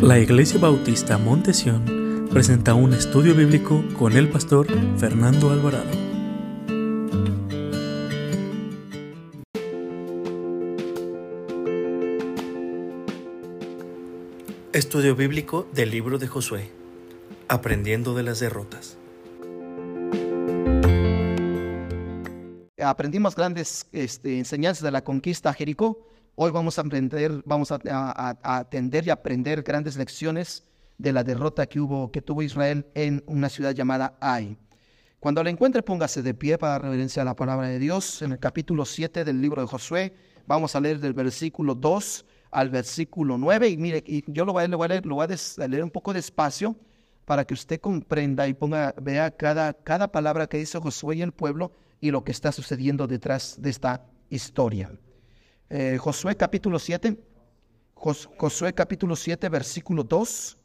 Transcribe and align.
La 0.00 0.18
Iglesia 0.18 0.58
Bautista 0.58 1.18
Montesión 1.18 2.28
presenta 2.30 2.74
un 2.74 2.92
estudio 2.94 3.34
bíblico 3.34 3.84
con 3.98 4.12
el 4.16 4.28
pastor 4.28 4.66
Fernando 4.98 5.50
Alvarado. 5.50 5.90
Estudio 14.72 15.14
bíblico 15.16 15.66
del 15.72 15.90
libro 15.90 16.18
de 16.18 16.26
Josué, 16.26 16.70
aprendiendo 17.48 18.14
de 18.14 18.22
las 18.22 18.40
derrotas. 18.40 18.98
Aprendimos 22.82 23.34
grandes 23.34 23.86
este, 23.92 24.38
enseñanzas 24.38 24.82
de 24.82 24.90
la 24.90 25.04
conquista 25.04 25.50
a 25.50 25.54
Jericó 25.54 26.13
Hoy 26.36 26.50
vamos 26.50 26.78
a 26.78 26.82
aprender, 26.82 27.42
vamos 27.44 27.70
a, 27.70 27.78
atender 28.42 29.06
y 29.06 29.10
aprender 29.10 29.62
grandes 29.62 29.96
lecciones 29.96 30.64
de 30.98 31.12
la 31.12 31.22
derrota 31.22 31.66
que 31.66 31.78
hubo, 31.78 32.10
que 32.10 32.22
tuvo 32.22 32.42
Israel 32.42 32.86
en 32.94 33.22
una 33.26 33.48
ciudad 33.48 33.70
llamada 33.70 34.18
Ai. 34.20 34.56
Cuando 35.20 35.44
la 35.44 35.50
encuentre, 35.50 35.84
póngase 35.84 36.24
de 36.24 36.34
pie 36.34 36.58
para 36.58 36.80
reverenciar 36.80 37.24
la 37.24 37.36
palabra 37.36 37.68
de 37.68 37.78
Dios. 37.78 38.20
En 38.20 38.32
el 38.32 38.40
capítulo 38.40 38.84
7 38.84 39.24
del 39.24 39.40
libro 39.40 39.62
de 39.62 39.68
Josué, 39.68 40.12
vamos 40.44 40.74
a 40.74 40.80
leer 40.80 40.98
del 40.98 41.12
versículo 41.12 41.76
2 41.76 42.26
al 42.50 42.68
versículo 42.68 43.38
9. 43.38 43.68
Y 43.68 43.76
mire, 43.76 44.02
y 44.04 44.24
yo 44.26 44.44
lo 44.44 44.54
voy 44.54 44.64
a, 44.64 44.66
leer, 44.66 45.06
lo 45.06 45.22
a 45.22 45.28
leer 45.28 45.84
un 45.84 45.90
poco 45.90 46.12
despacio 46.12 46.74
para 47.26 47.44
que 47.44 47.54
usted 47.54 47.80
comprenda 47.80 48.48
y 48.48 48.54
ponga, 48.54 48.92
vea 49.00 49.30
cada, 49.30 49.72
cada 49.72 50.08
palabra 50.10 50.48
que 50.48 50.58
dice 50.58 50.80
Josué 50.80 51.14
y 51.14 51.22
el 51.22 51.30
pueblo 51.30 51.70
y 52.00 52.10
lo 52.10 52.24
que 52.24 52.32
está 52.32 52.50
sucediendo 52.50 53.06
detrás 53.06 53.62
de 53.62 53.70
esta 53.70 54.04
historia. 54.30 54.90
Eh, 55.76 55.98
Josué 55.98 56.36
capítulo 56.36 56.78
7, 56.78 57.18
Josué 57.94 58.72
capítulo 58.74 59.16
7, 59.16 59.48
versículo 59.48 60.04
2 60.04 60.56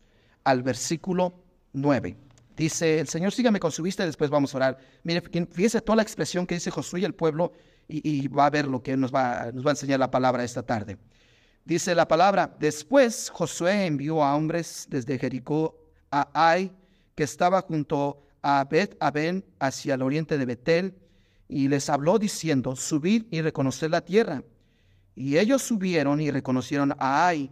al 0.44 0.62
versículo 0.62 1.34
9. 1.73 2.16
Dice, 2.55 3.00
el 3.00 3.08
Señor 3.08 3.31
sígame 3.31 3.59
con 3.59 3.72
su 3.72 3.81
vista 3.81 4.03
y 4.03 4.06
después 4.06 4.30
vamos 4.30 4.53
a 4.53 4.58
orar. 4.58 4.78
Mire, 5.02 5.23
fíjese 5.50 5.81
toda 5.81 5.95
la 5.95 6.03
expresión 6.03 6.45
que 6.45 6.53
dice 6.53 6.69
Josué 6.69 7.00
y 7.00 7.06
el 7.06 7.16
pueblo 7.16 7.53
y, 7.88 8.28
va 8.28 8.45
a 8.45 8.50
ver 8.52 8.67
lo 8.67 8.84
que 8.84 8.95
nos 8.95 9.11
va, 9.11 9.50
nos 9.52 9.66
va 9.66 9.72
a 9.72 9.73
enseñar 9.73 10.00
la 10.00 10.11
palabra 10.11 10.44
esta 10.44 10.61
tarde. 10.61 11.00
Dice 11.66 11.95
la 11.95 12.08
palabra, 12.08 12.56
después 12.59 13.31
Josué 13.31 13.88
envió 13.88 14.23
a 14.23 14.36
hombres 14.36 14.86
desde 14.91 15.17
Jericó 15.17 15.75
a 16.12 16.30
Ai, 16.36 16.72
que 17.16 17.23
estaba 17.23 17.64
junto 17.64 18.22
a 18.44 18.64
Bet 18.69 18.95
Aben 19.00 19.44
hacia 19.58 19.95
el 19.95 20.03
oriente 20.03 20.38
de 20.38 20.45
Betel, 20.45 20.94
y 21.47 21.67
les 21.67 21.89
habló 21.89 22.19
diciendo, 22.19 22.75
subid 22.75 23.25
y 23.31 23.41
reconocer 23.41 23.89
la 23.89 24.02
tierra 24.02 24.44
y 25.20 25.38
ellos 25.38 25.62
subieron 25.64 26.22
y 26.22 26.31
reconocieron 26.31 26.94
a 26.98 27.28
Ai. 27.28 27.52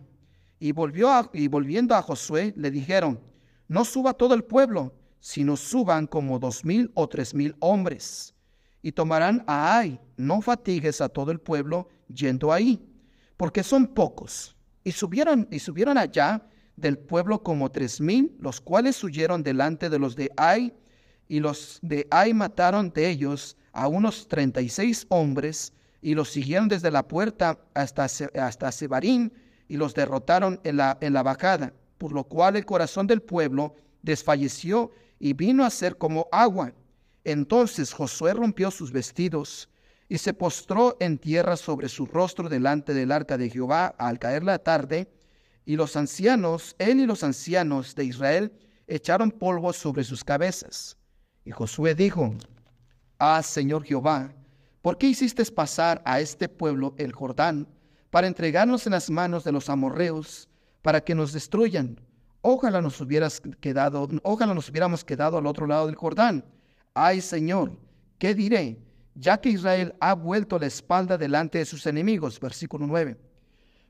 Y, 0.57 0.71
volvió 0.71 1.29
y 1.33 1.49
volviendo 1.49 1.95
a 1.95 2.01
Josué, 2.01 2.53
le 2.55 2.71
dijeron, 2.71 3.19
no 3.67 3.83
suba 3.83 4.13
todo 4.13 4.33
el 4.35 4.45
pueblo, 4.45 4.95
sino 5.19 5.57
suban 5.57 6.07
como 6.07 6.39
dos 6.39 6.63
mil 6.63 6.89
o 6.93 7.09
tres 7.09 7.33
mil 7.33 7.57
hombres. 7.59 8.33
Y 8.81 8.93
tomarán 8.93 9.43
a 9.47 9.79
Ai, 9.79 9.99
no 10.15 10.39
fatigues 10.41 11.01
a 11.01 11.09
todo 11.09 11.29
el 11.29 11.41
pueblo 11.41 11.89
yendo 12.07 12.53
ahí, 12.53 12.81
porque 13.35 13.63
son 13.63 13.87
pocos. 13.87 14.55
Y 14.85 14.93
subieron, 14.93 15.45
y 15.51 15.59
subieron 15.59 15.97
allá 15.97 16.47
del 16.77 16.97
pueblo 16.97 17.43
como 17.43 17.69
tres 17.69 17.99
mil, 17.99 18.33
los 18.39 18.61
cuales 18.61 19.03
huyeron 19.03 19.43
delante 19.43 19.89
de 19.89 19.99
los 19.99 20.15
de 20.15 20.31
Ai, 20.37 20.73
y 21.27 21.41
los 21.41 21.79
de 21.81 22.07
Ai 22.11 22.33
mataron 22.33 22.91
de 22.91 23.09
ellos 23.09 23.57
a 23.73 23.89
unos 23.89 24.29
treinta 24.29 24.61
y 24.61 24.69
seis 24.69 25.05
hombres, 25.09 25.73
y 26.01 26.13
los 26.13 26.29
siguieron 26.29 26.67
desde 26.67 26.91
la 26.91 27.07
puerta 27.07 27.59
hasta, 27.73 28.05
hasta 28.05 28.71
Sebarín 28.71 29.33
y 29.67 29.77
los 29.77 29.93
derrotaron 29.93 30.59
en 30.63 30.77
la, 30.77 30.97
en 31.01 31.13
la 31.13 31.23
bajada, 31.23 31.73
por 31.97 32.11
lo 32.11 32.23
cual 32.23 32.55
el 32.55 32.65
corazón 32.65 33.07
del 33.07 33.21
pueblo 33.21 33.75
desfalleció 34.01 34.91
y 35.19 35.33
vino 35.33 35.65
a 35.65 35.69
ser 35.69 35.97
como 35.97 36.27
agua. 36.31 36.73
Entonces 37.23 37.91
Josué 37.93 38.33
rompió 38.33 38.71
sus 38.71 38.91
vestidos 38.91 39.69
y 40.09 40.17
se 40.17 40.33
postró 40.33 40.95
en 40.99 41.17
tierra 41.17 41.57
sobre 41.57 41.89
su 41.89 42.05
rostro 42.05 42.47
delante 42.47 42.93
del 42.93 43.11
arca 43.11 43.37
de 43.37 43.49
Jehová 43.49 43.87
al 43.97 44.19
caer 44.19 44.43
la 44.43 44.59
tarde, 44.59 45.11
y 45.65 45.75
los 45.75 45.97
ancianos, 45.97 46.77
él 46.79 47.01
y 47.01 47.05
los 47.05 47.23
ancianos 47.23 47.93
de 47.93 48.05
Israel, 48.05 48.53
echaron 48.87 49.31
polvo 49.31 49.73
sobre 49.73 50.05
sus 50.05 50.23
cabezas. 50.23 50.95
Y 51.43 51.51
Josué 51.51 51.93
dijo, 51.93 52.33
Ah, 53.19 53.43
Señor 53.43 53.83
Jehová, 53.83 54.33
¿Por 54.87 54.97
qué 54.97 55.07
hiciste 55.07 55.43
pasar 55.47 56.01
a 56.05 56.21
este 56.21 56.47
pueblo 56.47 56.95
el 56.97 57.11
Jordán 57.11 57.67
para 58.09 58.25
entregarnos 58.25 58.87
en 58.87 58.93
las 58.93 59.09
manos 59.09 59.43
de 59.43 59.51
los 59.51 59.69
amorreos 59.69 60.47
para 60.81 61.01
que 61.01 61.13
nos 61.13 61.33
destruyan? 61.33 61.99
Ojalá 62.39 62.81
nos 62.81 63.01
hubieras 63.01 63.41
quedado, 63.59 64.07
ojalá 64.23 64.53
nos 64.53 64.69
hubiéramos 64.69 65.03
quedado 65.03 65.37
al 65.37 65.45
otro 65.45 65.67
lado 65.67 65.87
del 65.87 65.97
Jordán. 65.97 66.45
Ay, 66.93 67.19
Señor, 67.19 67.77
¿qué 68.17 68.33
diré? 68.33 68.79
Ya 69.13 69.41
que 69.41 69.49
Israel 69.49 69.93
ha 69.99 70.13
vuelto 70.13 70.57
la 70.57 70.67
espalda 70.67 71.17
delante 71.17 71.57
de 71.57 71.65
sus 71.65 71.85
enemigos. 71.85 72.39
Versículo 72.39 72.87
9. 72.87 73.17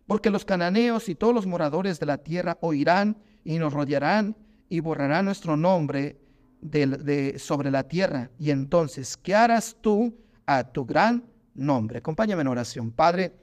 Porque 0.07 0.31
los 0.31 0.45
cananeos 0.45 1.09
y 1.09 1.13
todos 1.13 1.35
los 1.35 1.45
moradores 1.45 1.99
de 1.99 2.07
la 2.07 2.17
tierra 2.17 2.57
oirán 2.59 3.19
y 3.43 3.59
nos 3.59 3.71
rodearán 3.71 4.35
y 4.67 4.79
borrarán 4.79 5.25
nuestro 5.25 5.57
nombre 5.57 6.19
de, 6.59 7.35
sobre 7.37 7.69
la 7.69 7.83
tierra. 7.83 8.31
Y 8.39 8.49
entonces, 8.49 9.15
¿qué 9.15 9.35
harás 9.35 9.77
tú? 9.79 10.25
A 10.47 10.63
tu 10.63 10.85
gran 10.85 11.25
nombre. 11.53 11.99
Acompáñame 11.99 12.41
en 12.41 12.47
oración. 12.47 12.91
Padre, 12.91 13.33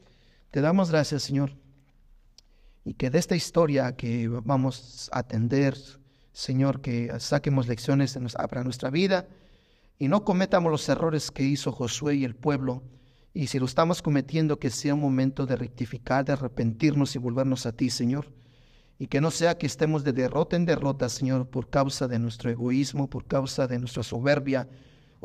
te 0.50 0.60
damos 0.60 0.90
gracias, 0.90 1.22
Señor. 1.22 1.52
Y 2.84 2.94
que 2.94 3.10
de 3.10 3.18
esta 3.18 3.36
historia 3.36 3.94
que 3.94 4.26
vamos 4.28 5.08
a 5.12 5.20
atender, 5.20 5.76
Señor, 6.32 6.80
que 6.80 7.12
saquemos 7.20 7.68
lecciones 7.68 8.18
para 8.34 8.64
nuestra 8.64 8.90
vida 8.90 9.28
y 9.98 10.08
no 10.08 10.24
cometamos 10.24 10.72
los 10.72 10.88
errores 10.88 11.30
que 11.30 11.44
hizo 11.44 11.72
Josué 11.72 12.16
y 12.16 12.24
el 12.24 12.34
pueblo. 12.34 12.82
Y 13.32 13.48
si 13.48 13.58
lo 13.58 13.66
estamos 13.66 14.02
cometiendo, 14.02 14.58
que 14.58 14.70
sea 14.70 14.94
un 14.94 15.00
momento 15.00 15.46
de 15.46 15.56
rectificar, 15.56 16.24
de 16.24 16.32
arrepentirnos 16.32 17.14
y 17.14 17.18
volvernos 17.18 17.66
a 17.66 17.72
ti, 17.72 17.90
Señor. 17.90 18.32
Y 18.98 19.08
que 19.08 19.20
no 19.20 19.30
sea 19.30 19.58
que 19.58 19.66
estemos 19.66 20.04
de 20.04 20.12
derrota 20.12 20.56
en 20.56 20.66
derrota, 20.66 21.08
Señor, 21.08 21.48
por 21.48 21.68
causa 21.68 22.06
de 22.06 22.18
nuestro 22.18 22.50
egoísmo, 22.50 23.10
por 23.10 23.26
causa 23.26 23.66
de 23.66 23.78
nuestra 23.78 24.04
soberbia, 24.04 24.68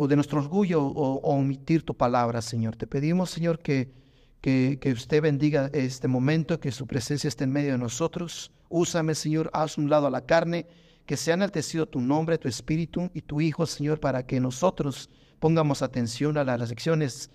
o 0.02 0.08
de 0.08 0.16
nuestro 0.16 0.40
orgullo 0.40 0.82
o, 0.82 1.20
omitir 1.36 1.84
tu 1.84 1.94
palabra, 1.94 2.42
Señor. 2.42 2.78
Te 2.78 2.88
pedimos, 2.88 3.32
Señor, 3.32 3.60
que, 3.60 3.92
que, 4.40 4.94
usted 4.94 5.22
bendiga 5.22 5.70
este 5.74 6.08
momento, 6.08 6.58
que 6.62 6.72
su 6.72 6.88
presencia 6.88 7.28
esté 7.28 7.44
en 7.44 7.52
medio 7.52 7.74
de 7.74 7.80
nosotros. 7.80 8.54
Úsame, 8.70 9.14
Señor, 9.14 9.50
haz 9.52 9.78
un 9.78 9.90
lado 9.90 10.08
a 10.08 10.10
la 10.10 10.26
carne, 10.26 10.68
que 11.06 11.18
sea 11.18 11.34
enaltecido 11.34 11.86
tu 11.86 12.00
nombre, 12.00 12.38
tu 12.38 12.48
espíritu 12.48 13.12
y 13.14 13.24
tu 13.24 13.42
Hijo, 13.42 13.66
Señor, 13.66 14.00
para 14.00 14.26
que 14.26 14.40
nosotros 14.40 15.10
pongamos 15.38 15.82
atención 15.82 16.38
a 16.38 16.46
las 16.46 16.70
lecciones 16.70 17.30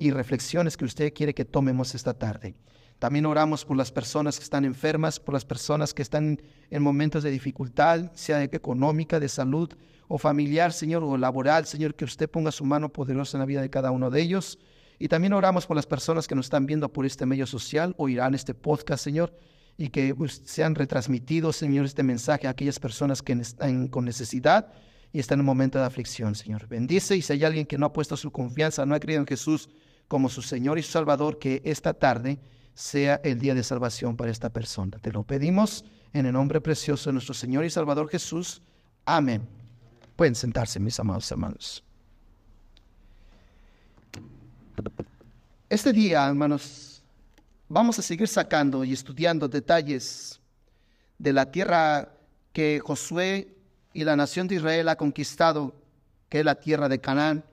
y 0.00 0.10
reflexiones 0.12 0.78
que 0.78 0.86
usted 0.86 1.12
quiere 1.12 1.34
que 1.34 1.44
tomemos 1.44 1.94
esta 1.94 2.14
tarde. 2.14 2.54
También 3.02 3.26
oramos 3.26 3.64
por 3.64 3.76
las 3.76 3.90
personas 3.90 4.38
que 4.38 4.44
están 4.44 4.64
enfermas, 4.64 5.18
por 5.18 5.34
las 5.34 5.44
personas 5.44 5.92
que 5.92 6.02
están 6.02 6.40
en 6.70 6.82
momentos 6.84 7.24
de 7.24 7.32
dificultad, 7.32 8.12
sea 8.14 8.40
económica, 8.44 9.18
de 9.18 9.28
salud, 9.28 9.68
o 10.06 10.18
familiar, 10.18 10.72
Señor, 10.72 11.02
o 11.02 11.16
laboral, 11.16 11.66
Señor, 11.66 11.96
que 11.96 12.04
usted 12.04 12.30
ponga 12.30 12.52
su 12.52 12.64
mano 12.64 12.92
poderosa 12.92 13.36
en 13.36 13.40
la 13.40 13.46
vida 13.46 13.60
de 13.60 13.70
cada 13.70 13.90
uno 13.90 14.08
de 14.08 14.22
ellos. 14.22 14.56
Y 15.00 15.08
también 15.08 15.32
oramos 15.32 15.66
por 15.66 15.74
las 15.74 15.84
personas 15.84 16.28
que 16.28 16.36
nos 16.36 16.46
están 16.46 16.64
viendo 16.64 16.92
por 16.92 17.04
este 17.04 17.26
medio 17.26 17.44
social 17.44 17.92
o 17.98 18.08
irán 18.08 18.36
este 18.36 18.54
podcast, 18.54 19.02
Señor, 19.02 19.36
y 19.76 19.88
que 19.88 20.14
pues, 20.14 20.40
sean 20.44 20.76
retransmitidos, 20.76 21.56
Señor, 21.56 21.86
este 21.86 22.04
mensaje 22.04 22.46
a 22.46 22.50
aquellas 22.50 22.78
personas 22.78 23.20
que 23.20 23.32
están 23.32 23.88
con 23.88 24.04
necesidad 24.04 24.72
y 25.12 25.18
están 25.18 25.38
en 25.38 25.40
un 25.40 25.46
momento 25.46 25.76
de 25.80 25.86
aflicción, 25.86 26.36
Señor. 26.36 26.68
Bendice 26.68 27.16
y 27.16 27.22
si 27.22 27.32
hay 27.32 27.42
alguien 27.42 27.66
que 27.66 27.78
no 27.78 27.86
ha 27.86 27.92
puesto 27.92 28.16
su 28.16 28.30
confianza, 28.30 28.86
no 28.86 28.94
ha 28.94 29.00
creído 29.00 29.22
en 29.22 29.26
Jesús 29.26 29.70
como 30.06 30.28
su 30.28 30.40
Señor 30.40 30.78
y 30.78 30.84
su 30.84 30.92
Salvador, 30.92 31.40
que 31.40 31.62
esta 31.64 31.94
tarde 31.94 32.38
sea 32.74 33.20
el 33.24 33.38
día 33.38 33.54
de 33.54 33.62
salvación 33.62 34.16
para 34.16 34.30
esta 34.30 34.50
persona. 34.50 34.98
Te 34.98 35.12
lo 35.12 35.22
pedimos 35.22 35.84
en 36.12 36.26
el 36.26 36.32
nombre 36.32 36.60
precioso 36.60 37.10
de 37.10 37.14
nuestro 37.14 37.34
Señor 37.34 37.64
y 37.64 37.70
Salvador 37.70 38.08
Jesús. 38.08 38.62
Amén. 39.04 39.46
Pueden 40.16 40.34
sentarse, 40.34 40.78
mis 40.80 40.98
amados 41.00 41.30
hermanos. 41.30 41.84
Este 45.68 45.92
día, 45.92 46.26
hermanos, 46.26 47.02
vamos 47.68 47.98
a 47.98 48.02
seguir 48.02 48.28
sacando 48.28 48.84
y 48.84 48.92
estudiando 48.92 49.48
detalles 49.48 50.40
de 51.18 51.32
la 51.32 51.50
tierra 51.50 52.12
que 52.52 52.80
Josué 52.84 53.56
y 53.94 54.04
la 54.04 54.16
nación 54.16 54.48
de 54.48 54.56
Israel 54.56 54.88
ha 54.88 54.96
conquistado, 54.96 55.74
que 56.28 56.40
es 56.40 56.44
la 56.44 56.56
tierra 56.56 56.88
de 56.88 57.00
Canaán, 57.00 57.44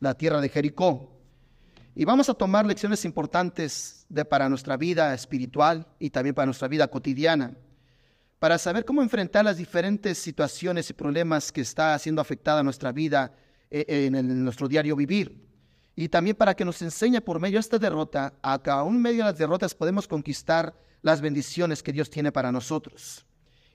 la 0.00 0.14
tierra 0.14 0.40
de 0.40 0.48
Jericó. 0.48 1.10
Y 1.94 2.04
vamos 2.04 2.28
a 2.28 2.34
tomar 2.34 2.66
lecciones 2.66 3.04
importantes 3.04 3.95
de, 4.08 4.24
para 4.24 4.48
nuestra 4.48 4.76
vida 4.76 5.14
espiritual 5.14 5.86
y 5.98 6.10
también 6.10 6.34
para 6.34 6.46
nuestra 6.46 6.68
vida 6.68 6.88
cotidiana 6.88 7.56
para 8.38 8.58
saber 8.58 8.84
cómo 8.84 9.02
enfrentar 9.02 9.44
las 9.44 9.56
diferentes 9.56 10.18
situaciones 10.18 10.90
y 10.90 10.92
problemas 10.92 11.50
que 11.50 11.62
está 11.62 11.98
siendo 11.98 12.20
afectada 12.20 12.62
nuestra 12.62 12.92
vida 12.92 13.32
eh, 13.70 14.06
en, 14.06 14.44
nuestro 14.44 14.68
diario 14.68 14.94
vivir. 14.94 15.44
Y 15.94 16.08
también 16.08 16.36
para 16.36 16.54
que 16.54 16.64
nos 16.64 16.82
enseñe 16.82 17.20
por 17.22 17.40
medio 17.40 17.56
de 17.56 17.60
esta 17.60 17.78
derrota, 17.78 18.34
a 18.42 18.62
que 18.62 18.70
aún 18.70 19.00
medio 19.00 19.24
de 19.24 19.30
las 19.30 19.38
derrotas 19.38 19.74
podemos 19.74 20.06
conquistar 20.06 20.74
las 21.00 21.22
bendiciones 21.22 21.82
que 21.82 21.92
Dios 21.92 22.10
tiene 22.10 22.30
para 22.30 22.52
nosotros. 22.52 23.24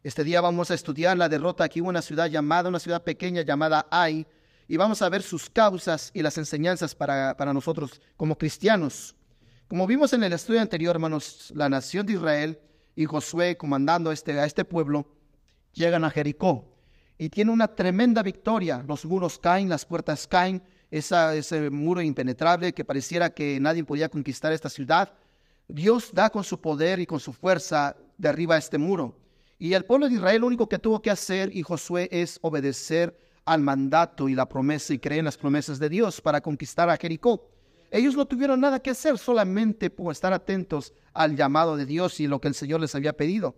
Este 0.03 0.23
día 0.23 0.41
vamos 0.41 0.69
a 0.69 0.75
estudiar 0.75 1.17
la 1.17 1.29
derrota 1.29 1.63
aquí 1.63 1.79
en 1.79 1.87
una 1.87 2.01
ciudad 2.01 2.27
llamada, 2.27 2.69
una 2.69 2.79
ciudad 2.79 3.03
pequeña 3.03 3.41
llamada 3.41 3.87
Ai, 3.89 4.27
y 4.67 4.77
vamos 4.77 5.01
a 5.01 5.09
ver 5.09 5.23
sus 5.23 5.49
causas 5.49 6.11
y 6.13 6.21
las 6.21 6.37
enseñanzas 6.37 6.93
para, 6.93 7.35
para 7.35 7.53
nosotros 7.53 7.99
como 8.15 8.37
cristianos. 8.37 9.15
Como 9.71 9.87
vimos 9.87 10.11
en 10.11 10.21
el 10.21 10.33
estudio 10.33 10.59
anterior, 10.59 10.97
hermanos, 10.97 11.49
la 11.55 11.69
nación 11.69 12.05
de 12.05 12.11
Israel 12.11 12.59
y 12.93 13.05
Josué 13.05 13.55
comandando 13.55 14.11
este, 14.11 14.37
a 14.37 14.43
este 14.43 14.65
pueblo 14.65 15.07
llegan 15.71 16.03
a 16.03 16.09
Jericó 16.09 16.65
y 17.17 17.29
tiene 17.29 17.51
una 17.51 17.69
tremenda 17.69 18.21
victoria. 18.21 18.83
Los 18.85 19.05
muros 19.05 19.39
caen, 19.39 19.69
las 19.69 19.85
puertas 19.85 20.27
caen, 20.27 20.61
esa, 20.91 21.33
ese 21.37 21.69
muro 21.69 22.01
impenetrable 22.01 22.73
que 22.73 22.83
pareciera 22.83 23.29
que 23.29 23.61
nadie 23.61 23.85
podía 23.85 24.09
conquistar 24.09 24.51
esta 24.51 24.67
ciudad. 24.67 25.13
Dios 25.69 26.09
da 26.11 26.29
con 26.29 26.43
su 26.43 26.59
poder 26.59 26.99
y 26.99 27.05
con 27.05 27.21
su 27.21 27.31
fuerza 27.31 27.95
derriba 28.17 28.57
este 28.57 28.77
muro. 28.77 29.15
Y 29.57 29.71
el 29.71 29.85
pueblo 29.85 30.09
de 30.09 30.15
Israel 30.15 30.41
lo 30.41 30.47
único 30.47 30.67
que 30.67 30.79
tuvo 30.79 31.01
que 31.01 31.11
hacer 31.11 31.55
y 31.55 31.63
Josué 31.63 32.09
es 32.11 32.39
obedecer 32.41 33.17
al 33.45 33.61
mandato 33.61 34.27
y 34.27 34.35
la 34.35 34.49
promesa 34.49 34.93
y 34.93 34.99
creer 34.99 35.19
en 35.19 35.25
las 35.25 35.37
promesas 35.37 35.79
de 35.79 35.87
Dios 35.87 36.19
para 36.19 36.41
conquistar 36.41 36.89
a 36.89 36.97
Jericó. 36.97 37.47
Ellos 37.91 38.15
no 38.15 38.25
tuvieron 38.25 38.61
nada 38.61 38.79
que 38.79 38.91
hacer, 38.91 39.17
solamente 39.17 39.89
por 39.89 40.13
estar 40.13 40.31
atentos 40.31 40.93
al 41.13 41.35
llamado 41.35 41.75
de 41.75 41.85
Dios 41.85 42.21
y 42.21 42.27
lo 42.27 42.39
que 42.39 42.47
el 42.47 42.55
Señor 42.55 42.79
les 42.79 42.95
había 42.95 43.11
pedido. 43.11 43.53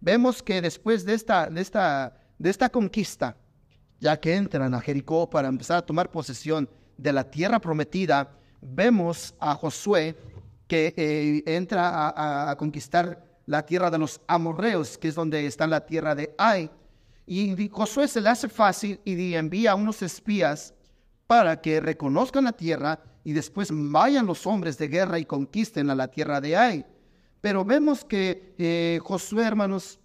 Vemos 0.00 0.42
que 0.42 0.60
después 0.60 1.04
de 1.04 1.14
esta, 1.14 1.48
de 1.48 1.60
esta, 1.60 2.16
de 2.38 2.50
esta 2.50 2.68
conquista, 2.70 3.36
ya 4.00 4.18
que 4.18 4.34
entran 4.34 4.74
a 4.74 4.80
Jericó 4.80 5.30
para 5.30 5.46
empezar 5.46 5.78
a 5.78 5.86
tomar 5.86 6.10
posesión 6.10 6.68
de 6.96 7.12
la 7.12 7.30
tierra 7.30 7.60
prometida, 7.60 8.32
vemos 8.60 9.32
a 9.38 9.54
Josué 9.54 10.16
que 10.66 10.92
eh, 10.96 11.42
entra 11.46 12.50
a, 12.50 12.56
conquistar 12.56 13.24
la 13.46 13.64
tierra 13.64 13.90
de 13.90 13.98
los 13.98 14.20
amorreos, 14.26 14.98
que 14.98 15.08
es 15.08 15.14
donde 15.14 15.46
está 15.46 15.68
la 15.68 15.86
tierra 15.86 16.16
de 16.16 16.34
Ai. 16.36 16.68
Y 17.26 17.68
Josué 17.68 18.08
se 18.08 18.20
le 18.20 18.28
hace 18.28 18.48
fácil 18.48 19.00
y 19.04 19.34
envía 19.34 19.72
a 19.72 19.74
unos 19.76 20.02
espías 20.02 20.74
para 21.26 21.60
que 21.60 21.80
reconozcan 21.80 22.44
la 22.44 22.52
tierra 22.52 23.00
y 23.24 23.32
después 23.32 23.68
vayan 23.72 24.26
los 24.26 24.46
hombres 24.46 24.78
de 24.78 24.88
guerra 24.88 25.18
y 25.18 25.24
conquisten 25.24 25.90
a 25.90 25.94
la 25.94 26.08
tierra 26.08 26.40
de 26.40 26.56
Ai. 26.56 26.86
Pero 27.40 27.64
vemos 27.64 28.04
que 28.04 28.54
eh, 28.58 28.98
Josué, 29.02 29.44
hermanos, 29.44 29.98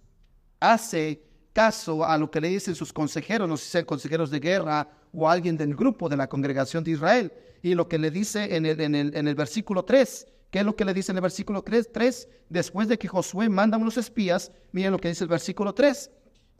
hace 0.60 1.22
caso 1.52 2.04
a 2.04 2.18
lo 2.18 2.30
que 2.30 2.40
le 2.40 2.48
dicen 2.48 2.74
sus 2.74 2.92
consejeros, 2.92 3.48
no 3.48 3.56
sé 3.56 3.64
si 3.64 3.70
sean 3.70 3.84
consejeros 3.84 4.30
de 4.30 4.40
guerra 4.40 4.88
o 5.12 5.28
alguien 5.28 5.56
del 5.56 5.74
grupo 5.74 6.08
de 6.08 6.16
la 6.16 6.28
congregación 6.28 6.84
de 6.84 6.92
Israel. 6.92 7.32
Y 7.62 7.74
lo 7.74 7.88
que 7.88 7.98
le 7.98 8.10
dice 8.10 8.56
en 8.56 8.66
el, 8.66 8.80
en 8.80 8.94
el, 8.94 9.16
en 9.16 9.28
el 9.28 9.34
versículo 9.34 9.84
3, 9.84 10.26
¿qué 10.50 10.58
es 10.60 10.64
lo 10.64 10.76
que 10.76 10.84
le 10.84 10.92
dice 10.92 11.12
en 11.12 11.18
el 11.18 11.22
versículo 11.22 11.62
3? 11.62 11.90
3? 11.92 12.28
Después 12.48 12.88
de 12.88 12.98
que 12.98 13.08
Josué 13.08 13.48
manda 13.48 13.78
unos 13.78 13.96
espías, 13.96 14.52
miren 14.72 14.92
lo 14.92 14.98
que 14.98 15.08
dice 15.08 15.24
el 15.24 15.30
versículo 15.30 15.72
3. 15.72 16.10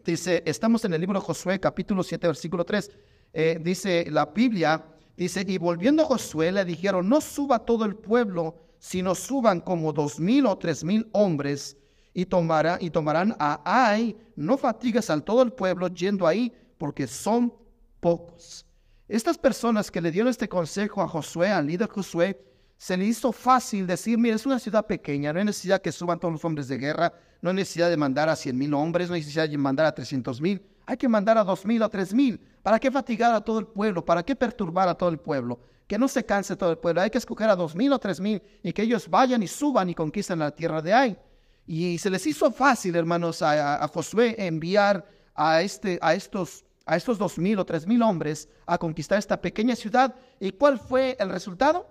Dice, 0.04 0.42
estamos 0.46 0.84
en 0.84 0.94
el 0.94 1.00
libro 1.00 1.18
de 1.18 1.24
Josué, 1.24 1.58
capítulo 1.58 2.02
7, 2.02 2.26
versículo 2.26 2.64
3. 2.64 2.90
Eh, 3.32 3.58
dice 3.60 4.06
la 4.10 4.26
Biblia, 4.26 4.84
dice, 5.16 5.44
y 5.46 5.58
volviendo 5.58 6.02
a 6.02 6.06
Josué 6.06 6.52
le 6.52 6.64
dijeron, 6.64 7.08
no 7.08 7.20
suba 7.20 7.60
todo 7.60 7.84
el 7.84 7.96
pueblo, 7.96 8.56
sino 8.78 9.14
suban 9.14 9.60
como 9.60 9.92
dos 9.92 10.20
mil 10.20 10.46
o 10.46 10.58
tres 10.58 10.84
mil 10.84 11.08
hombres 11.12 11.76
y, 12.12 12.26
tomará, 12.26 12.78
y 12.80 12.90
tomarán 12.90 13.34
a 13.38 13.60
Ai, 13.64 14.16
no 14.36 14.56
fatigas 14.56 15.10
al 15.10 15.24
todo 15.24 15.42
el 15.42 15.52
pueblo 15.52 15.88
yendo 15.88 16.26
ahí, 16.26 16.52
porque 16.78 17.06
son 17.06 17.52
pocos. 18.00 18.66
Estas 19.08 19.36
personas 19.36 19.90
que 19.90 20.00
le 20.00 20.10
dieron 20.10 20.30
este 20.30 20.48
consejo 20.48 21.02
a 21.02 21.08
Josué, 21.08 21.50
al 21.50 21.66
líder 21.66 21.88
Josué, 21.88 22.40
se 22.76 22.96
le 22.96 23.06
hizo 23.06 23.32
fácil 23.32 23.86
decir, 23.86 24.18
mira, 24.18 24.36
es 24.36 24.46
una 24.46 24.58
ciudad 24.58 24.86
pequeña, 24.86 25.32
no 25.32 25.38
hay 25.38 25.44
necesidad 25.44 25.80
que 25.80 25.92
suban 25.92 26.18
todos 26.18 26.32
los 26.32 26.44
hombres 26.44 26.68
de 26.68 26.78
guerra, 26.78 27.12
no 27.40 27.50
hay 27.50 27.56
necesidad 27.56 27.90
de 27.90 27.96
mandar 27.96 28.28
a 28.28 28.36
cien 28.36 28.56
mil 28.56 28.74
hombres, 28.74 29.08
no 29.08 29.14
hay 29.14 29.20
necesidad 29.20 29.48
de 29.48 29.58
mandar 29.58 29.86
a 29.86 29.94
trescientos 29.94 30.40
mil, 30.40 30.62
hay 30.86 30.96
que 30.96 31.08
mandar 31.08 31.38
a 31.38 31.44
dos 31.44 31.64
mil 31.64 31.82
o 31.82 31.88
tres 31.88 32.12
mil. 32.12 32.38
¿Para 32.62 32.78
qué 32.78 32.90
fatigar 32.90 33.34
a 33.34 33.40
todo 33.40 33.58
el 33.58 33.66
pueblo? 33.66 34.04
¿Para 34.04 34.22
qué 34.22 34.36
perturbar 34.36 34.88
a 34.88 34.94
todo 34.94 35.08
el 35.08 35.18
pueblo? 35.18 35.60
Que 35.86 35.98
no 35.98 36.08
se 36.08 36.24
canse 36.24 36.56
todo 36.56 36.70
el 36.70 36.78
pueblo. 36.78 37.00
Hay 37.00 37.10
que 37.10 37.18
escoger 37.18 37.48
a 37.48 37.56
dos 37.56 37.74
mil 37.74 37.92
o 37.92 37.98
tres 37.98 38.20
mil 38.20 38.42
y 38.62 38.72
que 38.72 38.82
ellos 38.82 39.08
vayan 39.08 39.42
y 39.42 39.46
suban 39.46 39.88
y 39.90 39.94
conquisten 39.94 40.38
la 40.38 40.50
tierra 40.50 40.80
de 40.82 40.92
Ai. 40.92 41.18
Y 41.66 41.98
se 41.98 42.10
les 42.10 42.26
hizo 42.26 42.50
fácil, 42.50 42.94
hermanos, 42.96 43.40
a, 43.42 43.86
Josué 43.88 44.34
enviar 44.38 45.06
a, 45.34 45.62
este, 45.62 45.98
a 46.02 46.14
estos 46.14 46.64
a 46.86 46.96
estos 46.96 47.16
dos 47.16 47.38
mil 47.38 47.58
o 47.58 47.64
tres 47.64 47.86
mil 47.86 48.02
hombres 48.02 48.46
a 48.66 48.76
conquistar 48.76 49.18
esta 49.18 49.40
pequeña 49.40 49.74
ciudad. 49.74 50.14
¿Y 50.38 50.52
cuál 50.52 50.78
fue 50.78 51.16
el 51.18 51.30
resultado? 51.30 51.88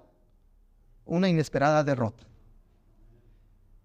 Una 1.06 1.28
inesperada 1.28 1.84
derrota. 1.84 2.26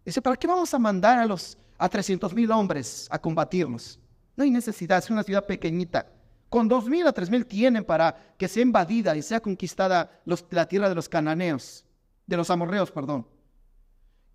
Dice, 0.04 0.22
¿para 0.22 0.36
qué 0.36 0.46
vamos 0.46 0.72
a 0.72 0.78
mandar 0.78 1.18
a 1.18 1.26
los 1.26 1.58
a 1.78 1.88
300 1.88 2.34
mil 2.34 2.50
hombres 2.50 3.08
a 3.10 3.18
combatirnos? 3.18 3.98
No 4.38 4.44
hay 4.44 4.52
necesidad, 4.52 4.98
es 4.98 5.10
una 5.10 5.24
ciudad 5.24 5.44
pequeñita. 5.46 6.06
Con 6.48 6.68
dos 6.68 6.88
mil 6.88 7.04
a 7.08 7.12
tres 7.12 7.28
mil 7.28 7.44
tienen 7.44 7.84
para 7.84 8.14
que 8.38 8.46
sea 8.46 8.62
invadida 8.62 9.16
y 9.16 9.20
sea 9.20 9.40
conquistada 9.40 10.22
la 10.50 10.68
tierra 10.68 10.88
de 10.88 10.94
los 10.94 11.08
cananeos, 11.08 11.84
de 12.24 12.36
los 12.36 12.48
amorreos, 12.48 12.92
perdón. 12.92 13.26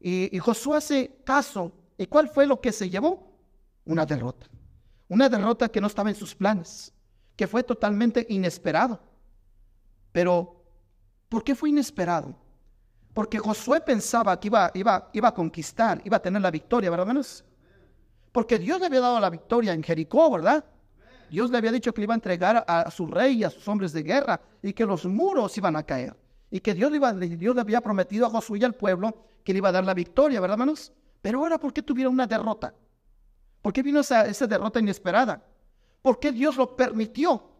Y, 0.02 0.38
Josué 0.40 0.76
hace 0.76 1.16
caso. 1.24 1.72
¿Y 1.98 2.08
cuál 2.08 2.28
fue 2.28 2.46
lo 2.46 2.60
que 2.60 2.74
se 2.74 2.90
llevó? 2.90 3.32
Una 3.86 4.06
derrota. 4.06 4.46
Una 5.08 5.30
derrota 5.30 5.70
que 5.70 5.80
no 5.80 5.88
estaba 5.88 6.10
en 6.10 6.18
sus 6.18 6.36
planes, 6.36 6.92
que 7.38 7.48
fue 7.48 7.64
totalmente 7.64 8.26
inesperado. 8.28 9.00
Pero, 10.12 10.66
¿por 11.30 11.46
qué 11.46 11.56
fue 11.56 11.70
inesperado? 11.70 12.36
Porque 13.14 13.40
Josué 13.40 13.80
pensaba 13.80 14.38
que 14.38 14.50
iba, 14.50 14.70
iba, 14.74 15.10
iba 15.14 15.30
a 15.30 15.34
conquistar, 15.34 16.02
iba 16.04 16.18
a 16.18 16.22
tener 16.22 16.42
la 16.42 16.52
victoria, 16.52 16.90
¿verdad? 16.90 17.08
Menos? 17.08 17.46
Porque 18.34 18.58
Dios 18.60 18.80
le 18.80 18.88
había 18.88 19.00
dado 19.00 19.20
la 19.20 19.30
victoria 19.30 19.74
en 19.74 19.84
Jericó, 19.84 20.30
¿verdad? 20.32 20.66
Dios 21.30 21.52
le 21.52 21.58
había 21.60 21.72
dicho 21.72 21.94
que 21.94 22.02
le 22.02 22.06
iba 22.06 22.16
a 22.16 22.16
entregar 22.16 22.66
a, 22.68 22.92
su 22.92 23.08
rey 23.08 23.38
y 23.38 23.44
a 23.44 23.50
sus 23.50 23.66
hombres 23.68 23.94
de 23.94 24.04
guerra 24.04 24.42
y 24.62 24.74
que 24.74 24.86
los 24.86 25.06
muros 25.06 25.56
iban 25.58 25.76
a 25.76 25.84
caer. 25.84 26.18
Y 26.50 26.60
que 26.60 26.74
Dios 26.74 26.92
le, 26.92 26.98
iba, 26.98 27.14
Dios 27.14 27.56
le 27.56 27.62
había 27.62 27.80
prometido 27.80 28.26
a 28.26 28.30
Josué 28.32 28.60
y 28.60 28.64
al 28.64 28.74
pueblo 28.74 29.16
que 29.44 29.54
le 29.54 29.60
iba 29.60 29.70
a 29.70 29.72
dar 29.72 29.86
la 29.86 29.94
victoria, 29.94 30.42
¿verdad, 30.42 30.56
hermanos? 30.56 30.92
Pero 31.22 31.40
ahora, 31.40 31.60
¿por 31.60 31.72
qué 31.72 31.84
tuvieron 31.84 32.14
una 32.14 32.28
derrota? 32.28 32.74
¿Por 33.62 33.72
qué 33.72 33.84
vino 33.84 34.00
esa, 34.00 34.26
esa 34.26 34.48
derrota 34.48 34.80
inesperada? 34.80 35.44
¿Por 36.02 36.20
qué 36.20 36.32
Dios 36.32 36.58
lo 36.58 36.76
permitió? 36.76 37.52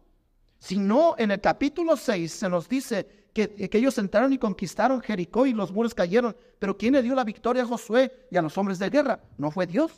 Si 0.58 0.78
no, 0.78 1.14
en 1.18 1.30
el 1.30 1.40
capítulo 1.40 1.96
6 1.96 2.32
se 2.32 2.48
nos 2.48 2.68
dice 2.68 3.28
que, 3.32 3.68
que, 3.68 3.78
ellos 3.78 3.96
entraron 3.98 4.32
y 4.32 4.38
conquistaron 4.38 5.00
Jericó 5.00 5.46
y 5.46 5.52
los 5.52 5.72
muros 5.72 5.94
cayeron. 5.94 6.36
Pero 6.58 6.76
¿quién 6.76 6.94
le 6.94 7.02
dio 7.02 7.14
la 7.14 7.24
victoria 7.24 7.62
a 7.62 7.66
Josué 7.66 8.26
y 8.30 8.36
a 8.36 8.42
los 8.42 8.56
hombres 8.58 8.78
de 8.78 8.90
guerra? 8.90 9.20
No 9.38 9.50
fue 9.50 9.66
Dios. 9.66 9.92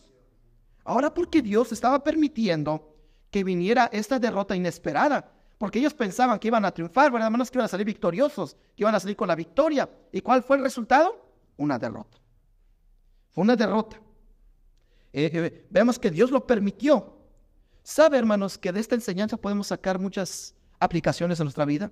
Ahora, 0.86 1.12
¿por 1.12 1.28
qué 1.28 1.42
Dios 1.42 1.72
estaba 1.72 2.02
permitiendo 2.02 2.94
que 3.30 3.44
viniera 3.44 3.90
esta 3.92 4.18
derrota 4.18 4.56
inesperada? 4.56 5.32
Porque 5.58 5.78
ellos 5.78 5.94
pensaban 5.94 6.38
que 6.38 6.48
iban 6.48 6.64
a 6.64 6.70
triunfar, 6.70 7.10
¿verdad, 7.10 7.26
hermanos? 7.26 7.50
Que 7.50 7.58
iban 7.58 7.64
a 7.64 7.68
salir 7.68 7.86
victoriosos, 7.86 8.54
que 8.76 8.82
iban 8.82 8.94
a 8.94 9.00
salir 9.00 9.16
con 9.16 9.28
la 9.28 9.34
victoria. 9.34 9.88
¿Y 10.12 10.20
cuál 10.20 10.42
fue 10.42 10.56
el 10.56 10.62
resultado? 10.62 11.26
una 11.56 11.78
derrota. 11.78 12.18
Fue 13.30 13.42
una 13.42 13.56
derrota. 13.56 13.96
Eh, 15.12 15.30
eh, 15.32 15.66
vemos 15.70 15.98
que 15.98 16.10
Dios 16.10 16.30
lo 16.30 16.46
permitió. 16.46 17.16
¿Sabe, 17.82 18.18
hermanos, 18.18 18.58
que 18.58 18.72
de 18.72 18.80
esta 18.80 18.94
enseñanza 18.94 19.36
podemos 19.36 19.68
sacar 19.68 19.98
muchas 19.98 20.54
aplicaciones 20.78 21.38
en 21.40 21.44
nuestra 21.44 21.64
vida? 21.64 21.90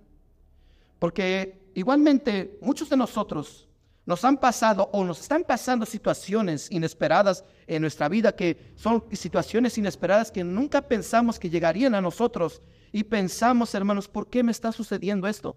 Porque 0.98 1.70
igualmente 1.74 2.58
muchos 2.60 2.88
de 2.90 2.96
nosotros 2.96 3.68
nos 4.06 4.24
han 4.24 4.36
pasado 4.36 4.90
o 4.92 5.04
nos 5.04 5.20
están 5.20 5.44
pasando 5.44 5.86
situaciones 5.86 6.70
inesperadas 6.70 7.44
en 7.66 7.80
nuestra 7.80 8.08
vida 8.08 8.36
que 8.36 8.72
son 8.76 9.04
situaciones 9.12 9.78
inesperadas 9.78 10.30
que 10.30 10.44
nunca 10.44 10.82
pensamos 10.82 11.38
que 11.38 11.48
llegarían 11.48 11.94
a 11.94 12.00
nosotros 12.00 12.60
y 12.92 13.04
pensamos, 13.04 13.74
hermanos, 13.74 14.08
¿por 14.08 14.28
qué 14.28 14.42
me 14.42 14.52
está 14.52 14.72
sucediendo 14.72 15.26
esto? 15.26 15.56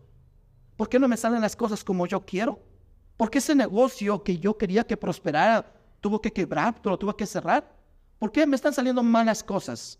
¿Por 0.76 0.90
qué 0.90 1.00
no 1.00 1.08
me 1.08 1.18
salen 1.18 1.42
las 1.42 1.56
cosas 1.56 1.84
como 1.84 2.08
yo 2.08 2.26
quiero? 2.26 2.64
¿Por 3.18 3.30
qué 3.30 3.40
ese 3.40 3.56
negocio 3.56 4.24
que 4.24 4.38
yo 4.38 4.58
quería 4.58 4.86
que 4.86 4.96
prosperara 4.96 5.74
tuvo 6.00 6.22
que 6.22 6.32
quebrar, 6.32 6.76
lo 6.84 6.98
tuvo 6.98 7.16
que 7.18 7.26
cerrar? 7.26 7.76
¿Por 8.20 8.32
qué 8.32 8.46
me 8.48 8.56
están 8.56 8.74
saliendo 8.74 9.04
malas 9.04 9.44
cosas? 9.44 10.00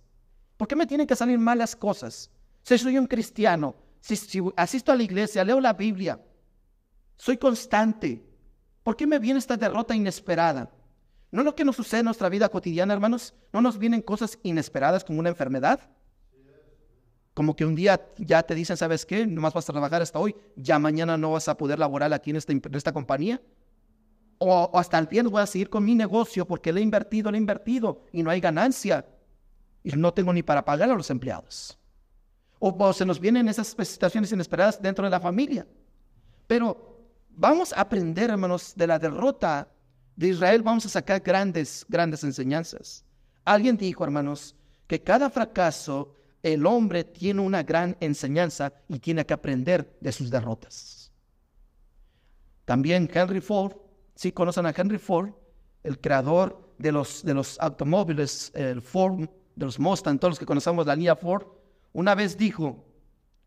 ¿Por 0.56 0.68
qué 0.68 0.76
me 0.76 0.88
tienen 0.88 1.06
que 1.06 1.16
salir 1.16 1.38
malas 1.38 1.76
cosas? 1.76 2.32
Si 2.64 2.78
soy 2.78 2.98
un 2.98 3.08
cristiano, 3.08 3.76
si, 4.02 4.42
asisto 4.56 4.92
a 4.92 4.96
la 4.96 5.04
iglesia, 5.04 5.44
leo 5.44 5.60
la 5.60 5.74
Biblia, 5.74 6.20
soy 7.18 7.38
constante, 7.38 8.27
¿por 8.88 8.96
qué 8.96 9.06
me 9.06 9.20
viene 9.20 9.38
esta 9.38 9.58
derrota 9.58 9.94
inesperada? 9.94 10.72
¿No 11.30 11.42
es 11.42 11.46
lo 11.46 11.54
que 11.54 11.66
nos 11.66 11.76
sucede 11.76 12.00
en 12.00 12.06
nuestra 12.06 12.30
vida 12.30 12.48
cotidiana, 12.48 12.94
hermanos? 12.94 13.34
¿No 13.52 13.60
nos 13.60 13.78
vienen 13.78 14.02
cosas 14.02 14.40
inesperadas 14.44 15.04
como 15.04 15.20
una 15.20 15.28
enfermedad? 15.28 15.82
Como 17.34 17.54
que 17.54 17.66
un 17.66 17.76
día 17.76 18.00
ya 18.18 18.42
te 18.44 18.56
dicen, 18.56 18.78
¿sabes 18.78 19.06
qué? 19.06 19.28
Nomás 19.28 19.54
vas 19.54 19.70
a 19.70 19.74
trabajar 19.74 20.02
hasta 20.02 20.20
hoy, 20.20 20.34
ya 20.56 20.80
mañana 20.80 21.18
no 21.18 21.34
vas 21.34 21.50
a 21.50 21.58
poder 21.58 21.80
laborar 21.80 22.14
aquí 22.14 22.30
en 22.30 22.38
esta, 22.38 22.54
esta 22.72 22.94
compañía. 22.94 23.42
O, 24.38 24.72
hasta 24.74 24.98
el 24.98 25.08
viernes 25.08 25.34
voy 25.34 25.42
a 25.42 25.48
seguir 25.48 25.70
con 25.70 25.84
mi 25.84 25.94
negocio 25.94 26.48
porque 26.48 26.72
le 26.72 26.80
he 26.80 26.84
invertido, 26.84 27.30
le 27.30 27.38
he 27.38 27.42
invertido 27.42 28.06
y 28.14 28.24
no 28.24 28.30
hay 28.30 28.40
ganancia. 28.40 29.06
Y 29.84 29.92
no 29.98 30.14
tengo 30.14 30.32
ni 30.32 30.44
para 30.44 30.64
pagar 30.64 30.90
a 30.90 30.96
los 30.96 31.10
empleados. 31.10 31.78
O, 32.58 32.74
o 32.74 32.94
se 32.94 33.06
nos 33.06 33.20
vienen 33.20 33.50
esas 33.50 33.68
situaciones 33.68 34.32
inesperadas 34.32 34.82
dentro 34.82 35.04
de 35.04 35.12
la 35.12 35.20
familia. 35.20 35.68
Pero 36.48 36.97
vamos 37.38 37.72
a 37.72 37.82
aprender, 37.82 38.30
hermanos, 38.32 38.74
de 38.76 38.88
la 38.88 39.00
derrota 39.00 39.70
de 40.16 40.30
Israel 40.30 40.64
vamos 40.64 40.86
a 40.86 40.90
sacar 40.90 41.22
grandes, 41.22 41.86
grandes 41.88 42.24
enseñanzas. 42.24 43.06
Alguien 43.46 43.78
dijo, 43.78 44.04
hermanos, 44.04 44.56
que 44.88 45.02
cada 45.02 45.30
fracaso 45.30 46.14
el 46.42 46.66
hombre 46.66 47.04
tiene 47.04 47.42
una 47.42 47.64
gran 47.64 47.96
enseñanza 48.00 48.74
y 48.90 49.00
tiene 49.00 49.26
que 49.26 49.34
aprender 49.34 49.96
de 50.02 50.12
sus 50.12 50.30
derrotas. 50.30 51.12
También 52.66 53.10
Henry 53.14 53.42
Ford, 53.42 53.74
si 54.16 54.32
conocen 54.32 54.66
a 54.66 54.74
Henry 54.76 54.98
Ford, 54.98 55.30
el 55.84 56.00
creador 56.00 56.74
de 56.78 56.92
los, 56.92 57.24
de 57.24 57.34
los 57.34 57.60
automóviles, 57.60 58.52
el 58.56 58.82
Ford, 58.82 59.30
de 59.56 59.66
los 59.66 59.80
Mustang, 59.80 60.20
todos 60.20 60.34
los 60.34 60.40
que 60.40 60.46
conocemos 60.46 60.86
la 60.86 60.96
línea 60.96 61.16
Ford, 61.16 61.46
una 61.94 62.16
vez 62.16 62.38
dijo, 62.38 62.84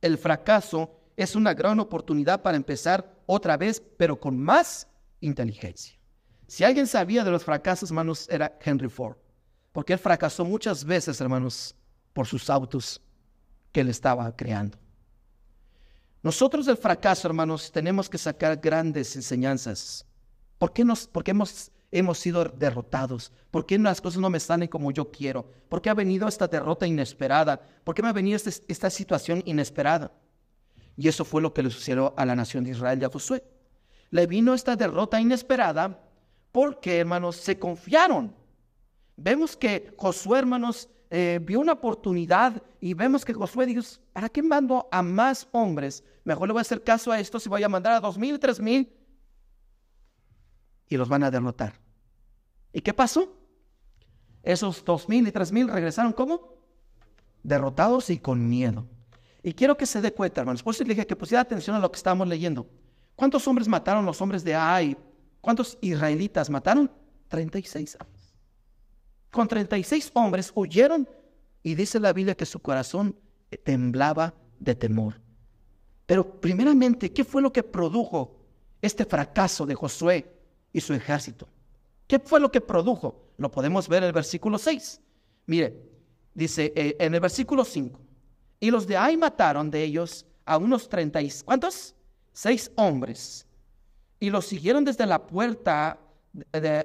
el 0.00 0.16
fracaso 0.18 0.90
es 1.16 1.36
una 1.36 1.52
gran 1.52 1.80
oportunidad 1.80 2.42
para 2.42 2.56
empezar 2.56 3.19
otra 3.30 3.56
vez, 3.56 3.80
pero 3.96 4.18
con 4.18 4.38
más 4.38 4.88
inteligencia. 5.20 5.96
Si 6.48 6.64
alguien 6.64 6.88
sabía 6.88 7.22
de 7.22 7.30
los 7.30 7.44
fracasos, 7.44 7.90
hermanos, 7.90 8.28
era 8.28 8.58
Henry 8.60 8.88
Ford, 8.88 9.16
porque 9.72 9.92
él 9.92 9.98
fracasó 10.00 10.44
muchas 10.44 10.84
veces, 10.84 11.20
hermanos, 11.20 11.76
por 12.12 12.26
sus 12.26 12.50
autos 12.50 13.00
que 13.70 13.82
él 13.82 13.88
estaba 13.88 14.34
creando. 14.34 14.76
Nosotros 16.22 16.66
del 16.66 16.76
fracaso, 16.76 17.28
hermanos, 17.28 17.70
tenemos 17.70 18.10
que 18.10 18.18
sacar 18.18 18.56
grandes 18.56 19.14
enseñanzas. 19.14 20.04
¿Por 20.58 20.72
qué, 20.72 20.84
nos, 20.84 21.06
por 21.06 21.22
qué 21.22 21.30
hemos, 21.30 21.70
hemos 21.92 22.18
sido 22.18 22.44
derrotados? 22.44 23.32
¿Por 23.52 23.64
qué 23.64 23.78
las 23.78 24.00
cosas 24.00 24.20
no 24.20 24.28
me 24.28 24.40
salen 24.40 24.68
como 24.68 24.90
yo 24.90 25.10
quiero? 25.10 25.48
¿Por 25.68 25.80
qué 25.80 25.88
ha 25.88 25.94
venido 25.94 26.26
esta 26.26 26.48
derrota 26.48 26.84
inesperada? 26.84 27.60
¿Por 27.84 27.94
qué 27.94 28.02
me 28.02 28.08
ha 28.08 28.12
venido 28.12 28.34
esta, 28.34 28.50
esta 28.66 28.90
situación 28.90 29.40
inesperada? 29.46 30.12
Y 31.00 31.08
eso 31.08 31.24
fue 31.24 31.40
lo 31.40 31.54
que 31.54 31.62
le 31.62 31.70
sucedió 31.70 32.12
a 32.14 32.26
la 32.26 32.36
nación 32.36 32.62
de 32.62 32.72
Israel 32.72 33.00
y 33.00 33.06
a 33.06 33.08
Josué. 33.08 33.42
Le 34.10 34.26
vino 34.26 34.52
esta 34.52 34.76
derrota 34.76 35.18
inesperada 35.18 35.98
porque, 36.52 36.98
hermanos, 36.98 37.36
se 37.36 37.58
confiaron. 37.58 38.36
Vemos 39.16 39.56
que 39.56 39.94
Josué, 39.96 40.40
hermanos, 40.40 40.90
eh, 41.08 41.40
vio 41.42 41.58
una 41.58 41.72
oportunidad 41.72 42.62
y 42.82 42.92
vemos 42.92 43.24
que 43.24 43.32
Josué 43.32 43.64
dijo, 43.64 43.80
¿para 44.12 44.28
qué 44.28 44.42
mando 44.42 44.90
a 44.92 45.02
más 45.02 45.48
hombres? 45.52 46.04
Mejor 46.24 46.48
le 46.48 46.52
voy 46.52 46.60
a 46.60 46.68
hacer 46.68 46.84
caso 46.84 47.10
a 47.10 47.18
esto 47.18 47.40
si 47.40 47.48
voy 47.48 47.62
a 47.62 47.68
mandar 47.70 47.94
a 47.94 48.00
dos 48.00 48.18
mil, 48.18 48.38
tres 48.38 48.60
mil 48.60 48.92
y 50.86 50.98
los 50.98 51.08
van 51.08 51.22
a 51.22 51.30
derrotar. 51.30 51.80
¿Y 52.74 52.82
qué 52.82 52.92
pasó? 52.92 53.38
Esos 54.42 54.84
dos 54.84 55.08
mil 55.08 55.26
y 55.26 55.32
tres 55.32 55.50
mil 55.50 55.66
regresaron 55.66 56.12
como 56.12 56.58
derrotados 57.42 58.10
y 58.10 58.18
con 58.18 58.50
miedo. 58.50 58.86
Y 59.42 59.52
quiero 59.52 59.76
que 59.76 59.86
se 59.86 60.00
dé 60.00 60.12
cuenta, 60.12 60.40
hermanos. 60.40 60.62
Por 60.62 60.74
eso 60.74 60.84
le 60.84 60.90
dije 60.90 61.06
que 61.06 61.16
pusiera 61.16 61.40
atención 61.40 61.76
a 61.76 61.78
lo 61.78 61.90
que 61.90 61.96
estamos 61.96 62.28
leyendo. 62.28 62.66
¿Cuántos 63.16 63.46
hombres 63.48 63.68
mataron 63.68 64.04
los 64.04 64.20
hombres 64.20 64.44
de 64.44 64.54
Ai? 64.54 64.96
¿Cuántos 65.40 65.78
israelitas 65.80 66.50
mataron? 66.50 66.90
36 67.28 67.96
hombres. 68.00 68.34
Con 69.30 69.48
36 69.48 70.10
hombres 70.14 70.52
huyeron 70.54 71.08
y 71.62 71.74
dice 71.74 72.00
la 72.00 72.12
Biblia 72.12 72.34
que 72.34 72.46
su 72.46 72.60
corazón 72.60 73.16
temblaba 73.64 74.34
de 74.58 74.74
temor. 74.74 75.20
Pero 76.06 76.40
primeramente, 76.40 77.12
¿qué 77.12 77.24
fue 77.24 77.40
lo 77.40 77.52
que 77.52 77.62
produjo 77.62 78.36
este 78.82 79.04
fracaso 79.04 79.64
de 79.64 79.74
Josué 79.74 80.30
y 80.72 80.80
su 80.80 80.92
ejército? 80.92 81.48
¿Qué 82.06 82.18
fue 82.18 82.40
lo 82.40 82.50
que 82.50 82.60
produjo? 82.60 83.30
Lo 83.36 83.50
podemos 83.50 83.88
ver 83.88 84.02
en 84.02 84.08
el 84.08 84.12
versículo 84.12 84.58
6. 84.58 85.00
Mire, 85.46 85.80
dice 86.34 86.72
eh, 86.74 86.96
en 86.98 87.14
el 87.14 87.20
versículo 87.20 87.64
5, 87.64 88.00
y 88.60 88.70
los 88.70 88.86
de 88.86 88.96
ahí 88.96 89.16
mataron 89.16 89.70
de 89.70 89.82
ellos 89.82 90.26
a 90.44 90.58
unos 90.58 90.88
30, 90.88 91.20
¿cuántos? 91.44 91.94
Seis 92.32 92.70
hombres. 92.76 93.46
Y 94.18 94.28
los 94.28 94.46
siguieron 94.46 94.84
desde 94.84 95.06
la 95.06 95.26
puerta 95.26 95.98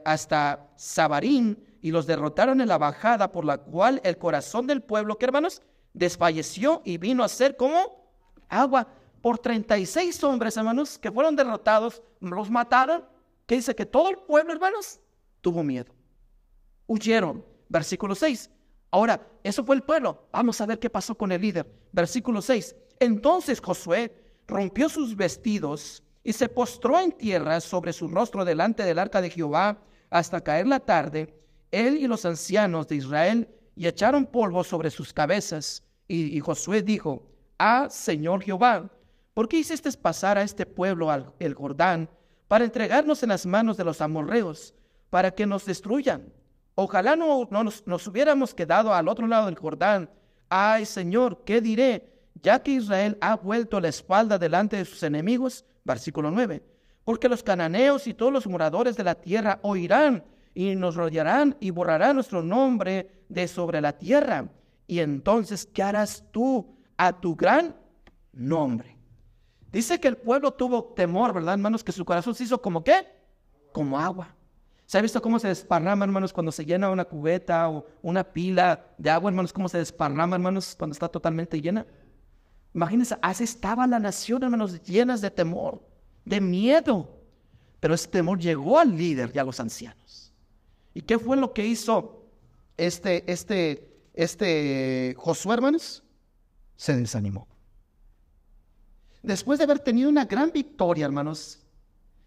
hasta 0.05 0.69
Sabarín 0.77 1.61
y 1.81 1.91
los 1.91 2.07
derrotaron 2.07 2.61
en 2.61 2.69
la 2.69 2.77
bajada 2.77 3.31
por 3.31 3.45
la 3.45 3.57
cual 3.57 4.01
el 4.03 4.17
corazón 4.17 4.65
del 4.65 4.81
pueblo, 4.81 5.17
¿qué 5.17 5.25
hermanos? 5.25 5.61
Desfalleció 5.93 6.81
y 6.85 6.97
vino 6.97 7.23
a 7.23 7.27
ser 7.27 7.57
como 7.57 8.09
agua. 8.49 8.87
Por 9.21 9.39
36 9.39 10.23
hombres, 10.23 10.55
hermanos, 10.55 10.97
que 10.97 11.11
fueron 11.11 11.35
derrotados, 11.35 12.01
los 12.19 12.49
mataron. 12.49 13.03
Que 13.45 13.55
dice 13.55 13.75
que 13.75 13.85
todo 13.85 14.09
el 14.09 14.17
pueblo, 14.17 14.53
hermanos, 14.53 14.99
tuvo 15.41 15.63
miedo. 15.63 15.93
Huyeron. 16.87 17.43
Versículo 17.67 18.15
6. 18.15 18.49
Ahora, 18.95 19.27
eso 19.43 19.65
fue 19.65 19.75
el 19.75 19.83
pueblo. 19.83 20.29
Vamos 20.31 20.61
a 20.61 20.65
ver 20.65 20.79
qué 20.79 20.89
pasó 20.89 21.15
con 21.15 21.29
el 21.33 21.41
líder. 21.41 21.69
Versículo 21.91 22.41
6. 22.41 22.73
Entonces 23.01 23.59
Josué 23.59 24.15
rompió 24.47 24.87
sus 24.87 25.17
vestidos 25.17 26.01
y 26.23 26.31
se 26.31 26.47
postró 26.47 26.97
en 27.01 27.11
tierra 27.11 27.59
sobre 27.59 27.91
su 27.91 28.07
rostro 28.07 28.45
delante 28.45 28.83
del 28.83 28.97
arca 28.97 29.19
de 29.19 29.29
Jehová 29.29 29.79
hasta 30.09 30.39
caer 30.39 30.67
la 30.67 30.79
tarde 30.79 31.37
él 31.71 31.97
y 31.97 32.07
los 32.07 32.23
ancianos 32.23 32.87
de 32.87 32.95
Israel 32.95 33.49
y 33.75 33.85
echaron 33.85 34.25
polvo 34.25 34.63
sobre 34.63 34.89
sus 34.89 35.11
cabezas. 35.11 35.83
Y, 36.07 36.39
Josué 36.39 36.81
dijo, 36.81 37.21
Ah, 37.59 37.87
Señor 37.89 38.43
Jehová, 38.43 38.89
¿por 39.33 39.49
qué 39.49 39.57
hiciste 39.57 39.91
pasar 39.91 40.37
a 40.37 40.43
este 40.43 40.65
pueblo 40.65 41.11
al, 41.11 41.33
Jordán 41.53 42.09
para 42.47 42.63
entregarnos 42.63 43.21
en 43.23 43.29
las 43.29 43.45
manos 43.45 43.75
de 43.75 43.83
los 43.83 43.99
amorreos, 43.99 44.73
para 45.09 45.31
que 45.31 45.45
nos 45.45 45.65
destruyan? 45.65 46.31
Ojalá 46.75 47.15
no, 47.15 47.47
nos, 47.49 48.07
hubiéramos 48.07 48.53
quedado 48.53 48.93
al 48.93 49.07
otro 49.07 49.27
lado 49.27 49.45
del 49.45 49.57
Jordán. 49.57 50.09
Ay, 50.49 50.85
Señor, 50.85 51.43
¿qué 51.45 51.61
diré? 51.61 52.13
Ya 52.41 52.61
que 52.61 52.71
Israel 52.71 53.17
ha 53.21 53.37
vuelto 53.37 53.79
la 53.79 53.87
espalda 53.87 54.37
delante 54.37 54.75
de 54.75 54.85
sus 54.85 55.01
enemigos. 55.03 55.63
Versículo 55.85 56.31
9. 56.31 56.61
Porque 57.05 57.29
los 57.29 57.43
cananeos 57.43 58.07
y 58.07 58.13
todos 58.13 58.33
los 58.33 58.45
moradores 58.45 58.97
de 58.97 59.05
la 59.05 59.15
tierra 59.15 59.59
oirán 59.61 60.23
y 60.53 60.75
nos 60.75 60.95
rodearán 60.95 61.55
y 61.61 61.69
borrarán 61.69 62.15
nuestro 62.15 62.43
nombre 62.43 63.23
de 63.29 63.47
sobre 63.47 63.79
la 63.79 63.93
tierra. 63.93 64.49
Y 64.85 64.99
entonces, 64.99 65.65
¿qué 65.65 65.81
harás 65.81 66.25
tú 66.31 66.75
a 66.97 67.13
tu 67.13 67.35
gran 67.35 67.75
nombre? 68.33 68.97
Dice 69.71 69.99
que 69.99 70.09
el 70.09 70.17
pueblo 70.17 70.51
tuvo 70.51 70.83
temor, 70.93 71.33
¿verdad, 71.33 71.53
hermanos? 71.53 71.83
Que 71.83 71.91
su 71.91 72.03
corazón 72.03 72.35
se 72.35 72.43
hizo 72.43 72.61
como 72.61 72.83
qué? 72.83 73.07
Como 73.71 73.99
agua. 73.99 74.34
¿Se 74.85 74.97
ha 74.97 75.01
visto 75.01 75.21
cómo 75.21 75.39
se 75.39 75.47
desparrama, 75.47 76.05
hermanos, 76.05 76.31
cuando 76.31 76.51
se 76.51 76.63
llena 76.63 76.91
una 76.91 77.05
cubeta 77.05 77.69
o 77.69 77.85
una 78.03 78.23
pila 78.23 78.85
de 78.97 79.09
agua, 79.09 79.31
hermanos? 79.31 79.51
¿Cómo 79.51 79.67
se 79.67 79.79
desparrama, 79.79 80.35
hermanos, 80.35 80.75
cuando 80.77 80.93
está 80.93 81.07
totalmente 81.07 81.59
llena? 81.59 81.85
Imagínense, 82.73 83.17
así 83.21 83.45
estaba 83.45 83.87
la 83.87 83.99
nación, 83.99 84.43
hermanos, 84.43 84.81
llenas 84.83 85.21
de 85.21 85.31
temor, 85.31 85.81
de 86.23 86.39
miedo. 86.39 87.09
Pero 87.79 87.95
ese 87.95 88.07
temor 88.07 88.39
llegó 88.39 88.77
al 88.77 88.95
líder 88.95 89.31
y 89.33 89.39
a 89.39 89.43
los 89.43 89.59
ancianos. 89.59 90.31
¿Y 90.93 91.01
qué 91.01 91.17
fue 91.17 91.35
lo 91.35 91.51
que 91.51 91.65
hizo 91.65 92.23
este, 92.77 93.29
este, 93.31 93.91
este 94.13 95.15
Josué, 95.17 95.55
hermanos? 95.55 96.03
Se 96.75 96.95
desanimó. 96.95 97.47
Después 99.23 99.57
de 99.57 99.63
haber 99.63 99.79
tenido 99.79 100.09
una 100.09 100.25
gran 100.25 100.51
victoria, 100.51 101.05
hermanos, 101.05 101.64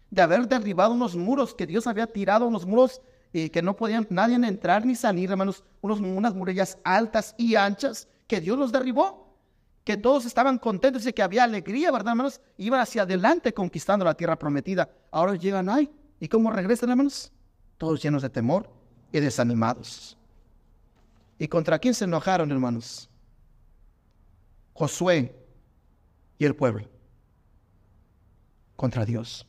de 0.09 0.21
haber 0.21 0.47
derribado 0.47 0.93
unos 0.93 1.15
muros 1.15 1.53
que 1.53 1.67
Dios 1.67 1.87
había 1.87 2.07
tirado, 2.07 2.47
unos 2.47 2.65
muros 2.65 3.01
eh, 3.33 3.49
que 3.49 3.61
no 3.61 3.75
podían 3.75 4.07
nadie 4.09 4.35
entrar 4.35 4.85
ni 4.85 4.95
salir, 4.95 5.29
hermanos, 5.29 5.63
unos, 5.81 5.99
unas 5.99 6.33
murallas 6.33 6.77
altas 6.83 7.35
y 7.37 7.55
anchas 7.55 8.07
que 8.27 8.41
Dios 8.41 8.57
los 8.57 8.71
derribó, 8.71 9.35
que 9.83 9.97
todos 9.97 10.25
estaban 10.25 10.57
contentos 10.57 11.05
y 11.05 11.13
que 11.13 11.21
había 11.21 11.43
alegría, 11.43 11.91
¿verdad, 11.91 12.11
hermanos? 12.11 12.41
Iban 12.57 12.81
hacia 12.81 13.03
adelante 13.03 13.53
conquistando 13.53 14.05
la 14.05 14.13
tierra 14.13 14.37
prometida. 14.37 14.89
Ahora 15.11 15.35
llegan 15.35 15.69
ahí. 15.69 15.89
¿Y 16.19 16.27
cómo 16.27 16.51
regresan, 16.51 16.89
hermanos? 16.89 17.31
todos 17.79 18.03
llenos 18.03 18.21
de 18.21 18.29
temor 18.29 18.69
y 19.11 19.19
desanimados. 19.19 20.15
¿Y 21.39 21.47
contra 21.47 21.79
quién 21.79 21.95
se 21.95 22.03
enojaron, 22.03 22.51
hermanos? 22.51 23.09
Josué 24.73 25.33
y 26.37 26.45
el 26.45 26.55
pueblo. 26.55 26.87
Contra 28.75 29.05
Dios. 29.05 29.47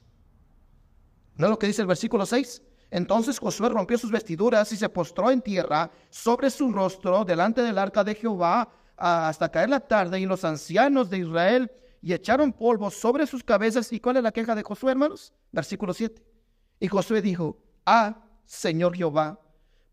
¿No 1.40 1.46
es 1.46 1.50
lo 1.52 1.58
que 1.58 1.68
dice 1.68 1.80
el 1.80 1.88
versículo 1.88 2.26
6? 2.26 2.60
Entonces 2.90 3.38
Josué 3.38 3.70
rompió 3.70 3.96
sus 3.96 4.10
vestiduras 4.10 4.70
y 4.72 4.76
se 4.76 4.90
postró 4.90 5.30
en 5.30 5.40
tierra 5.40 5.90
sobre 6.10 6.50
su 6.50 6.70
rostro 6.70 7.24
delante 7.24 7.62
del 7.62 7.78
arca 7.78 8.04
de 8.04 8.14
Jehová 8.14 8.70
hasta 8.94 9.50
caer 9.50 9.70
la 9.70 9.80
tarde 9.80 10.20
y 10.20 10.26
los 10.26 10.44
ancianos 10.44 11.08
de 11.08 11.16
Israel 11.20 11.72
y 12.02 12.12
echaron 12.12 12.52
polvo 12.52 12.90
sobre 12.90 13.26
sus 13.26 13.42
cabezas. 13.42 13.90
¿Y 13.90 14.00
cuál 14.00 14.18
es 14.18 14.22
la 14.22 14.32
queja 14.32 14.54
de 14.54 14.62
Josué, 14.62 14.90
hermanos? 14.90 15.32
Versículo 15.50 15.94
7. 15.94 16.22
Y 16.78 16.88
Josué 16.88 17.22
dijo, 17.22 17.56
Ah, 17.86 18.22
Señor 18.44 18.94
Jehová, 18.94 19.40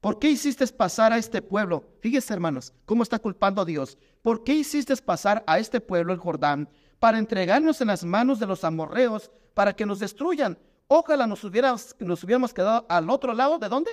¿por 0.01 0.20
qué 0.20 0.30
hiciste 0.30 0.68
pasar 0.68 1.13
a 1.13 1.18
este 1.18 1.42
pueblo? 1.42 1.86
Fíjese, 2.01 2.34
hermanos, 2.34 2.74
cómo 2.84 3.04
está 3.04 3.20
culpando 3.20 3.62
a 3.62 3.66
Dios. 3.66 3.98
¿Por 4.22 4.44
qué 4.44 4.54
hiciste 4.54 4.98
pasar 4.98 5.46
a 5.48 5.60
este 5.60 5.80
pueblo 5.80 6.12
el 6.12 6.20
Jordán 6.20 6.68
para 7.00 7.18
entregarnos 7.20 7.80
en 7.80 7.88
las 7.88 8.04
manos 8.04 8.38
de 8.38 8.48
los 8.48 8.66
amorreos 8.66 9.32
para 9.54 9.74
que 9.74 9.86
nos 9.86 10.00
destruyan? 10.00 10.58
Ojalá 10.88 11.27
nos 11.27 11.44
hubiéramos, 11.44 11.96
nos 12.00 12.24
hubiéramos 12.24 12.53
quedado 12.53 12.86
al 12.88 13.10
otro 13.10 13.34
lado, 13.34 13.60
¿de 13.60 13.67
dónde? 13.67 13.91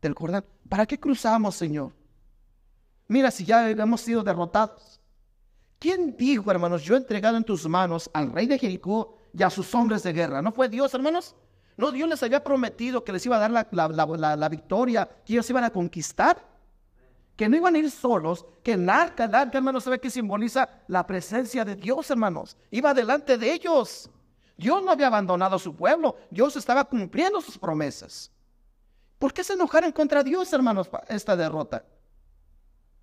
Del 0.00 0.14
Jordán. 0.14 0.44
¿Para 0.68 0.86
qué 0.86 1.00
cruzamos, 1.00 1.54
Señor? 1.54 1.92
Mira, 3.08 3.30
si 3.30 3.44
ya 3.44 3.68
hemos 3.70 4.00
sido 4.00 4.22
derrotados. 4.22 5.00
¿Quién 5.78 6.16
dijo, 6.16 6.50
hermanos, 6.50 6.82
yo 6.82 6.94
he 6.94 6.98
entregado 6.98 7.36
en 7.36 7.44
tus 7.44 7.66
manos 7.66 8.08
al 8.12 8.30
rey 8.30 8.46
de 8.46 8.58
Jericó 8.58 9.18
y 9.32 9.42
a 9.42 9.50
sus 9.50 9.74
hombres 9.74 10.02
de 10.02 10.12
guerra? 10.12 10.40
¿No 10.40 10.52
fue 10.52 10.68
Dios, 10.68 10.94
hermanos? 10.94 11.34
No, 11.76 11.90
Dios 11.90 12.08
les 12.08 12.22
había 12.22 12.44
prometido 12.44 13.02
que 13.02 13.12
les 13.12 13.24
iba 13.26 13.36
a 13.36 13.48
dar 13.48 13.50
la, 13.50 14.48
victoria, 14.48 15.08
que 15.24 15.32
ellos 15.32 15.50
iban 15.50 15.64
a 15.64 15.70
conquistar. 15.70 16.52
Que 17.36 17.48
no 17.48 17.56
iban 17.56 17.74
a 17.74 17.78
ir 17.78 17.90
solos, 17.90 18.46
que 18.62 18.74
el 18.74 18.88
arca, 18.88 19.24
el 19.24 19.34
arca, 19.34 19.58
hermanos, 19.58 19.84
¿sabe 19.84 19.98
qué 19.98 20.10
simboliza? 20.10 20.68
La 20.86 21.06
presencia 21.06 21.64
de 21.64 21.74
Dios, 21.74 22.10
hermanos. 22.10 22.56
Iba 22.70 22.92
delante 22.94 23.38
de 23.38 23.52
ellos. 23.52 24.10
Dios 24.62 24.80
no 24.80 24.92
había 24.92 25.08
abandonado 25.08 25.56
a 25.56 25.58
su 25.58 25.74
pueblo. 25.74 26.14
Dios 26.30 26.54
estaba 26.54 26.84
cumpliendo 26.84 27.40
sus 27.40 27.58
promesas. 27.58 28.30
¿Por 29.18 29.32
qué 29.32 29.42
se 29.42 29.54
enojaron 29.54 29.90
contra 29.90 30.22
Dios, 30.22 30.52
hermanos, 30.52 30.88
esta 31.08 31.36
derrota? 31.36 31.84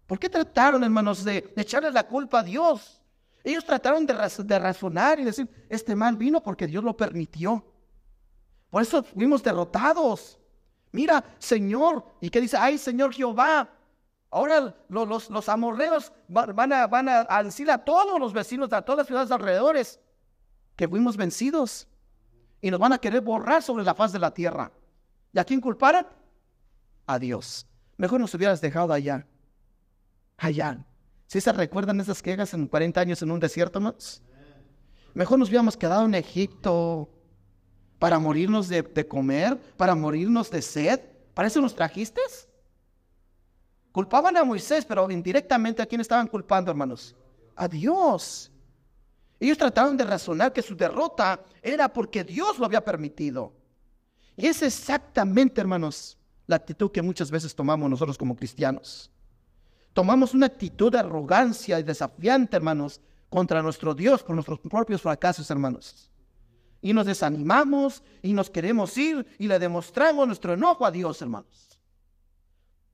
¿Por 0.08 0.18
qué 0.18 0.30
trataron, 0.30 0.82
hermanos, 0.86 1.26
de, 1.26 1.54
echarle 1.58 1.92
la 1.92 2.08
culpa 2.08 2.40
a 2.40 2.44
Dios? 2.44 3.02
Ellos 3.44 3.66
trataron 3.66 4.06
de, 4.06 4.14
de 4.14 4.60
razonar 4.60 5.20
y 5.20 5.26
decir, 5.26 5.50
este 5.68 5.96
mal 5.98 6.16
vino 6.16 6.42
porque 6.42 6.66
Dios 6.66 6.82
lo 6.82 6.96
permitió. 6.96 7.66
Por 8.70 8.82
eso 8.82 9.04
fuimos 9.04 9.44
derrotados. 9.44 10.40
Mira, 10.94 11.24
Señor, 11.40 12.06
¿y 12.22 12.30
qué 12.30 12.40
dice? 12.40 12.56
Ay, 12.56 12.78
Señor 12.78 13.14
Jehová. 13.14 13.70
Ahora 14.32 14.74
los, 14.88 15.30
los, 15.30 15.50
amorreos 15.50 16.14
van 16.30 16.72
a, 16.72 16.88
van 16.88 17.10
a 17.10 17.44
decir 17.44 17.70
a 17.70 17.84
todos 17.84 18.18
los 18.18 18.32
vecinos, 18.32 18.72
a 18.72 18.82
todas 18.82 19.00
las 19.00 19.08
ciudades 19.08 19.32
alrededores, 19.32 20.00
que 20.80 20.88
fuimos 20.88 21.18
vencidos. 21.18 21.90
Y 22.62 22.72
nos 22.72 22.80
van 22.80 22.94
a 22.94 23.00
querer 23.00 23.20
borrar 23.20 23.62
sobre 23.62 23.84
la 23.84 23.94
faz 23.94 24.14
de 24.14 24.20
la 24.20 24.34
tierra. 24.34 24.72
¿Y 25.34 25.38
a 25.38 25.44
quién 25.44 25.60
culparan? 25.60 26.08
A 27.06 27.20
Dios. 27.20 27.68
Mejor 27.98 28.22
nos 28.22 28.34
hubieras 28.34 28.62
dejado 28.62 28.94
allá. 28.94 29.28
Allá. 30.38 30.86
Si 31.28 31.42
se 31.42 31.52
recuerdan 31.52 32.00
esas 32.00 32.22
quejas 32.22 32.54
en 32.54 32.66
40 32.66 33.02
años 33.02 33.22
en 33.22 33.30
un 33.30 33.42
desierto 33.42 33.82
más? 33.82 34.24
Mejor 35.14 35.38
nos 35.38 35.50
hubiéramos 35.50 35.76
quedado 35.76 36.06
en 36.06 36.16
Egipto 36.16 37.10
para 38.00 38.18
morirnos 38.18 38.70
de, 38.70 39.06
comer, 39.06 39.60
para 39.76 39.96
morirnos 39.96 40.50
de 40.50 40.62
sed. 40.62 41.02
¿Para 41.34 41.50
eso 41.50 41.60
nos 41.60 41.76
trajiste? 41.76 42.22
Culpaban 43.92 44.38
a 44.38 44.46
Moisés, 44.46 44.86
pero 44.86 45.12
indirectamente 45.12 45.82
a 45.82 45.86
quién 45.86 46.00
estaban 46.00 46.28
culpando, 46.28 46.72
hermanos? 46.72 47.14
A 47.58 47.68
Dios. 47.68 48.50
Ellos 49.40 49.58
trataron 49.58 49.96
de 49.96 50.04
razonar 50.04 50.52
que 50.52 50.62
su 50.62 50.76
derrota 50.76 51.44
era 51.62 51.92
porque 51.92 52.24
Dios 52.24 52.60
lo 52.60 52.66
había 52.66 52.84
permitido. 52.84 53.54
Y 54.36 54.48
es 54.48 54.62
exactamente, 54.62 55.62
hermanos, 55.62 56.18
la 56.46 56.58
actitud 56.58 56.92
que 56.92 57.02
muchas 57.02 57.32
veces 57.32 57.56
tomamos 57.56 57.90
nosotros 57.90 58.18
como 58.18 58.36
cristianos. 58.36 59.12
Tomamos 59.94 60.34
una 60.34 60.48
actitud 60.48 60.92
de 60.92 61.00
arrogancia 61.00 61.80
y 61.80 61.84
desafiante, 61.84 62.58
hermanos, 62.58 63.02
contra 63.30 63.62
nuestro 63.62 63.94
Dios, 63.94 64.24
con 64.24 64.36
nuestros 64.36 64.60
propios 64.60 65.02
fracasos, 65.02 65.50
hermanos 65.50 66.10
y 66.82 66.94
nos 66.94 67.06
desanimamos 67.06 68.04
y 68.22 68.34
nos 68.34 68.50
queremos 68.50 68.98
ir 68.98 69.26
y 69.38 69.48
le 69.48 69.60
demostramos 69.60 70.26
nuestro 70.26 70.54
enojo 70.54 70.86
a 70.86 70.92
Dios, 70.92 71.22
hermanos. 71.22 71.80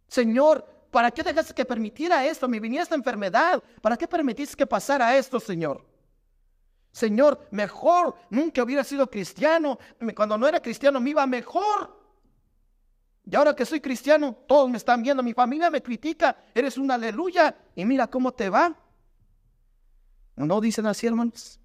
Señor, 0.07 0.65
¿para 0.91 1.11
qué 1.11 1.23
dejaste 1.23 1.53
que 1.53 1.65
permitiera 1.65 2.25
esto? 2.25 2.47
Me 2.47 2.59
viniera 2.59 2.83
esta 2.83 2.95
enfermedad. 2.95 3.61
¿Para 3.81 3.97
qué 3.97 4.07
permitiste 4.07 4.55
que 4.55 4.65
pasara 4.65 5.15
esto, 5.17 5.39
Señor? 5.39 5.85
Señor, 6.95 7.45
mejor 7.51 8.15
nunca 8.29 8.63
hubiera 8.63 8.81
sido 8.81 9.09
cristiano. 9.09 9.77
Cuando 10.15 10.37
no 10.37 10.47
era 10.47 10.61
cristiano 10.61 11.01
me 11.01 11.09
iba 11.09 11.27
mejor. 11.27 11.93
Y 13.25 13.35
ahora 13.35 13.53
que 13.53 13.65
soy 13.65 13.81
cristiano, 13.81 14.33
todos 14.47 14.69
me 14.69 14.77
están 14.77 15.03
viendo, 15.03 15.21
mi 15.21 15.33
familia 15.33 15.69
me 15.69 15.83
critica, 15.83 16.37
eres 16.53 16.77
un 16.77 16.89
aleluya 16.89 17.53
y 17.75 17.83
mira 17.83 18.07
cómo 18.07 18.31
te 18.31 18.49
va. 18.49 18.73
¿No 20.37 20.61
dicen 20.61 20.85
así, 20.85 21.05
hermanos? 21.05 21.59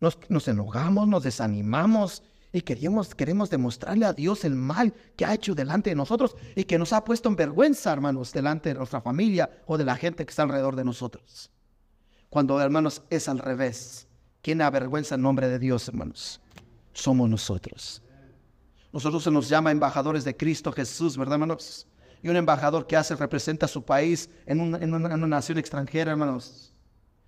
Nos, 0.00 0.48
enojamos, 0.48 1.06
nos 1.06 1.22
desanimamos 1.22 2.22
y 2.52 2.62
queremos, 2.62 3.14
queremos 3.14 3.50
demostrarle 3.50 4.06
a 4.06 4.14
Dios 4.14 4.46
el 4.46 4.54
mal 4.54 4.94
que 5.18 5.26
ha 5.26 5.34
hecho 5.34 5.54
delante 5.54 5.90
de 5.90 5.96
nosotros 5.96 6.34
y 6.56 6.64
que 6.64 6.78
nos 6.78 6.94
ha 6.94 7.04
puesto 7.04 7.28
en 7.28 7.36
vergüenza, 7.36 7.92
hermanos, 7.92 8.32
delante 8.32 8.70
de 8.70 8.76
nuestra 8.76 9.02
familia 9.02 9.50
o 9.66 9.76
de 9.76 9.84
la 9.84 9.96
gente 9.96 10.24
que 10.24 10.30
está 10.30 10.44
alrededor 10.44 10.76
de 10.76 10.84
nosotros. 10.84 11.50
Cuando, 12.30 12.60
hermanos, 12.60 13.02
es 13.10 13.28
al 13.28 13.40
revés. 13.40 14.06
¿Quién 14.40 14.62
avergüenza 14.62 15.16
el 15.16 15.20
nombre 15.20 15.48
de 15.48 15.58
Dios, 15.58 15.88
hermanos? 15.88 16.40
Somos 16.92 17.28
nosotros. 17.28 18.02
Nosotros 18.92 19.24
se 19.24 19.30
nos 19.30 19.48
llama 19.48 19.72
embajadores 19.72 20.24
de 20.24 20.36
Cristo 20.36 20.72
Jesús, 20.72 21.16
¿verdad, 21.16 21.34
hermanos? 21.34 21.86
Y 22.22 22.28
un 22.28 22.36
embajador 22.36 22.86
que 22.86 22.96
hace, 22.96 23.16
representa 23.16 23.66
a 23.66 23.68
su 23.68 23.84
país 23.84 24.30
en 24.46 24.60
una, 24.60 24.78
en 24.78 24.94
una 24.94 25.26
nación 25.26 25.58
extranjera, 25.58 26.12
hermanos. 26.12 26.72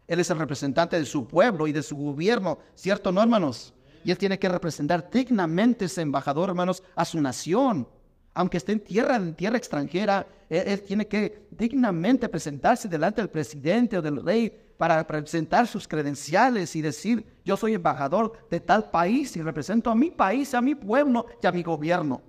Él 0.07 0.21
es 0.21 0.31
el 0.31 0.39
representante 0.39 0.99
de 0.99 1.05
su 1.05 1.27
pueblo 1.27 1.67
y 1.67 1.73
de 1.73 1.83
su 1.83 1.97
gobierno, 1.97 2.59
¿cierto, 2.75 3.11
no, 3.11 3.23
hermanos? 3.23 3.75
Y 4.05 4.11
él 4.11 4.19
tiene 4.19 4.39
que 4.39 4.49
representar 4.49 5.09
dignamente 5.11 5.87
ese 5.87 6.03
embajador, 6.03 6.49
hermanos, 6.51 6.83
a 6.95 7.05
su 7.05 7.21
nación. 7.21 7.89
Aunque 8.35 8.57
esté 8.57 8.73
en 8.73 8.81
tierra, 8.81 9.17
en 9.17 9.35
tierra 9.35 9.57
extranjera, 9.57 10.27
él, 10.49 10.83
tiene 10.83 11.07
que 11.07 11.47
dignamente 11.51 12.29
presentarse 12.29 12.89
delante 12.89 13.21
del 13.21 13.31
presidente 13.31 13.99
o 13.99 14.03
del 14.03 14.23
rey 14.23 14.53
para 14.83 15.07
presentar 15.07 15.69
sus 15.69 15.87
credenciales 15.87 16.75
y 16.75 16.83
decir, 16.83 17.25
yo 17.45 17.57
soy 17.57 17.75
embajador 17.75 18.33
de 18.51 18.59
tal 18.59 18.91
país 18.91 19.37
y 19.37 19.41
represento 19.41 19.93
a 19.93 19.95
mi 19.95 20.11
país, 20.11 20.55
a 20.55 20.61
mi 20.61 20.75
pueblo 20.75 21.27
y 21.41 21.47
a 21.47 21.53
mi 21.53 21.63
gobierno. 21.63 22.21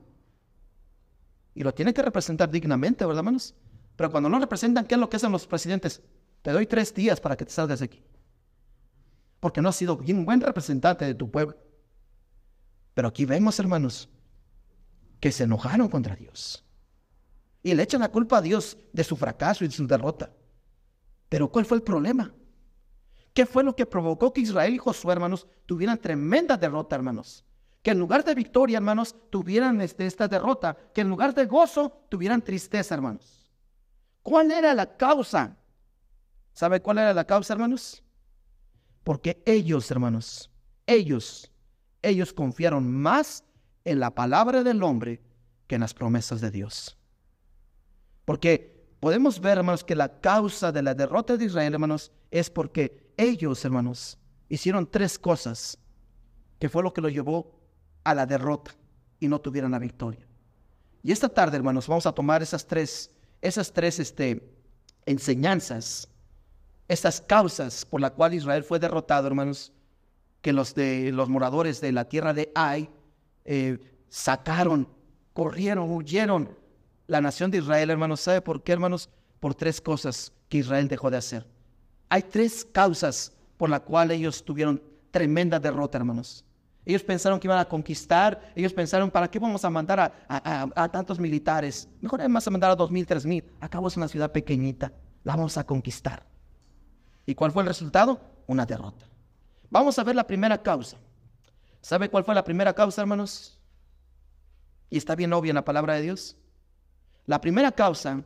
Y 1.55 1.63
lo 1.63 1.73
tiene 1.73 1.95
que 1.95 2.03
representar 2.03 2.51
dignamente, 2.51 3.07
¿verdad, 3.07 3.21
hermanos? 3.21 3.55
Pero 3.95 4.11
cuando 4.11 4.29
no 4.29 4.37
representan, 4.37 4.85
¿qué 4.85 4.93
es 4.93 5.01
lo 5.01 5.09
que 5.09 5.15
hacen 5.15 5.31
los 5.31 5.47
presidentes? 5.47 6.03
Te 6.43 6.51
doy 6.51 6.67
tres 6.67 6.93
días 6.93 7.19
para 7.19 7.35
que 7.35 7.43
te 7.43 7.51
salgas 7.51 7.79
de 7.79 7.85
aquí. 7.85 8.03
Porque 9.39 9.59
no 9.59 9.69
has 9.69 9.75
sido 9.75 9.97
bien 9.97 10.23
buen 10.23 10.39
representante 10.39 11.05
de 11.05 11.15
tu 11.15 11.31
pueblo. 11.31 11.57
Pero 12.93 13.07
aquí 13.07 13.25
vemos, 13.25 13.57
hermanos, 13.57 14.09
que 15.19 15.31
se 15.31 15.45
enojaron 15.45 15.89
contra 15.89 16.15
Dios. 16.15 16.63
Y 17.63 17.73
le 17.73 17.81
echan 17.81 18.01
la 18.01 18.11
culpa 18.11 18.37
a 18.37 18.41
Dios 18.43 18.77
de 18.91 19.03
su 19.03 19.15
fracaso 19.15 19.65
y 19.65 19.69
de 19.69 19.73
su 19.73 19.87
derrota. 19.87 20.31
Pero 21.29 21.49
¿cuál 21.49 21.65
fue 21.65 21.77
el 21.77 21.83
problema? 21.83 22.31
¿Qué 23.33 23.45
fue 23.45 23.63
lo 23.63 23.75
que 23.75 23.85
provocó 23.85 24.31
que 24.31 24.41
Israel 24.41 24.73
y 24.73 24.77
Josué, 24.77 25.13
hermanos, 25.13 25.47
tuvieran 25.65 25.97
tremenda 25.97 26.57
derrota, 26.57 26.95
hermanos? 26.95 27.43
Que 27.81 27.91
en 27.91 27.99
lugar 27.99 28.23
de 28.23 28.35
victoria, 28.35 28.77
hermanos, 28.77 29.15
tuvieran 29.29 29.81
este, 29.81 30.05
esta 30.05 30.27
derrota. 30.27 30.77
Que 30.93 31.01
en 31.01 31.09
lugar 31.09 31.33
de 31.33 31.45
gozo, 31.45 32.05
tuvieran 32.09 32.41
tristeza, 32.41 32.95
hermanos. 32.95 33.51
¿Cuál 34.21 34.51
era 34.51 34.73
la 34.73 34.95
causa 34.95 35.57
¿Sabe 36.53 36.81
cuál 36.81 36.99
era 36.99 37.13
la 37.13 37.25
causa, 37.25 37.53
hermanos? 37.53 38.03
Porque 39.03 39.41
ellos, 39.45 39.89
hermanos, 39.89 40.51
ellos, 40.85 41.51
ellos 42.01 42.31
confiaron 42.31 42.89
más 42.91 43.43
en 43.83 43.99
la 43.99 44.11
palabra 44.11 44.63
del 44.63 44.83
hombre 44.83 45.21
que 45.67 45.75
en 45.75 45.81
las 45.81 45.93
promesas 45.93 46.41
de 46.41 46.51
Dios. 46.51 46.97
Porque 48.23 48.87
podemos 48.99 49.41
ver, 49.41 49.57
hermanos, 49.57 49.83
que 49.83 49.95
la 49.95 50.21
causa 50.21 50.71
de 50.71 50.83
la 50.83 50.93
derrota 50.93 51.35
de 51.35 51.45
Israel, 51.45 51.73
hermanos, 51.73 52.11
es 52.31 52.49
porque 52.49 53.02
ellos, 53.17 53.63
hermanos, 53.65 54.17
hicieron 54.49 54.89
tres 54.89 55.17
cosas 55.17 55.77
que 56.59 56.69
fue 56.69 56.83
lo 56.83 56.93
que 56.93 57.01
los 57.01 57.11
llevó 57.11 57.51
a 58.03 58.13
la 58.13 58.25
derrota 58.25 58.75
y 59.19 59.27
no 59.27 59.39
tuvieron 59.39 59.71
la 59.71 59.79
victoria. 59.79 60.25
Y 61.01 61.11
esta 61.11 61.29
tarde, 61.29 61.57
hermanos, 61.57 61.87
vamos 61.87 62.05
a 62.05 62.11
tomar 62.11 62.41
esas 62.41 62.65
tres, 62.65 63.11
esas 63.41 63.71
tres 63.71 63.99
este, 63.99 64.41
enseñanzas 65.05 66.07
estas 66.87 67.21
causas 67.21 67.85
por 67.85 68.01
la 68.01 68.11
cual 68.11 68.33
Israel 68.33 68.63
fue 68.63 68.79
derrotado, 68.79 69.27
hermanos, 69.27 69.71
que 70.41 70.53
los, 70.53 70.75
de, 70.75 71.11
los 71.11 71.29
moradores 71.29 71.81
de 71.81 71.91
la 71.91 72.05
tierra 72.05 72.33
de 72.33 72.51
Ai 72.55 72.89
eh, 73.45 73.79
sacaron, 74.09 74.87
corrieron, 75.33 75.91
huyeron. 75.91 76.57
La 77.07 77.21
nación 77.21 77.51
de 77.51 77.59
Israel, 77.59 77.89
hermanos, 77.89 78.21
¿sabe 78.21 78.41
por 78.41 78.63
qué, 78.63 78.73
hermanos? 78.73 79.09
Por 79.39 79.55
tres 79.55 79.81
cosas 79.81 80.31
que 80.49 80.59
Israel 80.59 80.87
dejó 80.87 81.09
de 81.09 81.17
hacer. 81.17 81.47
Hay 82.13 82.21
tres 82.21 82.63
causas 82.63 83.31
por 83.57 83.71
la 83.71 83.79
cual 83.79 84.11
ellos 84.11 84.45
tuvieron 84.45 84.79
tremenda 85.09 85.59
derrota, 85.59 85.97
hermanos. 85.97 86.45
Ellos 86.85 87.01
pensaron 87.01 87.39
que 87.39 87.47
iban 87.47 87.57
a 87.57 87.65
conquistar, 87.65 88.53
ellos 88.55 88.71
pensaron, 88.71 89.09
¿para 89.09 89.31
qué 89.31 89.39
vamos 89.39 89.65
a 89.65 89.69
mandar 89.71 90.13
a, 90.29 90.89
tantos 90.89 91.19
militares? 91.19 91.89
Mejor 92.01 92.19
vamos 92.19 92.45
a 92.45 92.51
mandar 92.51 92.69
a 92.69 92.75
dos 92.75 92.91
mil, 92.91 93.07
tres 93.07 93.25
mil. 93.25 93.43
Acabo 93.59 93.87
es 93.87 93.97
una 93.97 94.07
ciudad 94.07 94.31
pequeñita, 94.31 94.93
la 95.23 95.35
vamos 95.35 95.57
a 95.57 95.63
conquistar. 95.63 96.23
¿Y 97.25 97.33
cuál 97.33 97.51
fue 97.51 97.63
el 97.63 97.67
resultado? 97.67 98.21
Una 98.45 98.67
derrota. 98.67 99.07
Vamos 99.71 99.97
a 99.97 100.03
ver 100.03 100.15
la 100.15 100.27
primera 100.27 100.61
causa. 100.61 100.97
¿Sabe 101.81 102.09
cuál 102.09 102.23
fue 102.23 102.35
la 102.35 102.43
primera 102.43 102.73
causa, 102.73 103.01
hermanos? 103.01 103.59
Y 104.91 104.97
está 104.97 105.15
bien 105.15 105.33
obvia 105.33 105.49
en 105.49 105.55
la 105.55 105.65
palabra 105.65 105.95
de 105.95 106.03
Dios. 106.03 106.37
La 107.25 107.41
primera 107.41 107.71
causa 107.71 108.21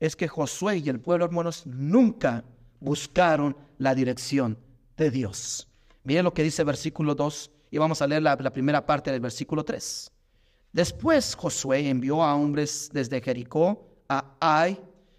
es 0.00 0.16
que 0.16 0.28
Josué 0.28 0.76
y 0.76 0.90
el 0.90 1.00
pueblo, 1.00 1.24
hermanos, 1.24 1.64
nunca 1.64 2.44
buscaron 2.82 3.56
la 3.78 3.94
dirección 3.94 4.58
de 4.96 5.10
Dios. 5.10 5.68
Miren 6.04 6.24
lo 6.24 6.34
que 6.34 6.42
dice 6.42 6.64
versículo 6.64 7.14
2 7.14 7.50
y 7.70 7.78
vamos 7.78 8.02
a 8.02 8.06
leer 8.06 8.22
la, 8.22 8.36
primera 8.36 8.84
parte 8.84 9.10
del 9.10 9.20
versículo 9.20 9.64
3. 9.64 10.10
Después 10.72 11.34
Josué 11.34 11.88
envió 11.88 12.22
a 12.22 12.34
hombres 12.34 12.90
desde 12.92 13.20
Jericó 13.20 13.88
a 14.08 14.34
Ai, 14.40 14.78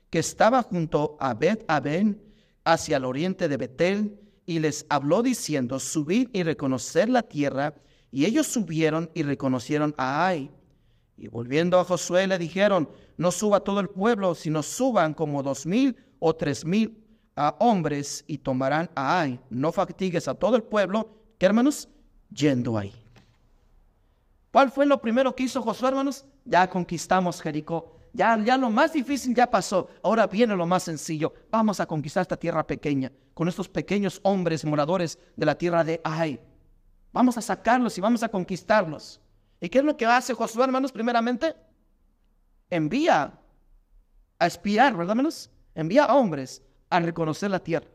que 0.10 0.19
estaba 0.19 0.62
junto 0.62 1.17
a 1.19 1.34
Bet 1.34 1.63
Aben, 1.67 2.21
hacia 2.65 2.97
el 2.97 3.06
oriente 3.06 3.47
de 3.47 3.58
Betel 3.58 4.19
y 4.45 4.60
les 4.60 4.86
habló 4.89 5.23
diciendo, 5.23 5.80
subid 5.80 6.30
y 6.34 6.43
reconocer 6.43 7.10
la 7.10 7.23
tierra 7.23 7.73
Y 8.12 8.26
ellos 8.26 8.47
subieron 8.47 9.10
y 9.13 9.23
reconocieron 9.23 9.95
a 9.97 10.28
Ai. 10.28 10.52
Y 11.17 11.28
volviendo 11.28 11.80
a 11.80 11.86
Josué 11.86 12.28
le 12.28 12.38
dijeron, 12.38 12.89
no 13.17 13.32
suba 13.32 13.62
todo 13.62 13.80
el 13.80 13.89
pueblo, 13.89 14.36
sino 14.36 14.62
suban 14.63 15.13
como 15.13 15.41
dos 15.41 15.65
mil 15.65 15.95
o 16.19 16.36
tres 16.36 16.65
mil 16.65 17.02
a 17.35 17.55
hombres 17.59 18.23
y 18.27 18.37
tomarán 18.37 18.89
a 18.95 19.21
Ai. 19.21 19.39
No 19.49 19.71
fatigues 19.71 20.27
a 20.27 20.33
todo 20.33 20.55
el 20.55 20.63
pueblo, 20.63 21.09
¿qué 21.37 21.45
hermanos? 21.45 21.89
Yendo 22.29 22.77
ahí. 22.77 22.93
¿Cuál 24.51 24.71
fue 24.71 24.85
lo 24.85 25.01
primero 25.01 25.35
que 25.35 25.43
hizo 25.43 25.61
Josué, 25.61 25.89
hermanos? 25.89 26.25
Ya 26.45 26.69
conquistamos 26.69 27.41
Jericó. 27.41 27.97
Ya, 28.13 28.37
ya 28.37 28.57
lo 28.57 28.69
más 28.69 28.93
difícil 28.93 29.33
ya 29.33 29.49
pasó. 29.49 29.89
Ahora 30.03 30.27
viene 30.27 30.55
lo 30.55 30.67
más 30.67 30.83
sencillo. 30.83 31.33
Vamos 31.49 31.79
a 31.79 31.87
conquistar 31.87 32.21
esta 32.21 32.37
tierra 32.37 32.65
pequeña 32.65 33.11
con 33.33 33.47
estos 33.47 33.67
pequeños 33.67 34.19
hombres 34.23 34.63
moradores 34.63 35.17
de 35.35 35.45
la 35.45 35.57
tierra 35.57 35.83
de 35.83 35.99
Ai. 36.03 36.39
Vamos 37.11 37.37
a 37.37 37.41
sacarlos 37.41 37.97
y 37.97 38.01
vamos 38.01 38.21
a 38.21 38.29
conquistarlos. 38.29 39.19
¿Y 39.59 39.69
qué 39.69 39.79
es 39.79 39.83
lo 39.83 39.97
que 39.97 40.05
hace 40.05 40.33
Josué, 40.33 40.65
hermanos? 40.65 40.91
Primeramente, 40.91 41.55
envía 42.69 43.33
a 44.37 44.45
espiar, 44.45 44.93
¿verdad, 44.93 45.11
hermanos? 45.11 45.49
Envía 45.73 46.05
a 46.05 46.15
hombres 46.15 46.61
a 46.93 46.99
reconocer 46.99 47.49
la 47.49 47.60
tierra. 47.60 47.88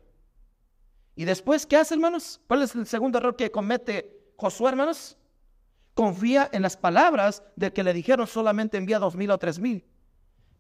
Y 1.15 1.25
después, 1.25 1.67
¿qué 1.67 1.77
hace, 1.77 1.95
hermanos? 1.95 2.41
¿Cuál 2.49 2.63
es 2.63 2.75
el 2.75 2.87
segundo 2.87 3.19
error 3.19 3.37
que 3.37 3.51
comete 3.51 4.33
Josué, 4.37 4.71
hermanos? 4.71 5.17
Confía 5.95 6.49
en 6.53 6.63
las 6.63 6.77
palabras 6.77 7.43
de 7.57 7.73
que 7.73 7.85
le 7.85 7.93
dijeron 7.93 8.27
solamente 8.27 8.77
envía 8.77 8.99
dos 8.99 9.15
mil 9.17 9.31
o 9.31 9.39
tres 9.39 9.59
mil. 9.59 9.85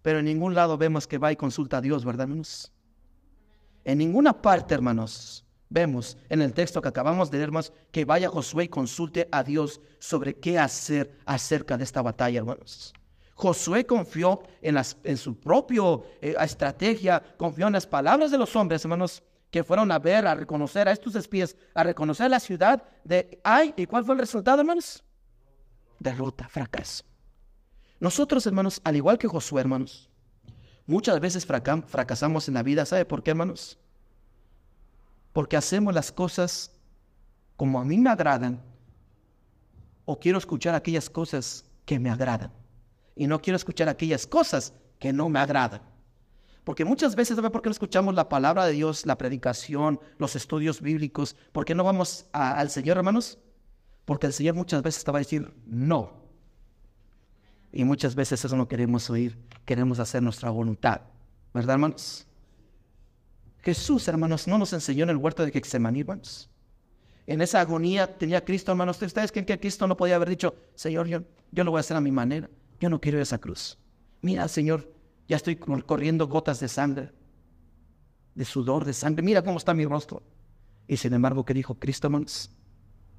Pero 0.03 0.21
en 0.21 0.25
ningún 0.25 0.55
lado 0.55 0.79
vemos 0.79 1.07
que 1.07 1.19
va 1.19 1.33
y 1.33 1.37
consulta 1.37 1.79
a 1.79 1.81
Dios, 1.81 2.05
¿verdad, 2.05 2.25
hermanos? 2.25 2.73
En 3.85 3.99
ninguna 3.99 4.41
parte, 4.41 4.75
hermanos, 4.75 5.45
vemos 5.69 6.17
en 6.29 6.43
el 6.43 6.53
texto 6.53 6.81
que 6.81 6.89
acabamos 6.89 7.31
de 7.31 7.39
leer 7.39 7.51
más 7.51 7.73
que 7.91 8.05
vaya 8.05 8.29
Josué 8.29 8.65
y 8.65 8.69
consulte 8.69 9.29
a 9.33 9.43
Dios 9.43 9.81
sobre 9.99 10.35
qué 10.35 10.59
hacer 10.59 11.19
acerca 11.25 11.77
de 11.77 11.85
esta 11.85 12.03
batalla, 12.03 12.39
hermanos. 12.39 12.95
Josué 13.39 13.87
confió 13.87 14.43
en, 14.61 15.17
su 15.17 15.39
propia 15.39 15.83
eh, 16.21 16.35
estrategia, 16.41 17.23
confió 17.37 17.69
en 17.69 17.75
las 17.75 17.87
palabras 17.87 18.33
de 18.33 18.39
los 18.39 18.57
hombres, 18.57 18.85
hermanos, 18.85 19.23
que 19.49 19.63
fueron 19.63 19.93
a 19.93 20.01
ver, 20.01 20.27
a 20.27 20.35
reconocer 20.35 20.89
a 20.89 20.93
estos 20.93 21.15
espías, 21.15 21.55
a 21.73 21.85
reconocer 21.85 22.29
la 22.29 22.41
ciudad 22.41 22.83
de 23.05 23.41
Ay. 23.45 23.75
¿Y 23.77 23.87
cuál 23.87 24.05
fue 24.05 24.17
el 24.17 24.21
resultado, 24.21 24.61
hermanos? 24.61 25.05
Derrota, 26.01 26.49
fracaso. 26.49 27.05
Nosotros, 28.01 28.45
hermanos, 28.45 28.81
al 28.83 28.97
igual 28.97 29.19
que 29.19 29.29
Josué, 29.29 29.61
hermanos, 29.61 30.11
muchas 30.85 31.21
veces 31.21 31.47
fracasamos 31.47 32.49
en 32.49 32.55
la 32.55 32.65
vida. 32.65 32.85
¿Sabe 32.87 33.05
por 33.05 33.23
qué, 33.23 33.31
hermanos? 33.31 33.79
Porque 35.33 35.57
hacemos 35.57 35.95
las 35.95 36.11
cosas 36.11 36.73
como 37.57 37.79
a 37.79 37.85
mí 37.85 37.99
me 37.99 38.11
agradan 38.11 38.61
o 40.07 40.19
quiero 40.19 40.39
escuchar 40.39 40.75
aquellas 40.75 41.09
cosas 41.09 41.65
que 41.87 42.01
me 42.01 42.11
agradan 42.11 42.51
y 43.19 43.27
no 43.27 43.43
quiero 43.43 43.57
escuchar 43.57 43.89
aquellas 43.89 44.27
cosas 44.27 44.73
que 45.01 45.13
no 45.13 45.29
me 45.29 45.41
agradan. 45.41 45.83
Porque 46.63 46.85
muchas 46.85 47.17
veces, 47.17 47.35
¿sabe 47.35 47.51
por 47.51 47.63
qué 47.63 47.69
no 47.69 47.73
escuchamos 47.73 48.15
la 48.15 48.29
palabra 48.29 48.65
de 48.65 48.73
Dios, 48.73 49.07
la 49.07 49.19
predicación, 49.19 50.01
los 50.19 50.37
estudios 50.37 50.81
bíblicos? 50.81 51.35
¿Por 51.53 51.65
qué 51.65 51.75
no 51.75 51.83
vamos 51.83 52.27
al 52.33 52.71
Señor, 52.71 52.97
hermanos? 52.97 53.39
Porque 54.05 54.27
el 54.29 54.33
Señor 54.33 54.55
muchas 54.55 54.83
veces 54.83 55.01
estaba 55.01 55.19
a 55.19 55.21
decir 55.21 55.53
no. 55.67 56.23
Y 57.73 57.85
muchas 57.85 58.15
veces 58.15 58.45
eso 58.45 58.57
no 58.57 58.69
queremos 58.69 59.11
oír, 59.11 59.37
queremos 59.65 59.99
hacer 59.99 60.23
nuestra 60.23 60.51
voluntad. 60.51 61.01
¿Verdad, 61.53 61.75
hermanos? 61.75 62.27
Jesús, 63.63 64.07
hermanos, 64.07 64.47
no 64.47 64.59
nos 64.59 64.73
enseñó 64.73 65.03
en 65.05 65.11
el 65.11 65.17
huerto 65.17 65.45
de 65.45 65.51
Getsemaní, 65.51 66.01
hermanos. 66.01 66.49
En 67.27 67.43
esa 67.43 67.61
agonía 67.61 68.07
tenía 68.17 68.45
Cristo, 68.45 68.71
hermanos. 68.71 69.03
¿Ustedes 69.03 69.33
creen 69.33 69.45
que 69.45 69.59
Cristo 69.59 69.87
no 69.89 69.97
podía 69.97 70.15
haber 70.15 70.29
dicho, 70.29 70.55
Señor, 70.75 71.09
yo, 71.09 71.23
yo 71.51 71.65
lo 71.65 71.73
voy 71.73 71.79
a 71.79 71.81
hacer 71.81 71.97
a 71.97 72.01
mi 72.01 72.13
manera? 72.13 72.49
Yo 72.81 72.89
no 72.89 73.01
quiero 73.01 73.21
esa 73.21 73.39
cruz. 73.39 73.79
Mira, 74.21 74.49
Señor, 74.49 74.93
ya 75.29 75.37
estoy 75.37 75.57
corriendo 75.57 76.27
gotas 76.27 76.61
de 76.61 76.69
sangre, 76.69 77.13
de 78.35 78.45
sudor, 78.45 78.85
de 78.85 78.93
sangre. 78.93 79.23
Mira 79.23 79.43
cómo 79.43 79.59
está 79.59 79.75
mi 79.75 79.85
rostro. 79.85 80.23
Y 80.87 80.97
sin 80.97 81.13
embargo, 81.13 81.45
¿qué 81.45 81.55
dijo 81.55 81.75
Cristo? 81.75 82.11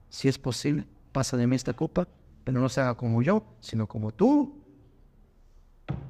Si 0.10 0.28
es 0.28 0.40
posible, 0.40 0.88
pasa 1.12 1.38
de 1.38 1.46
mí 1.46 1.56
esta 1.56 1.74
copa, 1.74 2.08
pero 2.44 2.60
no 2.60 2.68
se 2.68 2.82
haga 2.82 2.96
como 2.96 3.22
yo, 3.22 3.44
sino 3.60 3.88
como 3.88 4.12
tú. 4.12 4.64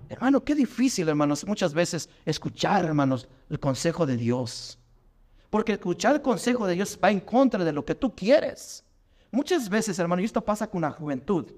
Hermano, 0.07 0.43
qué 0.43 0.55
difícil, 0.55 1.07
hermanos, 1.09 1.45
muchas 1.45 1.73
veces 1.73 2.09
escuchar, 2.25 2.85
hermanos, 2.85 3.27
el 3.49 3.59
consejo 3.59 4.05
de 4.05 4.15
Dios. 4.15 4.79
Porque 5.49 5.73
escuchar 5.73 6.15
el 6.15 6.21
consejo 6.21 6.65
de 6.65 6.75
Dios 6.75 6.97
va 7.03 7.11
en 7.11 7.19
contra 7.19 7.63
de 7.63 7.73
lo 7.73 7.83
que 7.83 7.95
tú 7.95 8.15
quieres. 8.15 8.85
Muchas 9.31 9.69
veces, 9.69 9.99
hermano, 9.99 10.21
y 10.21 10.25
esto 10.25 10.43
pasa 10.43 10.67
con 10.67 10.81
la 10.81 10.91
juventud. 10.91 11.51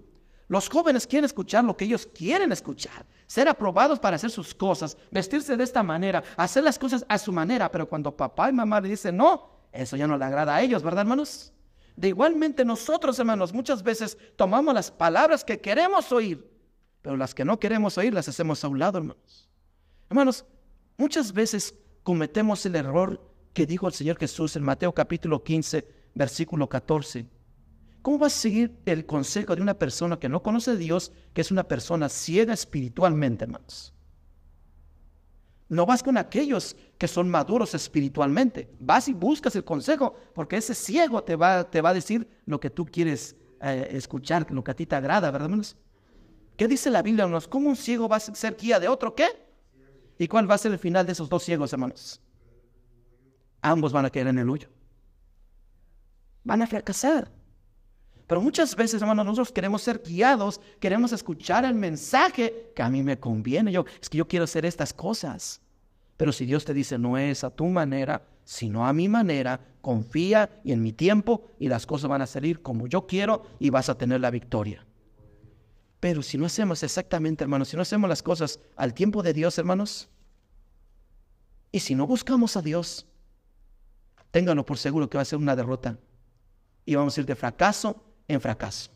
Los 0.51 0.67
jóvenes 0.67 1.07
quieren 1.07 1.23
escuchar 1.23 1.63
lo 1.63 1.77
que 1.77 1.85
ellos 1.85 2.05
quieren 2.13 2.51
escuchar, 2.51 3.05
ser 3.25 3.47
aprobados 3.47 3.99
para 3.99 4.17
hacer 4.17 4.29
sus 4.29 4.53
cosas, 4.53 4.97
vestirse 5.09 5.55
de 5.55 5.63
esta 5.63 5.81
manera, 5.81 6.25
hacer 6.35 6.61
las 6.61 6.77
cosas 6.77 7.05
a 7.07 7.17
su 7.17 7.31
manera, 7.31 7.71
pero 7.71 7.87
cuando 7.87 8.13
papá 8.17 8.49
y 8.49 8.51
mamá 8.51 8.81
le 8.81 8.89
dicen 8.89 9.15
no, 9.15 9.61
eso 9.71 9.95
ya 9.95 10.07
no 10.07 10.17
le 10.17 10.25
agrada 10.25 10.53
a 10.53 10.61
ellos, 10.61 10.83
¿verdad, 10.83 11.03
hermanos? 11.03 11.53
De 11.95 12.09
igualmente 12.09 12.65
nosotros, 12.65 13.17
hermanos, 13.17 13.53
muchas 13.53 13.81
veces 13.81 14.17
tomamos 14.35 14.73
las 14.73 14.91
palabras 14.91 15.45
que 15.45 15.61
queremos 15.61 16.11
oír, 16.11 16.45
pero 17.01 17.15
las 17.15 17.33
que 17.33 17.45
no 17.45 17.57
queremos 17.57 17.97
oír 17.97 18.13
las 18.13 18.27
hacemos 18.27 18.61
a 18.65 18.67
un 18.67 18.77
lado, 18.77 18.97
hermanos. 18.97 19.47
Hermanos, 20.09 20.43
muchas 20.97 21.31
veces 21.31 21.73
cometemos 22.03 22.65
el 22.65 22.75
error 22.75 23.25
que 23.53 23.65
dijo 23.65 23.87
el 23.87 23.93
Señor 23.93 24.17
Jesús 24.17 24.57
en 24.57 24.63
Mateo 24.63 24.93
capítulo 24.93 25.45
15, 25.45 25.87
versículo 26.13 26.67
14 26.67 27.40
¿Cómo 28.01 28.17
vas 28.17 28.35
a 28.35 28.39
seguir 28.39 28.75
el 28.85 29.05
consejo 29.05 29.55
de 29.55 29.61
una 29.61 29.75
persona 29.75 30.17
que 30.17 30.29
no 30.29 30.41
conoce 30.41 30.71
a 30.71 30.75
Dios, 30.75 31.11
que 31.33 31.41
es 31.41 31.51
una 31.51 31.63
persona 31.63 32.09
ciega 32.09 32.53
espiritualmente, 32.53 33.45
hermanos? 33.45 33.93
No 35.69 35.85
vas 35.85 36.03
con 36.03 36.17
aquellos 36.17 36.75
que 36.97 37.07
son 37.07 37.29
maduros 37.29 37.73
espiritualmente. 37.75 38.69
Vas 38.79 39.07
y 39.07 39.13
buscas 39.13 39.55
el 39.55 39.63
consejo, 39.63 40.15
porque 40.33 40.57
ese 40.57 40.73
ciego 40.73 41.23
te 41.23 41.35
va, 41.35 41.69
te 41.69 41.79
va 41.79 41.89
a 41.89 41.93
decir 41.93 42.27
lo 42.45 42.59
que 42.59 42.69
tú 42.69 42.85
quieres 42.85 43.35
eh, 43.61 43.87
escuchar, 43.91 44.51
lo 44.51 44.63
que 44.63 44.71
a 44.71 44.75
ti 44.75 44.85
te 44.85 44.95
agrada, 44.95 45.31
¿verdad, 45.31 45.45
hermanos? 45.45 45.77
¿Qué 46.57 46.67
dice 46.67 46.89
la 46.89 47.01
Biblia, 47.01 47.23
hermanos? 47.23 47.47
¿Cómo 47.47 47.69
un 47.69 47.75
ciego 47.75 48.09
va 48.09 48.17
a 48.17 48.19
ser 48.19 48.57
guía 48.57 48.79
de 48.79 48.87
otro? 48.87 49.15
¿Qué? 49.15 49.27
¿Y 50.17 50.27
cuál 50.27 50.49
va 50.49 50.55
a 50.55 50.57
ser 50.57 50.71
el 50.71 50.79
final 50.79 51.05
de 51.05 51.13
esos 51.13 51.29
dos 51.29 51.43
ciegos, 51.43 51.71
hermanos? 51.71 52.19
Ambos 53.61 53.93
van 53.93 54.05
a 54.05 54.09
caer 54.09 54.27
en 54.27 54.39
el 54.39 54.49
hoyo. 54.49 54.67
Van 56.43 56.61
a 56.61 56.67
fracasar. 56.67 57.31
Pero 58.31 58.39
muchas 58.39 58.77
veces, 58.77 59.01
hermanos, 59.01 59.25
nosotros 59.25 59.51
queremos 59.51 59.81
ser 59.81 60.01
guiados, 60.01 60.61
queremos 60.79 61.11
escuchar 61.11 61.65
el 61.65 61.73
mensaje 61.73 62.71
que 62.73 62.81
a 62.81 62.89
mí 62.89 63.03
me 63.03 63.19
conviene. 63.19 63.73
Yo, 63.73 63.83
es 64.01 64.07
que 64.07 64.17
yo 64.17 64.25
quiero 64.25 64.45
hacer 64.45 64.65
estas 64.65 64.93
cosas. 64.93 65.59
Pero 66.15 66.31
si 66.31 66.45
Dios 66.45 66.63
te 66.63 66.73
dice, 66.73 66.97
no 66.97 67.17
es 67.17 67.43
a 67.43 67.49
tu 67.49 67.65
manera, 67.65 68.25
sino 68.45 68.87
a 68.87 68.93
mi 68.93 69.09
manera, 69.09 69.59
confía 69.81 70.49
y 70.63 70.71
en 70.71 70.81
mi 70.81 70.93
tiempo 70.93 71.51
y 71.59 71.67
las 71.67 71.85
cosas 71.85 72.09
van 72.09 72.21
a 72.21 72.25
salir 72.25 72.61
como 72.61 72.87
yo 72.87 73.05
quiero 73.05 73.43
y 73.59 73.69
vas 73.69 73.89
a 73.89 73.97
tener 73.97 74.21
la 74.21 74.31
victoria. 74.31 74.87
Pero 75.99 76.21
si 76.21 76.37
no 76.37 76.45
hacemos 76.45 76.83
exactamente, 76.83 77.43
hermanos, 77.43 77.67
si 77.67 77.75
no 77.75 77.81
hacemos 77.81 78.07
las 78.07 78.23
cosas 78.23 78.61
al 78.77 78.93
tiempo 78.93 79.23
de 79.23 79.33
Dios, 79.33 79.57
hermanos, 79.57 80.07
y 81.69 81.81
si 81.81 81.95
no 81.95 82.07
buscamos 82.07 82.55
a 82.55 82.61
Dios, 82.61 83.05
ténganlo 84.31 84.65
por 84.65 84.77
seguro 84.77 85.09
que 85.09 85.17
va 85.17 85.23
a 85.23 85.25
ser 85.25 85.37
una 85.37 85.57
derrota. 85.57 85.99
Y 86.85 86.95
vamos 86.95 87.17
a 87.17 87.19
ir 87.19 87.25
de 87.25 87.35
fracaso 87.35 88.05
en 88.33 88.41
fracaso. 88.41 88.91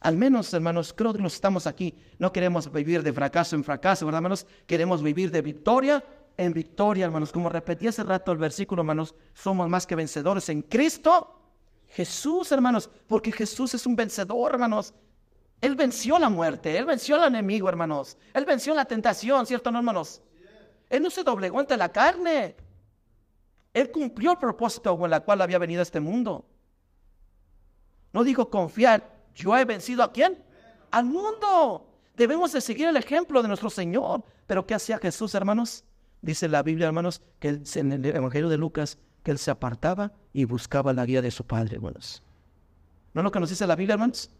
Al 0.00 0.16
menos, 0.16 0.52
hermanos, 0.54 0.94
creo 0.96 1.12
que 1.12 1.22
nos 1.22 1.34
estamos 1.34 1.66
aquí. 1.66 1.94
No 2.18 2.32
queremos 2.32 2.70
vivir 2.72 3.02
de 3.02 3.12
fracaso 3.12 3.56
en 3.56 3.64
fracaso, 3.64 4.06
¿verdad, 4.06 4.18
hermanos? 4.18 4.46
Queremos 4.66 5.02
vivir 5.02 5.30
de 5.30 5.42
victoria 5.42 6.04
en 6.36 6.52
victoria, 6.52 7.04
hermanos. 7.04 7.32
Como 7.32 7.48
repetí 7.48 7.88
hace 7.88 8.04
rato 8.04 8.30
el 8.30 8.38
versículo, 8.38 8.82
hermanos, 8.82 9.14
somos 9.34 9.68
más 9.68 9.86
que 9.86 9.96
vencedores 9.96 10.48
en 10.48 10.62
Cristo 10.62 11.38
Jesús, 11.88 12.52
hermanos, 12.52 12.90
porque 13.06 13.32
Jesús 13.32 13.74
es 13.74 13.86
un 13.86 13.96
vencedor, 13.96 14.52
hermanos. 14.52 14.94
Él 15.60 15.74
venció 15.74 16.18
la 16.18 16.28
muerte, 16.28 16.76
Él 16.76 16.84
venció 16.84 17.16
al 17.16 17.28
enemigo, 17.28 17.68
hermanos. 17.68 18.16
Él 18.32 18.44
venció 18.44 18.74
la 18.74 18.84
tentación, 18.84 19.46
¿cierto, 19.46 19.70
no, 19.70 19.78
hermanos? 19.78 20.22
Él 20.88 21.02
no 21.02 21.10
se 21.10 21.24
doblegó 21.24 21.58
ante 21.58 21.76
la 21.76 21.90
carne. 21.90 22.56
Él 23.74 23.90
cumplió 23.90 24.32
el 24.32 24.38
propósito 24.38 24.96
con 24.96 25.12
el 25.12 25.22
cual 25.22 25.40
había 25.40 25.58
venido 25.58 25.80
a 25.80 25.82
este 25.82 26.00
mundo. 26.00 26.44
No 28.12 28.24
digo 28.24 28.50
confiar, 28.50 29.08
yo 29.34 29.56
he 29.56 29.64
vencido 29.64 30.02
a 30.02 30.12
quién? 30.12 30.42
Al 30.90 31.04
mundo. 31.04 31.86
Debemos 32.16 32.52
de 32.52 32.60
seguir 32.60 32.88
el 32.88 32.96
ejemplo 32.96 33.42
de 33.42 33.48
nuestro 33.48 33.70
Señor. 33.70 34.24
Pero 34.46 34.66
¿qué 34.66 34.74
hacía 34.74 34.98
Jesús, 34.98 35.34
hermanos? 35.34 35.84
Dice 36.20 36.48
la 36.48 36.62
Biblia, 36.62 36.88
hermanos, 36.88 37.22
que 37.38 37.60
en 37.74 37.92
el 37.92 38.04
Evangelio 38.04 38.48
de 38.48 38.58
Lucas, 38.58 38.98
que 39.22 39.30
él 39.30 39.38
se 39.38 39.50
apartaba 39.50 40.12
y 40.32 40.44
buscaba 40.44 40.92
la 40.92 41.06
guía 41.06 41.22
de 41.22 41.30
su 41.30 41.44
Padre, 41.44 41.76
hermanos. 41.76 42.22
¿No 43.14 43.20
es 43.20 43.24
lo 43.24 43.30
que 43.30 43.40
nos 43.40 43.50
dice 43.50 43.66
la 43.66 43.76
Biblia, 43.76 43.94
hermanos? 43.94 44.30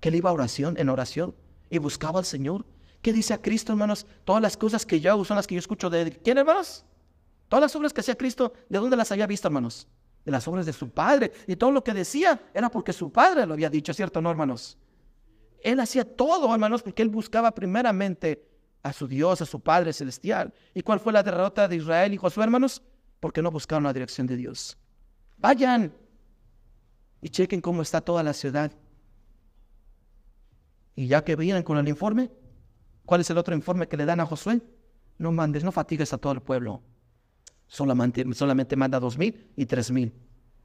Que 0.00 0.08
él 0.08 0.14
iba 0.14 0.30
a 0.30 0.32
oración, 0.32 0.76
en 0.78 0.88
oración, 0.88 1.34
y 1.68 1.78
buscaba 1.78 2.20
al 2.20 2.24
Señor. 2.24 2.64
¿Qué 3.02 3.12
dice 3.12 3.34
a 3.34 3.42
Cristo, 3.42 3.72
hermanos? 3.72 4.06
Todas 4.24 4.40
las 4.40 4.56
cosas 4.56 4.86
que 4.86 5.00
yo 5.00 5.10
hago 5.10 5.24
son 5.24 5.36
las 5.36 5.46
que 5.46 5.54
yo 5.54 5.58
escucho 5.58 5.90
de 5.90 6.12
quién, 6.12 6.38
hermanos? 6.38 6.84
Todas 7.48 7.62
las 7.62 7.76
obras 7.76 7.92
que 7.92 8.00
hacía 8.00 8.16
Cristo, 8.16 8.52
¿de 8.68 8.78
dónde 8.78 8.96
las 8.96 9.12
había 9.12 9.26
visto, 9.26 9.48
hermanos? 9.48 9.86
De 10.28 10.32
las 10.32 10.46
obras 10.46 10.66
de 10.66 10.74
su 10.74 10.90
padre. 10.90 11.32
Y 11.46 11.56
todo 11.56 11.70
lo 11.70 11.82
que 11.82 11.94
decía 11.94 12.38
era 12.52 12.68
porque 12.68 12.92
su 12.92 13.10
padre 13.10 13.46
lo 13.46 13.54
había 13.54 13.70
dicho, 13.70 13.94
¿cierto, 13.94 14.20
no, 14.20 14.30
hermanos? 14.30 14.76
Él 15.62 15.80
hacía 15.80 16.04
todo, 16.04 16.52
hermanos, 16.52 16.82
porque 16.82 17.00
él 17.00 17.08
buscaba 17.08 17.50
primeramente 17.50 18.46
a 18.82 18.92
su 18.92 19.08
Dios, 19.08 19.40
a 19.40 19.46
su 19.46 19.58
Padre 19.60 19.94
celestial. 19.94 20.52
¿Y 20.74 20.82
cuál 20.82 21.00
fue 21.00 21.14
la 21.14 21.22
derrota 21.22 21.66
de 21.66 21.76
Israel 21.76 22.12
y 22.12 22.18
Josué, 22.18 22.44
hermanos? 22.44 22.82
Porque 23.20 23.40
no 23.40 23.50
buscaron 23.50 23.84
la 23.84 23.92
dirección 23.94 24.26
de 24.26 24.36
Dios. 24.36 24.76
Vayan 25.38 25.94
y 27.22 27.30
chequen 27.30 27.62
cómo 27.62 27.80
está 27.80 28.02
toda 28.02 28.22
la 28.22 28.34
ciudad. 28.34 28.70
Y 30.94 31.06
ya 31.06 31.24
que 31.24 31.36
vienen 31.36 31.62
con 31.62 31.78
el 31.78 31.88
informe, 31.88 32.30
¿cuál 33.06 33.22
es 33.22 33.30
el 33.30 33.38
otro 33.38 33.54
informe 33.54 33.88
que 33.88 33.96
le 33.96 34.04
dan 34.04 34.20
a 34.20 34.26
Josué? 34.26 34.60
No 35.16 35.32
mandes, 35.32 35.64
no 35.64 35.72
fatigues 35.72 36.12
a 36.12 36.18
todo 36.18 36.34
el 36.34 36.42
pueblo. 36.42 36.82
Solamente, 37.68 38.24
manda 38.76 38.98
dos 38.98 39.16
mil 39.16 39.52
y 39.54 39.66
tres 39.66 39.90
mil. 39.90 40.12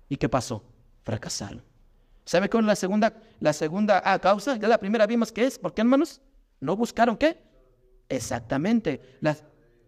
¿Y 0.09 0.15
qué 0.17 0.29
pasó? 0.29 0.63
Fracasaron. 1.03 1.61
¿Sabe 2.25 2.49
cuál 2.49 2.63
es 2.63 2.67
la 2.67 2.75
segunda, 2.75 3.21
la 3.41 3.51
segunda 3.51 4.01
ah, 4.05 4.17
causa? 4.19 4.55
Ya 4.55 4.67
la 4.69 4.77
primera 4.77 5.05
vimos 5.05 5.31
que 5.31 5.45
es, 5.45 5.59
¿por 5.59 5.73
qué 5.73 5.81
hermanos? 5.81 6.21
¿No 6.61 6.77
buscaron 6.77 7.17
qué? 7.17 7.37
Exactamente. 8.07 9.17
La, 9.19 9.35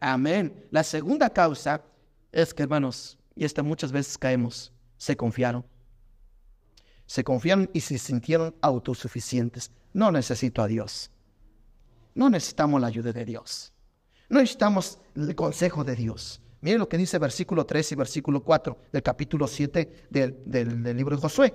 amén. 0.01 0.67
La 0.71 0.83
segunda 0.83 1.29
causa 1.29 1.81
es 2.33 2.53
que, 2.53 2.63
hermanos, 2.63 3.17
y 3.33 3.45
esta 3.45 3.63
muchas 3.63 3.93
veces 3.93 4.17
caemos, 4.17 4.73
se 4.97 5.15
confiaron. 5.15 5.65
Se 7.05 7.23
confiaron 7.23 7.69
y 7.73 7.79
se 7.79 7.97
sintieron 7.97 8.53
autosuficientes. 8.61 9.71
No 9.93 10.11
necesito 10.11 10.61
a 10.61 10.67
Dios. 10.67 11.11
No 12.13 12.29
necesitamos 12.29 12.81
la 12.81 12.87
ayuda 12.87 13.13
de 13.13 13.23
Dios. 13.23 13.71
No 14.27 14.39
necesitamos 14.39 14.99
el 15.15 15.35
consejo 15.35 15.85
de 15.85 15.95
Dios. 15.95 16.41
Miren 16.65 16.79
lo 16.79 16.89
que 16.89 16.97
dice 16.97 17.19
versículo 17.19 17.63
3 17.63 17.91
y 17.91 17.95
versículo 17.95 18.43
4 18.43 18.75
del 18.91 19.03
capítulo 19.03 19.45
7 19.45 20.07
del, 20.09 20.97
libro 20.97 21.15
de 21.15 21.21
Josué. 21.21 21.53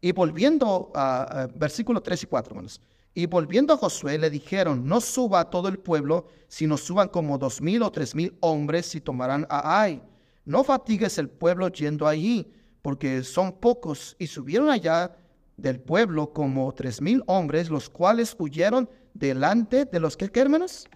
Y 0.00 0.12
volviendo 0.12 0.92
a, 0.94 1.48
versículo 1.56 2.00
3 2.00 2.22
y 2.22 2.26
4, 2.28 2.52
hermanos. 2.52 2.80
Y 3.14 3.26
volviendo 3.26 3.74
a 3.74 3.76
Josué 3.76 4.16
le 4.16 4.30
dijeron, 4.30 4.86
no 4.86 5.00
suba 5.00 5.50
todo 5.50 5.66
el 5.66 5.80
pueblo, 5.80 6.28
sino 6.46 6.76
suban 6.76 7.08
como 7.08 7.36
dos 7.36 7.60
mil 7.60 7.82
o 7.82 7.90
tres 7.90 8.14
mil 8.14 8.38
hombres 8.38 8.94
y 8.94 9.00
tomarán 9.00 9.44
a 9.50 9.80
Ai. 9.80 10.02
No 10.44 10.62
fatigues 10.62 11.18
el 11.18 11.28
pueblo 11.28 11.66
yendo 11.66 12.06
allí, 12.06 12.52
porque 12.80 13.24
son 13.24 13.50
pocos. 13.50 14.14
Y 14.20 14.28
subieron 14.28 14.70
allá 14.70 15.16
del 15.56 15.80
pueblo 15.80 16.32
como 16.32 16.72
tres 16.74 17.02
mil 17.02 17.24
hombres, 17.26 17.70
los 17.70 17.90
cuales 17.90 18.36
huyeron 18.38 18.88
delante 19.14 19.84
de 19.84 19.98
los 19.98 20.16
que, 20.16 20.28
¿qué, 20.28 20.38
hermanos? 20.38 20.88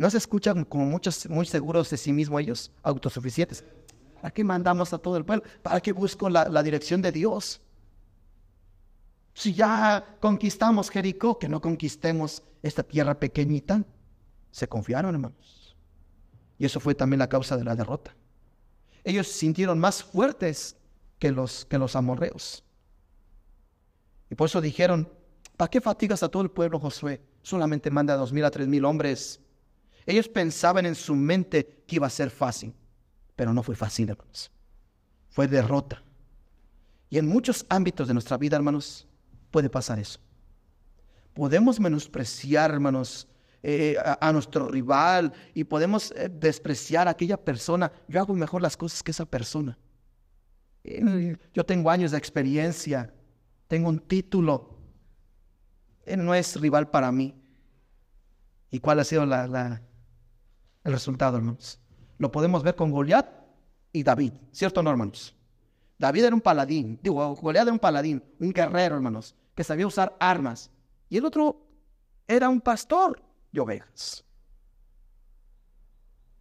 No 0.00 0.08
se 0.08 0.16
escuchan 0.16 0.64
como 0.64 0.86
muchos, 0.86 1.28
muy 1.28 1.44
seguros 1.44 1.90
de 1.90 1.98
sí 1.98 2.10
mismos 2.10 2.40
ellos, 2.40 2.72
autosuficientes. 2.82 3.62
¿Para 4.14 4.30
qué 4.30 4.42
mandamos 4.42 4.94
a 4.94 4.98
todo 4.98 5.18
el 5.18 5.26
pueblo? 5.26 5.44
¿Para 5.62 5.78
qué 5.82 5.92
busco 5.92 6.30
la 6.30 6.62
dirección 6.62 7.02
de 7.02 7.12
Dios? 7.12 7.60
Si 9.34 9.52
ya 9.52 10.16
conquistamos 10.18 10.88
Jericó, 10.88 11.38
que 11.38 11.50
no 11.50 11.60
conquistemos 11.60 12.42
esta 12.62 12.82
tierra 12.82 13.20
pequeñita. 13.20 13.84
Se 14.50 14.66
confiaron, 14.66 15.16
hermanos. 15.16 15.76
Y 16.56 16.64
eso 16.64 16.80
fue 16.80 16.94
también 16.94 17.18
la 17.18 17.28
causa 17.28 17.58
de 17.58 17.64
la 17.64 17.76
derrota. 17.76 18.16
Ellos 19.04 19.26
se 19.26 19.40
sintieron 19.40 19.78
más 19.78 20.02
fuertes 20.02 20.78
que 21.18 21.30
los, 21.30 21.66
que 21.66 21.76
los 21.76 21.94
amorreos. 21.94 22.64
Y 24.30 24.34
por 24.34 24.46
eso 24.46 24.62
dijeron, 24.62 25.12
¿para 25.58 25.68
qué 25.68 25.82
fatigas 25.82 26.22
a 26.22 26.30
todo 26.30 26.42
el 26.42 26.50
pueblo, 26.50 26.80
Josué? 26.80 27.20
Solamente 27.42 27.90
manda 27.90 28.14
a 28.14 28.16
dos 28.16 28.32
mil 28.32 28.46
a 28.46 28.50
tres 28.50 28.66
mil 28.66 28.86
hombres. 28.86 29.40
Ellos 30.06 30.28
pensaban 30.28 30.86
en 30.86 30.94
su 30.94 31.14
mente 31.14 31.84
que 31.86 31.96
iba 31.96 32.06
a 32.06 32.10
ser 32.10 32.30
fácil, 32.30 32.74
pero 33.36 33.52
no 33.52 33.62
fue 33.62 33.76
fácil, 33.76 34.10
hermanos. 34.10 34.50
Fue 35.28 35.46
derrota. 35.46 36.02
Y 37.08 37.18
en 37.18 37.26
muchos 37.26 37.66
ámbitos 37.68 38.08
de 38.08 38.14
nuestra 38.14 38.36
vida, 38.36 38.56
hermanos, 38.56 39.06
puede 39.50 39.68
pasar 39.68 39.98
eso. 39.98 40.20
Podemos 41.34 41.80
menospreciar, 41.80 42.70
hermanos, 42.70 43.28
eh, 43.62 43.96
a, 43.98 44.32
nuestro 44.32 44.68
rival 44.68 45.34
y 45.52 45.64
podemos 45.64 46.12
eh, 46.12 46.30
despreciar 46.30 47.08
a 47.08 47.10
aquella 47.10 47.36
persona. 47.36 47.92
Yo 48.08 48.20
hago 48.20 48.34
mejor 48.34 48.62
las 48.62 48.76
cosas 48.76 49.02
que 49.02 49.10
esa 49.10 49.26
persona. 49.26 49.78
yo 51.52 51.66
tengo 51.66 51.90
años 51.90 52.12
de 52.12 52.18
experiencia, 52.18 53.12
tengo 53.68 53.90
un 53.90 53.98
título. 53.98 54.78
Él 56.06 56.24
no 56.24 56.34
es 56.34 56.58
rival 56.58 56.88
para 56.88 57.12
mí. 57.12 57.34
¿Y 58.70 58.78
cuál 58.78 59.00
ha 59.00 59.04
sido 59.04 59.26
la, 59.26 59.82
el 60.84 60.92
resultado, 60.92 61.36
hermanos? 61.36 61.80
Lo 62.18 62.30
podemos 62.30 62.62
ver 62.62 62.74
con 62.74 62.90
Goliat 62.90 63.28
y 63.92 64.02
David, 64.02 64.32
¿cierto, 64.52 64.82
no, 64.82 64.90
hermanos? 64.90 65.36
David 65.98 66.24
era 66.24 66.34
un 66.34 66.40
paladín, 66.40 66.98
digo, 67.02 67.34
Goliat 67.36 67.64
era 67.64 67.72
un 67.72 67.78
paladín, 67.78 68.22
un 68.38 68.52
guerrero, 68.52 68.96
hermanos 68.96 69.34
que 69.60 69.64
sabía 69.64 69.86
usar 69.86 70.16
armas. 70.18 70.70
Y 71.10 71.18
el 71.18 71.26
otro 71.26 71.66
era 72.26 72.48
un 72.48 72.62
pastor 72.62 73.22
de 73.52 73.60
ovejas. 73.60 74.24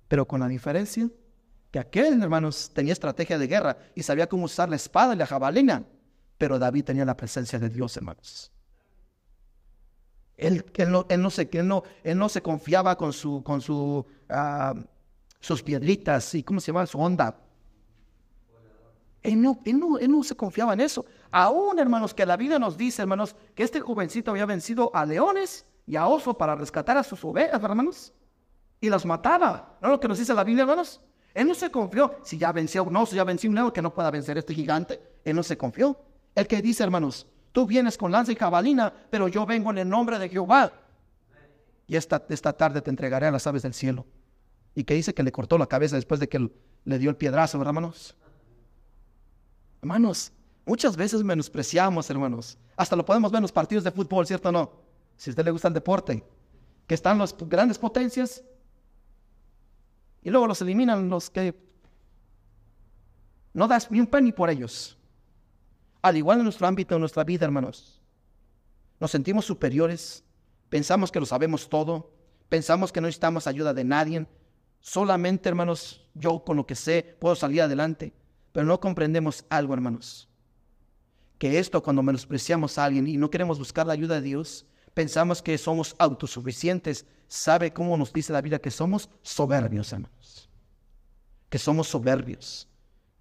Pero 0.08 0.26
con 0.26 0.40
la 0.40 0.48
diferencia 0.48 1.10
que 1.70 1.80
aquel, 1.80 2.22
hermanos, 2.24 2.72
tenía 2.74 2.94
estrategia 2.94 3.38
de 3.38 3.48
guerra 3.48 3.78
y 3.94 4.04
sabía 4.04 4.30
cómo 4.30 4.46
usar 4.46 4.70
la 4.70 4.78
espada 4.78 5.16
y 5.16 5.18
la 5.18 5.28
jabalina. 5.28 5.84
Pero 6.38 6.58
David 6.58 6.86
tenía 6.86 7.04
la 7.04 7.18
presencia 7.18 7.60
de 7.60 7.68
Dios, 7.68 7.98
hermanos. 7.98 8.54
Él, 10.40 10.66
no, 10.88 11.06
no, 11.18 11.30
se, 11.30 11.50
no, 11.64 11.84
él 12.04 12.18
no 12.18 12.30
se 12.30 12.42
confiaba 12.42 12.96
con, 12.96 13.12
su, 13.12 13.44
con 13.44 13.60
su, 13.60 14.06
ah, 14.30 14.74
sus 15.40 15.62
piedritas 15.62 16.34
y, 16.34 16.44
¿cómo 16.44 16.60
se 16.60 16.68
llama? 16.68 16.86
Su 16.86 17.00
onda. 17.00 17.38
Él 19.22 19.42
no, 19.42 19.60
él, 19.66 19.78
no, 19.78 19.98
él 19.98 20.10
no 20.10 20.24
se 20.24 20.36
confiaba 20.36 20.74
en 20.74 20.80
eso. 20.80 21.06
Aún, 21.30 21.78
hermanos, 21.78 22.14
que 22.14 22.26
la 22.26 22.38
Biblia 22.38 22.58
nos 22.58 22.78
dice, 22.78 23.02
hermanos, 23.02 23.36
que 23.54 23.64
este 23.64 23.82
jovencito 23.82 24.32
había 24.32 24.46
vencido 24.46 24.92
a 24.94 25.06
leones 25.06 25.66
y 25.86 25.98
a 25.98 26.08
oso 26.08 26.38
para 26.38 26.56
rescatar 26.56 26.98
a 26.98 27.04
sus 27.04 27.24
ovejas, 27.26 27.62
hermanos, 27.62 28.14
y 28.80 28.90
las 28.90 29.06
mataba. 29.06 29.78
¿No 29.82 29.90
es 29.90 29.92
lo 29.92 30.00
que 30.00 30.08
nos 30.08 30.20
dice 30.20 30.34
la 30.34 30.46
Biblia, 30.46 30.64
hermanos? 30.64 31.02
Él 31.34 31.48
no 31.48 31.54
se 31.54 31.70
confió. 31.70 32.16
Si 32.24 32.38
ya 32.38 32.52
venció 32.54 32.84
un 32.86 32.96
oso, 32.96 33.16
ya 33.16 33.26
venció 33.26 33.50
un 33.50 33.56
león, 33.56 33.72
que 33.72 33.82
no 33.82 33.94
pueda 33.94 34.10
vencer 34.10 34.38
a 34.38 34.40
este 34.40 34.54
gigante. 34.54 35.02
Él 35.26 35.36
no 35.36 35.44
se 35.44 35.58
confió. 35.58 36.00
El 36.34 36.48
que 36.48 36.62
dice, 36.62 36.84
hermanos, 36.84 37.28
tú 37.52 37.66
vienes 37.66 37.98
con 37.98 38.12
lanza 38.12 38.32
y 38.32 38.36
jabalina, 38.36 38.94
pero 39.10 39.28
yo 39.28 39.46
vengo 39.46 39.72
en 39.72 39.80
el 39.80 39.90
nombre 39.90 40.20
de 40.20 40.30
Jehová. 40.30 40.72
Y 41.88 41.96
esta, 41.96 42.24
esta 42.30 42.54
tarde 42.54 42.82
te 42.82 42.90
entregaré 42.90 43.28
a 43.28 43.32
las 43.32 43.48
aves 43.48 43.64
del 43.64 43.74
cielo. 43.74 44.06
Y 44.76 44.84
que 44.84 44.94
dice 44.94 45.14
que 45.14 45.24
le 45.24 45.32
cortó 45.32 45.58
la 45.58 45.68
cabeza 45.68 45.96
después 45.96 46.20
de 46.20 46.30
que 46.30 46.52
le 46.86 47.00
dio 47.00 47.10
el 47.10 47.16
piedrazo, 47.16 47.62
hermanos? 47.62 48.16
Hermanos, 49.82 50.32
Muchas 50.70 50.96
veces 50.96 51.24
menospreciamos, 51.24 52.08
hermanos. 52.12 52.56
Hasta 52.78 52.96
lo 52.96 53.04
podemos 53.04 53.32
ver 53.32 53.40
en 53.40 53.42
los 53.42 53.52
partidos 53.52 53.84
de 53.84 53.90
fútbol, 53.90 54.28
¿cierto 54.28 54.50
o 54.50 54.52
no? 54.52 54.72
Si 55.18 55.28
a 55.28 55.32
usted 55.32 55.44
le 55.44 55.50
gusta 55.50 55.68
el 55.68 55.74
deporte, 55.74 56.24
que 56.86 56.94
están 56.94 57.18
las 57.18 57.36
grandes 57.36 57.80
potencias 57.80 58.44
y 60.22 60.30
luego 60.30 60.46
los 60.46 60.62
eliminan 60.62 61.10
los 61.10 61.32
que 61.32 61.60
no 63.52 63.68
das 63.68 63.90
ni 63.90 64.00
un 64.00 64.06
penny 64.06 64.32
por 64.32 64.52
ellos. 64.52 64.96
Al 66.02 66.18
igual 66.18 66.40
en 66.40 66.46
nuestro 66.46 66.68
ámbito, 66.68 66.96
en 66.96 67.02
nuestra 67.02 67.24
vida, 67.24 67.46
hermanos. 67.46 68.02
Nos 69.00 69.12
sentimos 69.12 69.46
superiores, 69.46 70.24
pensamos 70.70 71.12
que 71.12 71.20
lo 71.20 71.26
sabemos 71.26 71.70
todo, 71.70 72.12
pensamos 72.50 72.92
que 72.92 73.02
no 73.02 73.08
necesitamos 73.08 73.48
ayuda 73.48 73.74
de 73.74 73.84
nadie. 73.84 74.28
Solamente, 74.82 75.50
hermanos, 75.50 76.08
yo 76.14 76.44
con 76.44 76.58
lo 76.58 76.66
que 76.66 76.76
sé 76.76 77.18
puedo 77.20 77.36
salir 77.36 77.62
adelante. 77.62 78.14
Pero 78.52 78.66
no 78.66 78.80
comprendemos 78.80 79.46
algo, 79.50 79.74
hermanos 79.74 80.30
que 81.40 81.58
esto 81.58 81.82
cuando 81.82 82.04
menospreciamos 82.04 82.78
a 82.78 82.86
alguien 82.86 83.08
y 83.08 83.18
no 83.18 83.32
queremos 83.32 83.58
buscar 83.58 83.88
la 83.88 83.94
ayuda 83.94 84.16
de 84.16 84.22
Dios, 84.22 84.68
pensamos 84.94 85.42
que 85.42 85.58
somos 85.58 85.96
autosuficientes. 85.98 87.06
¿Sabe 87.30 87.72
cómo 87.72 87.96
nos 87.96 88.12
dice 88.12 88.34
la 88.34 88.42
Biblia 88.42 88.60
que 88.60 88.70
somos 88.70 89.10
soberbios, 89.24 89.92
hermanos? 89.94 90.50
Que 91.50 91.58
somos 91.58 91.88
soberbios, 91.88 92.68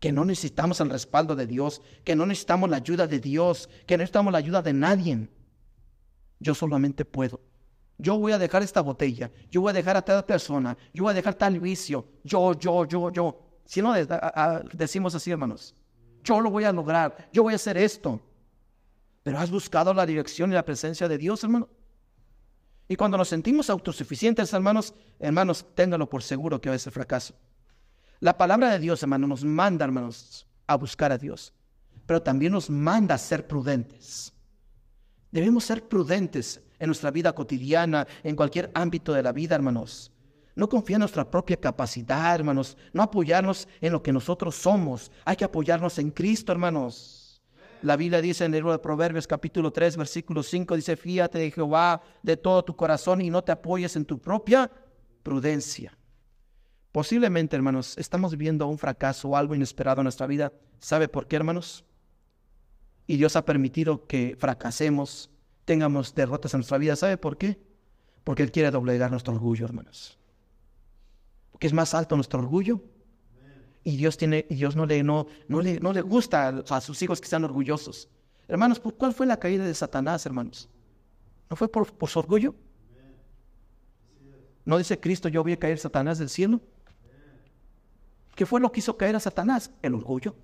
que 0.01 0.13
no 0.13 0.25
necesitamos 0.25 0.81
el 0.81 0.91
respaldo 0.91 1.35
de 1.35 1.47
Dios, 1.47 1.83
que 2.05 2.15
no 2.15 2.25
necesitamos 2.27 2.71
la 2.71 2.77
ayuda 2.77 3.07
de 3.07 3.19
Dios, 3.19 3.69
que 3.87 3.97
no 3.97 4.03
necesitamos 4.03 4.33
la 4.33 4.39
ayuda 4.39 4.63
de 4.63 4.73
nadie. 4.73 5.29
Yo 6.39 6.55
solamente 6.55 7.05
puedo. 7.05 7.41
Yo 7.99 8.17
voy 8.17 8.31
a 8.31 8.39
dejar 8.39 8.63
esta 8.63 8.81
botella, 8.81 9.31
yo 9.51 9.61
voy 9.61 9.71
a 9.71 9.73
dejar 9.73 9.97
a 9.97 10.03
tal 10.03 10.25
persona, 10.25 10.77
yo 10.95 11.03
voy 11.03 11.11
a 11.11 11.15
dejar 11.15 11.35
tal 11.35 11.59
vicio, 11.59 12.07
yo, 12.23 12.55
yo, 12.55 12.87
yo, 12.87 13.11
yo. 13.11 13.41
Si 13.65 13.83
no 13.83 13.93
decimos 14.73 15.17
así, 15.17 15.33
hermanos, 15.33 15.75
yo 16.23 16.41
lo 16.41 16.49
voy 16.51 16.63
a 16.63 16.73
lograr, 16.73 17.29
yo 17.33 17.43
voy 17.43 17.55
a 17.55 17.57
hacer 17.57 17.77
esto. 17.77 18.21
Pero 19.25 19.39
has 19.39 19.51
buscado 19.51 19.93
la 19.93 20.07
dirección 20.07 20.51
y 20.53 20.55
la 20.55 20.65
presencia 20.65 21.09
de 21.09 21.19
Dios, 21.19 21.43
hermano. 21.43 21.69
Y 22.87 22.95
cuando 22.95 23.19
nos 23.19 23.29
sentimos 23.29 23.69
autosuficientes, 23.69 24.53
hermanos, 24.53 24.95
hermanos, 25.19 25.67
téngalo 25.75 26.09
por 26.09 26.23
seguro 26.23 26.61
que 26.61 26.71
va 26.71 26.77
a 26.77 26.79
ser 26.79 26.93
fracaso. 26.93 27.35
La 28.21 28.37
palabra 28.37 28.71
de 28.71 28.79
Dios, 28.81 29.03
hermano, 29.03 29.27
nos 29.27 29.45
manda, 29.45 29.85
hermanos, 29.85 30.47
a 30.67 30.77
buscar 30.77 31.13
a 31.13 31.19
Dios, 31.19 31.53
pero 32.05 32.21
también 32.21 32.53
nos 32.53 32.69
manda 32.69 33.15
a 33.15 33.19
ser 33.19 33.47
prudentes. 33.47 34.33
Debemos 35.31 35.65
ser 35.65 35.87
prudentes 35.87 36.61
en 36.79 36.87
nuestra 36.87 37.11
vida 37.11 37.33
cotidiana, 37.33 38.07
en 38.23 38.35
cualquier 38.35 38.71
ámbito 38.75 39.13
de 39.13 39.23
la 39.23 39.33
vida, 39.33 39.55
hermanos. 39.55 40.11
No 40.57 40.69
confiar 40.69 40.97
en 40.97 41.01
nuestra 41.01 41.31
propia 41.31 41.57
capacidad, 41.57 42.35
hermanos. 42.35 42.77
No 42.93 43.03
apoyarnos 43.03 43.69
en 43.81 43.93
lo 43.93 44.03
que 44.03 44.13
nosotros 44.13 44.57
somos. 44.57 45.13
Hay 45.25 45.37
que 45.37 45.45
apoyarnos 45.45 45.99
en 46.01 46.11
Cristo, 46.11 46.51
hermanos. 46.51 47.41
La 47.83 47.97
Biblia 47.97 48.21
dice 48.21 48.45
en 48.45 48.53
el 48.53 48.59
libro 48.59 48.73
de 48.73 48.81
Proverbios 48.81 49.29
capítulo 49.29 49.71
3, 49.71 49.97
versículo 49.97 50.43
5, 50.43 50.75
dice, 50.75 50.97
fíjate 50.97 51.39
de 51.39 51.53
Jehová 51.53 52.03
de 52.25 52.37
todo 52.37 52.65
tu 52.65 52.75
corazón 52.75 53.21
y 53.21 53.31
no 53.31 53.45
te 53.45 53.53
apoyes 53.53 53.95
en 53.95 54.05
tu 54.05 54.19
propia 54.19 54.69
prudencia. 55.23 55.98
Posiblemente, 56.99 57.55
hermanos, 57.55 57.97
estamos 57.97 58.33
viviendo 58.33 58.67
un 58.67 58.77
fracaso 58.77 59.29
o 59.29 59.37
algo 59.37 59.55
inesperado 59.55 60.01
en 60.01 60.07
nuestra 60.07 60.27
vida. 60.27 60.53
¿Sabe 60.81 61.07
por 61.07 61.29
qué, 61.29 61.37
hermanos? 61.37 61.85
Y 63.07 63.19
Dios 63.19 63.37
ha 63.37 63.45
permitido 63.45 64.05
que 64.09 64.37
fracasemos, 64.37 65.31
tengamos 65.65 66.13
derrotas 66.13 66.55
en 66.55 66.59
nuestra 66.59 66.77
vida. 66.77 66.97
¿Sabe 66.97 67.17
por 67.17 67.39
qué? 67.39 67.57
Porque 68.25 68.43
Él 68.43 68.51
quiere 68.51 68.73
doblegar 68.73 69.13
nuestro 69.13 69.33
orgullo, 69.33 69.65
hermanos. 69.65 70.19
Porque 71.53 71.69
es 71.69 71.73
más 71.73 71.95
alto 71.95 72.17
nuestro 72.17 72.41
orgullo. 72.41 72.83
Y 73.85 73.97
Dios, 73.97 74.17
tiene, 74.17 74.47
y 74.51 74.57
Dios 74.57 74.75
no, 74.75 74.85
le, 74.85 75.01
no, 75.05 75.29
no, 75.47 75.61
le, 75.61 75.79
no 75.79 75.93
le 75.93 76.01
gusta 76.01 76.49
a 76.49 76.81
sus 76.81 77.01
hijos 77.01 77.21
que 77.21 77.29
sean 77.29 77.45
orgullosos. 77.45 78.09
Hermanos, 78.49 78.81
¿por 78.81 78.97
cuál 78.97 79.15
fue 79.15 79.25
la 79.25 79.39
caída 79.39 79.65
de 79.65 79.75
Satanás, 79.75 80.27
hermanos? 80.27 80.69
¿No 81.49 81.55
fue 81.55 81.69
por, 81.69 81.93
por 81.93 82.09
su 82.09 82.19
orgullo? 82.19 82.57
¿No 84.65 84.79
dice 84.79 84.99
Cristo, 84.99 85.29
yo 85.29 85.45
voy 85.45 85.53
a 85.53 85.59
caer 85.61 85.79
Satanás 85.79 86.19
del 86.19 86.29
cielo? 86.29 86.61
¿Qué 88.39 88.47
fue 88.47 88.61
lo 88.61 88.71
que 88.71 88.79
hizo 88.79 88.97
caer 88.97 89.17
a 89.17 89.19
Satanás? 89.19 89.73
El 89.83 89.95
orgullo. 89.95 90.37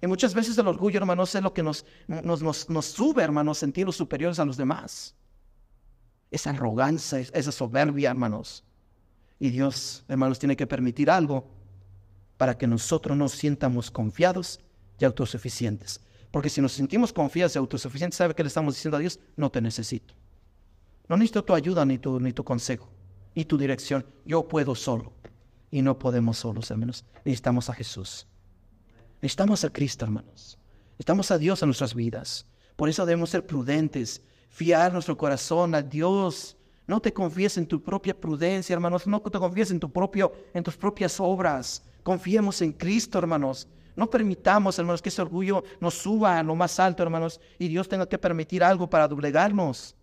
Y 0.00 0.06
muchas 0.06 0.32
veces 0.32 0.56
el 0.58 0.68
orgullo, 0.68 1.00
hermanos, 1.00 1.34
es 1.34 1.42
lo 1.42 1.52
que 1.52 1.60
nos, 1.60 1.84
nos, 2.06 2.70
nos, 2.70 2.86
sube, 2.86 3.20
hermanos, 3.20 3.58
sentirnos 3.58 3.96
superiores 3.96 4.38
a 4.38 4.44
los 4.44 4.56
demás. 4.56 5.16
Esa 6.30 6.50
arrogancia, 6.50 7.18
esa 7.18 7.50
soberbia, 7.50 8.10
hermanos. 8.10 8.62
Y 9.40 9.50
Dios, 9.50 10.04
hermanos, 10.06 10.38
tiene 10.38 10.54
que 10.54 10.68
permitir 10.68 11.10
algo 11.10 11.50
para 12.36 12.56
que 12.56 12.68
nosotros 12.68 13.16
nos 13.16 13.32
sientamos 13.32 13.90
confiados 13.90 14.60
y 15.00 15.04
autosuficientes. 15.04 16.00
Porque 16.30 16.48
si 16.48 16.60
nos 16.60 16.74
sentimos 16.74 17.12
confiados 17.12 17.56
y 17.56 17.58
autosuficientes, 17.58 18.18
¿sabe 18.18 18.36
qué 18.36 18.44
le 18.44 18.48
estamos 18.48 18.76
diciendo 18.76 18.98
a 18.98 19.00
Dios? 19.00 19.18
No 19.34 19.50
te 19.50 19.60
necesito. 19.60 20.14
No 21.08 21.16
necesito 21.16 21.42
tu 21.42 21.54
ayuda 21.54 21.84
ni 21.84 21.98
tu, 21.98 22.20
ni 22.20 22.32
tu 22.32 22.44
consejo, 22.44 22.88
ni 23.34 23.44
tu 23.44 23.58
dirección. 23.58 24.06
Yo 24.24 24.46
puedo 24.46 24.76
solo. 24.76 25.17
Y 25.70 25.82
no 25.82 25.98
podemos 25.98 26.38
solos, 26.38 26.70
hermanos. 26.70 27.04
Necesitamos 27.24 27.68
a 27.68 27.74
Jesús. 27.74 28.26
Necesitamos 29.20 29.64
a 29.64 29.70
Cristo, 29.70 30.04
hermanos. 30.04 30.58
Necesitamos 30.92 31.30
a 31.30 31.38
Dios 31.38 31.62
en 31.62 31.68
nuestras 31.68 31.94
vidas. 31.94 32.46
Por 32.76 32.88
eso 32.88 33.04
debemos 33.04 33.30
ser 33.30 33.46
prudentes, 33.46 34.22
fiar 34.48 34.92
nuestro 34.92 35.16
corazón 35.16 35.74
a 35.74 35.82
Dios. 35.82 36.56
No 36.86 37.00
te 37.00 37.12
confíes 37.12 37.58
en 37.58 37.66
tu 37.66 37.82
propia 37.82 38.18
prudencia, 38.18 38.72
hermanos. 38.72 39.06
No 39.06 39.20
te 39.20 39.38
confíes 39.38 39.70
en, 39.70 39.80
tu 39.80 39.90
propio, 39.90 40.32
en 40.54 40.62
tus 40.62 40.76
propias 40.76 41.20
obras. 41.20 41.82
Confiemos 42.02 42.62
en 42.62 42.72
Cristo, 42.72 43.18
hermanos. 43.18 43.68
No 43.98 44.08
permitamos, 44.08 44.78
hermanos, 44.78 45.02
que 45.02 45.08
ese 45.08 45.20
orgullo 45.20 45.64
nos 45.80 45.94
suba 45.94 46.38
a 46.38 46.42
lo 46.44 46.54
más 46.54 46.78
alto, 46.78 47.02
hermanos, 47.02 47.40
y 47.58 47.66
Dios 47.66 47.88
tenga 47.88 48.08
que 48.08 48.16
permitir 48.16 48.62
algo 48.62 48.88
para 48.88 49.08
doblegarnos, 49.08 49.96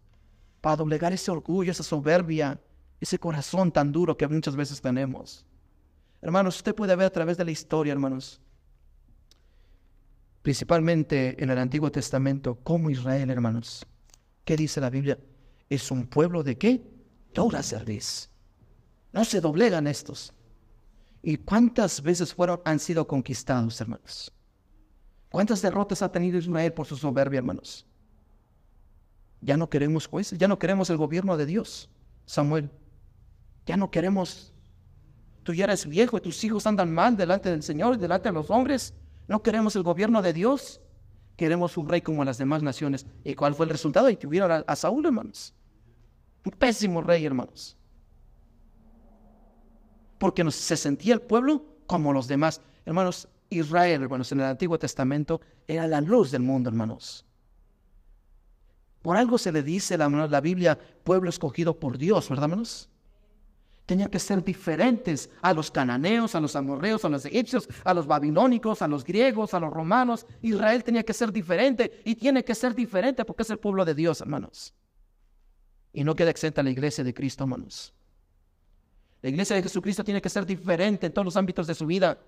para 0.60 0.76
doblegar 0.76 1.14
ese 1.14 1.32
orgullo, 1.32 1.72
esa 1.72 1.82
soberbia, 1.82 2.60
ese 3.00 3.18
corazón 3.18 3.72
tan 3.72 3.94
duro 3.94 4.18
que 4.18 4.28
muchas 4.28 4.56
veces 4.56 4.82
tenemos. 4.82 5.46
Hermanos, 6.26 6.56
usted 6.56 6.74
puede 6.74 6.96
ver 6.96 7.06
a 7.06 7.12
través 7.12 7.38
de 7.38 7.46
la 7.46 7.52
historia, 7.52 7.94
hermanos, 7.94 8.42
principalmente 10.42 11.36
en 11.38 11.52
el 11.52 11.60
Antiguo 11.60 11.92
Testamento, 11.92 12.56
como 12.64 12.90
Israel, 12.90 13.30
hermanos. 13.30 13.86
¿Qué 14.44 14.58
dice 14.58 14.82
la 14.82 14.90
Biblia? 14.90 15.20
Es 15.70 15.92
un 15.92 16.08
pueblo 16.08 16.42
de 16.42 16.58
qué? 16.58 16.84
Dura 17.32 17.62
cerviz. 17.62 18.32
No 19.14 19.24
se 19.24 19.40
doblegan 19.40 19.86
estos. 19.86 20.34
¿Y 21.22 21.38
cuántas 21.38 22.02
veces 22.02 22.34
fueron, 22.34 22.60
han 22.66 22.80
sido 22.80 23.06
conquistados, 23.06 23.80
hermanos? 23.80 24.34
¿Cuántas 25.30 25.62
derrotas 25.62 26.02
ha 26.02 26.12
tenido 26.12 26.40
Israel 26.40 26.74
por 26.74 26.88
su 26.88 26.98
soberbia, 26.98 27.38
hermanos? 27.38 27.86
Ya 29.42 29.58
no 29.58 29.70
queremos 29.70 30.08
jueces, 30.08 30.40
ya 30.40 30.48
no 30.48 30.58
queremos 30.58 30.90
el 30.90 30.98
gobierno 30.98 31.38
de 31.38 31.46
Dios, 31.46 31.88
Samuel. 32.26 32.72
Ya 33.68 33.78
no 33.78 33.92
queremos. 33.92 34.55
Tú 35.46 35.54
ya 35.54 35.66
eres 35.66 35.86
viejo 35.86 36.18
y 36.18 36.22
tus 36.22 36.44
hijos 36.44 36.66
andan 36.66 36.92
mal 36.92 37.16
delante 37.16 37.52
del 37.52 37.62
Señor 37.62 37.94
y 37.94 37.98
delante 38.00 38.30
de 38.30 38.34
los 38.34 38.50
hombres. 38.50 38.96
No 39.28 39.44
queremos 39.44 39.76
el 39.76 39.84
gobierno 39.84 40.24
de 40.24 40.34
Dios. 40.34 40.82
Queremos 41.38 41.78
un 41.78 41.88
rey 41.88 42.02
como 42.02 42.26
las 42.26 42.40
demás 42.40 42.64
naciones. 42.64 43.06
¿Y 43.24 43.36
cuál 43.36 43.54
fue 43.54 43.68
el 43.68 43.70
resultado? 43.70 44.10
Y 44.10 44.18
tuvieron 44.18 44.64
a, 44.66 44.76
Saúl, 44.76 45.06
hermanos. 45.06 45.54
Un 46.44 46.52
pésimo 46.54 47.00
rey, 47.00 47.24
hermanos. 47.24 47.78
Porque 50.18 50.50
se 50.50 50.78
sentía 50.78 51.14
el 51.14 51.22
pueblo 51.22 51.64
como 51.86 52.12
los 52.12 52.28
demás. 52.28 52.60
Hermanos, 52.84 53.28
Israel, 53.52 54.02
hermanos, 54.02 54.32
en 54.32 54.40
el 54.40 54.48
Antiguo 54.48 54.80
Testamento 54.80 55.42
era 55.68 55.86
la 55.86 56.02
luz 56.02 56.32
del 56.32 56.42
mundo, 56.42 56.70
hermanos. 56.72 57.24
Por 59.04 59.16
algo 59.16 59.38
se 59.38 59.52
le 59.52 59.62
dice 59.62 59.96
la, 59.96 60.10
la 60.10 60.42
Biblia, 60.42 60.80
pueblo 61.04 61.30
escogido 61.30 61.80
por 61.80 62.00
Dios, 62.00 62.30
¿verdad, 62.30 62.46
hermanos? 62.46 62.90
Tenían 63.86 64.10
que 64.10 64.20
ser 64.20 64.44
diferentes 64.44 65.30
a 65.42 65.54
los 65.54 65.70
cananeos, 65.70 66.36
a 66.36 66.40
los 66.40 66.56
amorreos, 66.56 67.06
a 67.06 67.10
los 67.10 67.26
egipcios, 67.26 67.68
a 67.84 67.94
los 67.94 68.08
babilónicos, 68.08 68.82
a 68.82 68.88
los 68.88 69.04
griegos, 69.04 69.54
a 69.54 69.60
los 69.60 69.72
romanos. 69.72 70.26
Israel 70.42 70.84
tenía 70.84 71.04
que 71.04 71.14
ser 71.14 71.32
diferente 71.32 72.02
y 72.04 72.16
tiene 72.16 72.44
que 72.44 72.56
ser 72.56 72.74
diferente 72.74 73.26
porque 73.26 73.44
es 73.44 73.50
el 73.50 73.60
pueblo 73.60 73.86
de 73.86 73.94
Dios, 73.94 74.22
hermanos. 74.22 74.74
Y 75.94 76.04
no 76.04 76.16
queda 76.16 76.32
exenta 76.32 76.64
la 76.64 76.72
iglesia 76.72 77.04
de 77.04 77.14
Cristo, 77.14 77.44
hermanos. 77.44 77.94
La 79.22 79.30
iglesia 79.30 79.56
de 79.56 79.64
Jesucristo 79.64 80.04
tiene 80.04 80.22
que 80.22 80.30
ser 80.30 80.46
diferente 80.46 81.08
en 81.08 81.14
todos 81.14 81.26
los 81.26 81.38
ámbitos 81.38 81.68
de 81.68 81.76
su 81.76 81.86
vida 81.86 82.20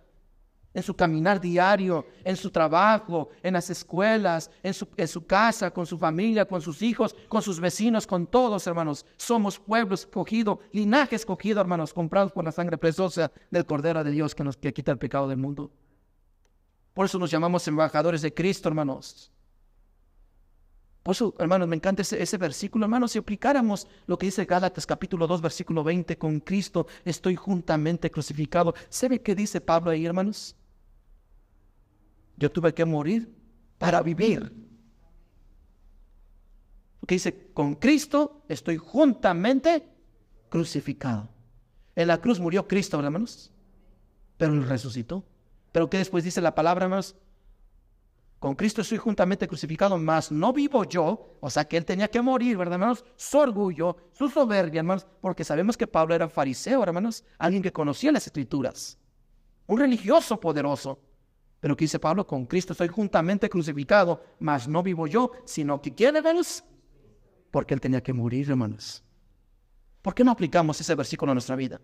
en 0.77 0.83
su 0.83 0.95
caminar 0.95 1.41
diario, 1.41 2.05
en 2.23 2.37
su 2.37 2.51
trabajo, 2.51 3.29
en 3.41 3.53
las 3.53 3.67
escuelas, 3.71 4.51
en 4.61 4.75
su, 4.75 5.25
casa, 5.25 5.71
con 5.71 5.87
su 5.87 5.97
familia, 5.97 6.45
con 6.45 6.61
sus 6.61 6.83
hijos, 6.83 7.15
con 7.27 7.41
sus 7.41 7.59
vecinos, 7.59 8.05
con 8.05 8.27
todos, 8.27 8.67
hermanos. 8.67 9.03
Somos 9.17 9.57
pueblo 9.57 9.95
escogido, 9.95 10.59
linaje 10.71 11.15
escogido, 11.15 11.59
hermanos, 11.61 11.95
comprados 11.95 12.31
por 12.31 12.45
la 12.45 12.51
sangre 12.51 12.77
preciosa 12.77 13.31
del 13.49 13.65
Cordero 13.65 14.03
de 14.03 14.11
Dios 14.11 14.35
que 14.35 14.43
nos 14.43 14.55
quita 14.55 14.91
el 14.91 14.99
pecado 14.99 15.27
del 15.27 15.39
mundo. 15.39 15.71
Por 16.93 17.07
eso 17.07 17.17
nos 17.17 17.31
llamamos 17.31 17.67
embajadores 17.67 18.21
de 18.21 18.31
Cristo, 18.31 18.69
hermanos. 18.69 19.31
Por 21.01 21.13
eso, 21.13 21.33
hermanos, 21.39 21.67
me 21.67 21.77
encanta 21.77 22.03
ese, 22.03 22.21
ese, 22.21 22.37
versículo, 22.37 22.85
hermanos, 22.85 23.13
si 23.13 23.17
aplicáramos 23.17 23.87
lo 24.05 24.15
que 24.19 24.27
dice 24.27 24.45
Gálatas 24.45 24.85
capítulo 24.85 25.25
2, 25.25 25.41
versículo 25.41 25.83
20, 25.83 26.19
con 26.19 26.39
Cristo 26.39 26.85
estoy 27.03 27.35
juntamente 27.35 28.11
crucificado. 28.11 28.75
¿Sabe 28.89 29.23
qué 29.23 29.33
dice 29.33 29.59
Pablo 29.59 29.89
ahí, 29.89 30.05
hermanos? 30.05 30.56
Yo 32.37 32.51
tuve 32.51 32.73
que 32.73 32.85
morir 32.85 33.35
para 33.77 34.01
vivir. 34.01 34.53
Porque 36.99 37.15
dice, 37.15 37.51
con 37.53 37.75
Cristo 37.75 38.43
estoy 38.47 38.77
juntamente 38.77 39.87
crucificado. 40.49 41.29
En 41.95 42.07
la 42.07 42.21
cruz 42.21 42.39
murió 42.39 42.67
Cristo, 42.67 42.99
hermanos, 42.99 43.51
pero 44.37 44.61
resucitó. 44.61 45.25
Pero 45.71 45.89
¿qué 45.89 45.97
después 45.97 46.23
dice 46.23 46.41
la 46.41 46.53
palabra, 46.53 46.85
hermanos? 46.85 47.15
Con 48.39 48.53
Cristo 48.53 48.81
estoy 48.81 48.99
juntamente 48.99 49.47
crucificado, 49.47 49.97
mas 49.97 50.31
no 50.31 50.53
vivo 50.53 50.83
yo. 50.83 51.37
O 51.39 51.49
sea 51.49 51.67
que 51.67 51.77
él 51.77 51.85
tenía 51.85 52.07
que 52.07 52.21
morir, 52.21 52.55
¿verdad, 52.55 52.75
hermanos? 52.75 53.03
Su 53.15 53.39
orgullo, 53.39 53.97
su 54.13 54.29
soberbia, 54.29 54.79
hermanos, 54.79 55.07
porque 55.21 55.43
sabemos 55.43 55.75
que 55.75 55.87
Pablo 55.87 56.13
era 56.13 56.29
fariseo, 56.29 56.83
hermanos, 56.83 57.23
alguien 57.39 57.63
que 57.63 57.73
conocía 57.73 58.11
las 58.11 58.27
escrituras, 58.27 58.99
un 59.65 59.79
religioso 59.79 60.39
poderoso. 60.39 60.99
Pero 61.59 61.75
que 61.75 61.85
dice 61.85 61.99
Pablo, 61.99 62.27
con 62.27 62.45
Cristo 62.45 62.73
estoy 62.73 62.87
juntamente 62.87 63.49
crucificado, 63.49 64.23
mas 64.39 64.67
no 64.67 64.83
vivo 64.83 65.07
yo, 65.07 65.31
sino 65.45 65.81
que 65.81 65.93
quiere, 65.93 66.19
hermanos, 66.19 66.63
porque 67.51 67.73
él 67.73 67.81
tenía 67.81 68.01
que 68.01 68.13
morir, 68.13 68.49
hermanos. 68.49 69.03
¿Por 70.01 70.13
qué 70.13 70.23
no 70.23 70.31
aplicamos 70.31 70.79
ese 70.79 70.95
versículo 70.95 71.31
a 71.31 71.35
nuestra 71.35 71.55
vida? 71.55 71.81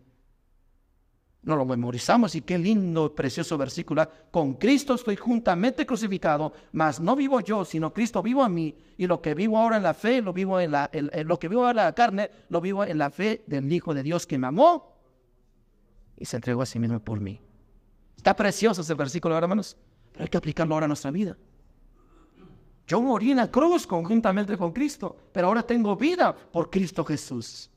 no 1.43 1.57
lo 1.57 1.65
memorizamos 1.65 2.35
y 2.35 2.41
qué 2.41 2.57
lindo, 2.57 3.13
precioso 3.13 3.57
versículo. 3.57 4.07
Con 4.31 4.55
Cristo 4.55 4.95
estoy 4.95 5.15
juntamente 5.15 5.85
crucificado, 5.85 6.53
mas 6.71 6.99
no 6.99 7.15
vivo 7.15 7.41
yo, 7.41 7.65
sino 7.65 7.93
Cristo 7.93 8.23
vivo 8.23 8.43
a 8.43 8.49
mí. 8.49 8.75
Y 8.97 9.07
lo 9.07 9.21
que 9.21 9.33
vivo 9.35 9.57
ahora 9.57 9.77
en 9.77 9.83
la 9.83 9.93
fe, 9.93 10.21
lo 10.21 10.33
vivo 10.33 10.59
en 10.59 10.71
la, 10.71 10.89
lo 10.93 11.37
que 11.37 11.49
vivo 11.49 11.65
ahora 11.65 11.81
en 11.81 11.87
la 11.87 11.95
carne, 11.95 12.31
lo 12.49 12.61
vivo 12.61 12.85
en 12.85 12.97
la 12.97 13.09
fe 13.09 13.43
del 13.47 13.71
Hijo 13.71 13.93
de 13.93 14.03
Dios 14.03 14.25
que 14.25 14.37
me 14.37 14.47
amó 14.47 14.93
y 16.17 16.25
se 16.25 16.37
entregó 16.37 16.61
a 16.61 16.65
sí 16.65 16.79
mismo 16.79 16.99
por 16.99 17.19
mí. 17.19 17.41
Está 18.23 18.33
precioso 18.33 18.79
ese 18.79 18.93
versículo, 18.93 19.37
hermanos, 19.37 19.75
pero 20.13 20.23
hay 20.23 20.29
que 20.29 20.37
aplicarlo 20.37 20.73
ahora 20.73 20.85
a 20.85 20.87
nuestra 20.87 21.11
vida. 21.11 21.35
Yo 22.87 23.01
morí 23.01 23.31
en 23.31 23.35
la 23.35 23.51
cruz 23.51 23.85
conjuntamente 23.85 24.57
con 24.57 24.71
Cristo, 24.71 25.17
pero 25.33 25.47
ahora 25.47 25.61
tengo 25.61 25.97
vida 25.97 26.33
por 26.33 26.69
Cristo 26.69 27.03
Jesús. 27.03 27.69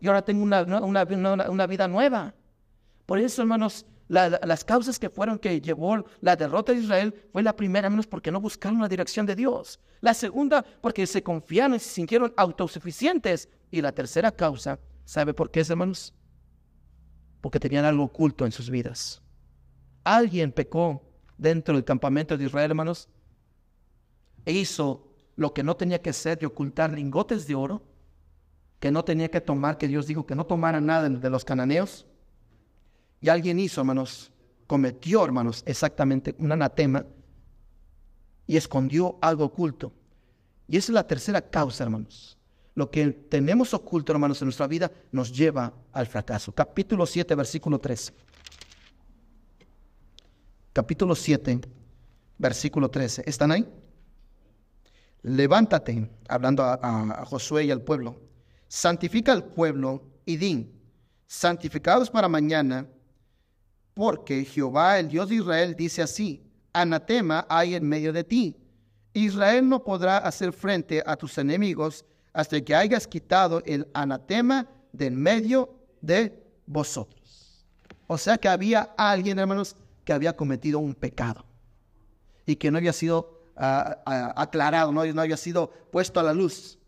Y 0.00 0.06
ahora 0.06 0.22
tengo 0.22 0.42
una, 0.42 0.62
una, 0.62 1.66
vida 1.66 1.86
nueva. 1.86 2.32
Por 3.04 3.18
eso, 3.18 3.42
hermanos, 3.42 3.84
las 4.08 4.64
causas 4.64 4.98
que 4.98 5.10
fueron 5.10 5.38
que 5.38 5.60
llevó 5.60 6.06
la 6.22 6.36
derrota 6.36 6.72
de 6.72 6.78
Israel 6.78 7.14
fue 7.30 7.42
la 7.42 7.54
primera, 7.54 7.90
menos 7.90 8.06
porque 8.06 8.32
no 8.32 8.40
buscaron 8.40 8.80
la 8.80 8.88
dirección 8.88 9.26
de 9.26 9.36
Dios. 9.36 9.78
La 10.00 10.14
segunda, 10.14 10.64
porque 10.80 11.06
se 11.06 11.22
confiaron 11.22 11.74
y 11.74 11.80
se 11.80 11.90
sintieron 11.90 12.32
autosuficientes. 12.34 13.46
Y 13.70 13.82
la 13.82 13.92
tercera 13.92 14.32
causa 14.32 14.78
¿Sabe 15.04 15.34
por 15.34 15.50
qué, 15.50 15.60
hermanos? 15.60 16.14
Porque 17.42 17.60
tenían 17.60 17.84
algo 17.84 18.04
oculto 18.04 18.46
en 18.46 18.52
sus 18.52 18.70
vidas. 18.70 19.20
Alguien 20.04 20.52
pecó 20.52 21.02
dentro 21.36 21.74
del 21.74 21.84
campamento 21.84 22.36
de 22.36 22.44
Israel, 22.44 22.70
hermanos, 22.70 23.08
e 24.44 24.52
hizo 24.52 25.06
lo 25.36 25.54
que 25.54 25.62
no 25.62 25.76
tenía 25.76 26.00
que 26.00 26.10
hacer 26.10 26.38
de 26.38 26.46
ocultar 26.46 26.92
lingotes 26.92 27.46
de 27.46 27.54
oro, 27.54 27.82
que 28.78 28.90
no 28.90 29.04
tenía 29.04 29.30
que 29.30 29.40
tomar, 29.40 29.78
que 29.78 29.88
Dios 29.88 30.06
dijo 30.06 30.26
que 30.26 30.34
no 30.34 30.44
tomara 30.46 30.80
nada 30.80 31.08
de 31.08 31.30
los 31.30 31.44
cananeos. 31.44 32.06
Y 33.20 33.28
alguien 33.28 33.58
hizo, 33.58 33.80
hermanos, 33.80 34.32
cometió, 34.66 35.24
hermanos, 35.24 35.62
exactamente 35.66 36.34
un 36.38 36.52
anatema 36.52 37.04
y 38.46 38.56
escondió 38.56 39.18
algo 39.20 39.44
oculto. 39.44 39.92
Y 40.66 40.76
esa 40.76 40.92
es 40.92 40.94
la 40.94 41.06
tercera 41.06 41.42
causa, 41.42 41.84
hermanos. 41.84 42.38
Lo 42.74 42.90
que 42.90 43.10
tenemos 43.10 43.74
oculto, 43.74 44.12
hermanos, 44.12 44.40
en 44.40 44.46
nuestra 44.46 44.66
vida 44.66 44.90
nos 45.12 45.32
lleva 45.32 45.72
al 45.92 46.06
fracaso. 46.06 46.52
Capítulo 46.52 47.04
7, 47.04 47.34
versículo 47.34 47.78
13. 47.78 48.12
Capítulo 50.72 51.16
7, 51.16 51.60
versículo 52.38 52.88
13. 52.88 53.24
¿Están 53.26 53.50
ahí? 53.50 53.66
Levántate, 55.22 56.08
hablando 56.28 56.62
a, 56.62 57.24
Josué 57.26 57.64
y 57.64 57.72
al 57.72 57.82
pueblo. 57.82 58.20
Santifica 58.68 59.32
al 59.32 59.44
pueblo 59.44 60.04
y 60.24 60.36
din, 60.36 60.72
santificados 61.26 62.08
para 62.08 62.28
mañana, 62.28 62.86
porque 63.94 64.44
Jehová, 64.44 65.00
el 65.00 65.08
Dios 65.08 65.28
de 65.28 65.34
Israel, 65.34 65.74
dice 65.74 66.02
así, 66.02 66.40
anatema 66.72 67.46
hay 67.48 67.74
en 67.74 67.88
medio 67.88 68.12
de 68.12 68.22
ti. 68.22 68.56
Israel 69.12 69.68
no 69.68 69.82
podrá 69.82 70.18
hacer 70.18 70.52
frente 70.52 71.02
a 71.04 71.16
tus 71.16 71.36
enemigos 71.38 72.04
hasta 72.32 72.60
que 72.60 72.76
hayas 72.76 73.08
quitado 73.08 73.60
el 73.66 73.88
anatema 73.92 74.68
de 74.92 75.06
en 75.06 75.16
medio 75.16 75.74
de 76.00 76.40
vosotros. 76.64 77.66
O 78.06 78.16
sea 78.16 78.38
que 78.38 78.48
había 78.48 78.94
alguien, 78.96 79.40
hermanos, 79.40 79.76
que 80.04 80.12
había 80.12 80.36
cometido 80.36 80.78
un 80.78 80.94
pecado 80.94 81.44
y 82.46 82.56
que 82.56 82.70
no 82.70 82.78
había 82.78 82.92
sido 82.92 83.42
ah, 83.56 83.98
ah, 84.06 84.34
aclarado, 84.36 84.92
no, 84.92 85.04
no 85.04 85.22
había 85.22 85.36
sido 85.36 85.70
puesto 85.90 86.20
a 86.20 86.22
la 86.22 86.34
luz. 86.34 86.78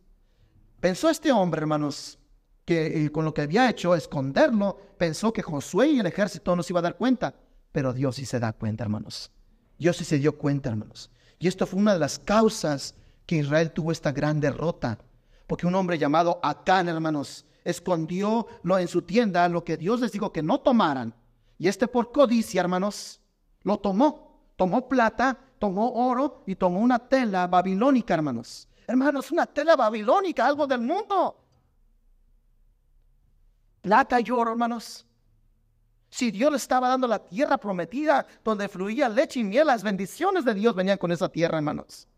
Pensó 0.80 1.08
este 1.08 1.30
hombre, 1.30 1.60
hermanos, 1.60 2.18
que 2.64 3.10
con 3.12 3.24
lo 3.24 3.34
que 3.34 3.42
había 3.42 3.68
hecho, 3.68 3.94
esconderlo, 3.94 4.78
pensó 4.98 5.32
que 5.32 5.42
Josué 5.42 5.88
y 5.88 6.00
el 6.00 6.06
ejército 6.06 6.54
no 6.56 6.62
se 6.62 6.72
iba 6.72 6.80
a 6.80 6.82
dar 6.82 6.96
cuenta. 6.96 7.34
Pero 7.72 7.92
Dios 7.92 8.16
sí 8.16 8.26
se 8.26 8.38
da 8.38 8.52
cuenta, 8.52 8.84
hermanos. 8.84 9.30
Dios 9.78 9.96
sí 9.96 10.04
se 10.04 10.18
dio 10.18 10.36
cuenta, 10.36 10.68
hermanos. 10.68 11.10
Y 11.38 11.48
esto 11.48 11.66
fue 11.66 11.80
una 11.80 11.94
de 11.94 11.98
las 11.98 12.18
causas 12.18 12.94
que 13.26 13.36
Israel 13.36 13.72
tuvo 13.72 13.92
esta 13.92 14.12
gran 14.12 14.40
derrota. 14.40 14.98
Porque 15.46 15.66
un 15.66 15.74
hombre 15.74 15.98
llamado 15.98 16.38
Acán, 16.42 16.88
hermanos, 16.88 17.44
escondió 17.64 18.46
en 18.64 18.88
su 18.88 19.02
tienda 19.02 19.48
lo 19.48 19.64
que 19.64 19.76
Dios 19.76 20.00
les 20.00 20.12
dijo 20.12 20.32
que 20.32 20.42
no 20.42 20.60
tomaran. 20.60 21.14
Y 21.62 21.68
este 21.68 21.86
por 21.86 22.10
codicia, 22.10 22.60
hermanos, 22.60 23.20
lo 23.62 23.78
tomó. 23.78 24.50
Tomó 24.56 24.88
plata, 24.88 25.38
tomó 25.60 25.92
oro 25.92 26.42
y 26.44 26.56
tomó 26.56 26.80
una 26.80 26.98
tela 26.98 27.46
babilónica, 27.46 28.14
hermanos. 28.14 28.66
Hermanos, 28.84 29.30
una 29.30 29.46
tela 29.46 29.76
babilónica, 29.76 30.44
algo 30.44 30.66
del 30.66 30.80
mundo. 30.80 31.36
Plata 33.80 34.18
y 34.20 34.28
oro, 34.32 34.50
hermanos. 34.50 35.06
Si 36.10 36.32
Dios 36.32 36.50
le 36.50 36.56
estaba 36.56 36.88
dando 36.88 37.06
la 37.06 37.20
tierra 37.20 37.56
prometida 37.58 38.26
donde 38.42 38.68
fluía 38.68 39.08
leche 39.08 39.38
y 39.38 39.44
miel, 39.44 39.68
las 39.68 39.84
bendiciones 39.84 40.44
de 40.44 40.54
Dios 40.54 40.74
venían 40.74 40.98
con 40.98 41.12
esa 41.12 41.28
tierra, 41.28 41.58
hermanos. 41.58 42.08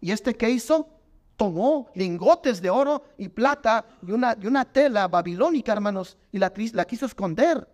¿Y 0.00 0.10
este 0.10 0.34
qué 0.34 0.50
hizo? 0.50 0.88
Tomó 1.36 1.88
lingotes 1.94 2.60
de 2.60 2.70
oro 2.70 3.04
y 3.16 3.28
plata 3.28 3.86
y 4.04 4.10
una, 4.10 4.36
una 4.44 4.64
tela 4.64 5.06
babilónica, 5.06 5.70
hermanos, 5.70 6.18
y 6.32 6.38
la, 6.38 6.52
la 6.72 6.84
quiso 6.84 7.06
esconder, 7.06 7.68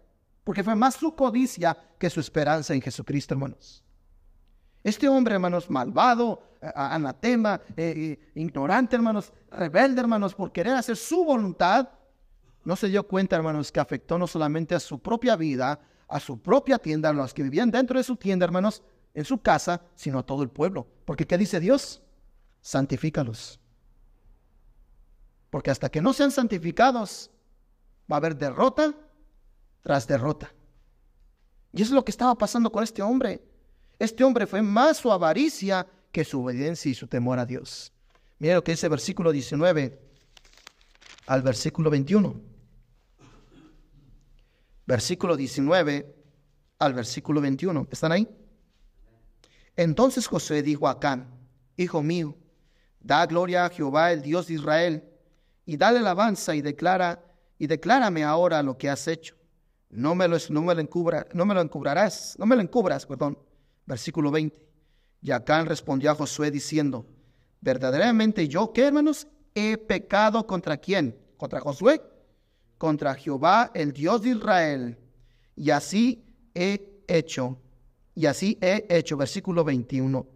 porque 0.45 0.65
fue 0.65 0.75
más 0.75 0.95
su 0.95 1.15
codicia 1.15 1.77
que 1.99 2.11
su 2.11 2.21
esperanza 2.21 2.75
en 2.75 2.81
Jesucristo, 2.81 3.35
hermanos. 3.35 3.85
Este 4.83 5.09
hombre, 5.09 5.35
hermanos, 5.35 5.69
malvado, 5.69 6.43
anatema, 6.75 7.61
eh, 7.77 7.95
eh, 7.97 8.33
ignorante, 8.35 8.97
hermanos, 8.97 9.33
rebelde, 9.51 10.01
hermanos, 10.01 10.35
por 10.35 10.53
querer 10.53 10.75
hacer 10.75 10.97
su 10.97 11.25
voluntad, 11.25 11.89
no 12.65 12.77
se 12.77 12.89
dio 12.89 13.07
cuenta, 13.07 13.37
hermanos, 13.37 13.71
que 13.71 13.81
afectó 13.81 14.19
no 14.19 14.27
solamente 14.27 14.75
a 14.75 14.81
su 14.81 14.99
propia 14.99 15.37
vida, 15.37 15.81
a 16.09 16.21
su 16.21 16.41
propia 16.41 16.79
tienda, 16.79 17.11
a 17.11 17.13
los 17.13 17.35
que 17.35 17.43
vivían 17.43 17.71
dentro 17.71 17.99
de 17.99 18.05
su 18.05 18.17
tienda, 18.17 18.45
hermanos, 18.45 18.83
en 19.15 19.25
su 19.25 19.39
casa, 19.39 19.83
sino 19.95 20.21
a 20.21 20.23
todo 20.23 20.43
el 20.43 20.51
pueblo. 20.51 20.87
Porque 21.05 21.27
¿qué 21.27 21.37
dice 21.37 21.61
Dios? 21.61 22.03
Santifícalos. 22.61 23.61
Porque 25.51 25.71
hasta 25.71 25.91
que 25.91 26.01
no 26.01 26.13
sean 26.13 26.31
santificados, 26.31 27.31
va 28.11 28.17
a 28.17 28.19
haber 28.19 28.37
derrota 28.37 28.95
tras 29.83 30.07
derrota. 30.07 30.53
Y 31.73 31.83
eso 31.83 31.91
es 31.91 31.95
lo 31.95 32.05
que 32.05 32.11
estaba 32.11 32.35
pasando 32.37 32.71
con 32.71 32.83
este 32.83 33.03
hombre. 33.03 33.43
Este 33.99 34.25
hombre 34.25 34.47
fue 34.47 34.63
más 34.63 34.99
su 34.99 35.11
avaricia 35.13 35.87
que 36.11 36.25
su 36.25 36.43
obediencia 36.43 36.91
y 36.91 36.95
su 36.95 37.07
temor 37.07 37.39
a 37.39 37.47
Dios. 37.47 37.93
Mira 38.39 38.55
lo 38.55 38.65
que 38.65 38.73
dice 38.73 38.89
versículo 38.89 39.33
19 39.33 40.01
al 41.27 41.43
versículo 41.43 41.91
21 41.91 42.51
versículo 44.91 45.37
19 45.37 46.17
al 46.81 46.95
versículo 46.95 47.41
21. 47.41 47.87
¿Están 47.93 48.11
ahí? 48.11 48.29
Entonces 49.77 50.27
José 50.27 50.65
dijo 50.65 50.89
a 50.89 50.93
Acán, 50.93 51.29
Hijo 51.77 52.03
mío, 52.03 52.37
da 52.99 53.25
gloria 53.27 53.67
a 53.67 53.71
Jehová, 53.71 54.11
el 54.11 54.21
Dios 54.21 54.49
de 54.49 54.55
Israel, 54.55 55.05
y 55.65 55.77
dale 55.77 56.01
alabanza 56.01 56.57
y 56.57 56.61
declara, 56.61 57.23
y 57.57 57.69
declárame 57.69 58.25
ahora 58.25 58.65
lo 58.65 58.77
que 58.77 58.91
has 58.91 59.07
hecho. 59.07 59.37
No 59.91 60.15
me 60.15 60.29
lo, 60.29 60.37
no 60.51 60.63
me 60.63 60.75
lo, 60.75 60.83
no 61.35 61.47
me 61.47 61.55
lo 61.55 61.61
encubrarás, 61.61 62.37
no 62.39 62.47
me 62.47 62.57
lo 62.57 62.63
encubras, 62.63 63.07
perdón. 63.07 63.39
Versículo 63.87 64.31
20. 64.31 64.61
Y 65.23 65.31
Acán 65.33 65.67
respondió 65.67 66.11
a 66.11 66.15
Josué 66.15 66.51
diciendo, 66.51 67.07
verdaderamente 67.61 68.49
yo, 68.49 68.73
¿qué 68.73 68.87
hermanos? 68.87 69.27
He 69.55 69.77
pecado 69.77 70.47
contra 70.47 70.77
quién? 70.77 71.19
Contra 71.37 71.61
Josué 71.61 72.01
contra 72.81 73.15
Jehová, 73.15 73.71
el 73.75 73.93
Dios 73.93 74.23
de 74.23 74.31
Israel. 74.31 74.97
Y 75.55 75.69
así 75.69 76.25
he 76.55 77.03
hecho, 77.07 77.59
y 78.15 78.25
así 78.25 78.57
he 78.63 78.87
hecho, 78.89 79.19
versículo 79.19 79.65
21. 79.65 80.27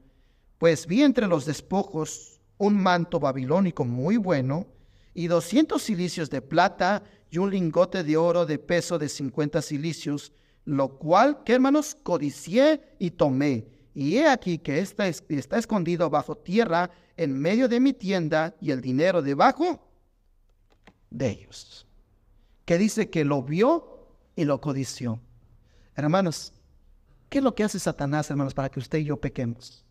Pues 0.58 0.86
vi 0.86 1.02
entre 1.02 1.26
los 1.26 1.46
despojos 1.46 2.42
un 2.58 2.76
manto 2.76 3.18
babilónico 3.18 3.86
muy 3.86 4.18
bueno, 4.18 4.66
y 5.14 5.26
doscientos 5.26 5.84
cilicios 5.84 6.28
de 6.28 6.42
plata, 6.42 7.02
y 7.34 7.38
un 7.38 7.50
lingote 7.50 8.04
de 8.04 8.16
oro 8.16 8.46
de 8.46 8.60
peso 8.60 8.96
de 8.96 9.08
cincuenta 9.08 9.60
cilicios, 9.60 10.32
lo 10.64 10.98
cual, 10.98 11.42
que 11.42 11.54
hermanos, 11.54 11.96
codicié 12.00 12.80
y 13.00 13.10
tomé. 13.10 13.66
Y 13.92 14.18
he 14.18 14.28
aquí 14.28 14.58
que 14.58 14.78
está, 14.78 15.08
está 15.08 15.58
escondido 15.58 16.08
bajo 16.10 16.36
tierra 16.36 16.92
en 17.16 17.36
medio 17.36 17.68
de 17.68 17.80
mi 17.80 17.92
tienda, 17.92 18.54
y 18.60 18.70
el 18.70 18.80
dinero 18.80 19.20
debajo 19.20 19.84
de 21.10 21.30
ellos 21.30 21.88
que 22.64 22.78
dice 22.78 23.10
que 23.10 23.24
lo 23.24 23.42
vio 23.42 24.08
y 24.36 24.44
lo 24.44 24.60
codició. 24.60 25.20
Hermanos, 25.96 26.52
¿qué 27.28 27.38
es 27.38 27.44
lo 27.44 27.56
que 27.56 27.64
hace 27.64 27.80
Satanás, 27.80 28.30
hermanos, 28.30 28.54
para 28.54 28.70
que 28.70 28.78
usted 28.78 28.98
y 28.98 29.04
yo 29.04 29.16
pequemos? 29.16 29.84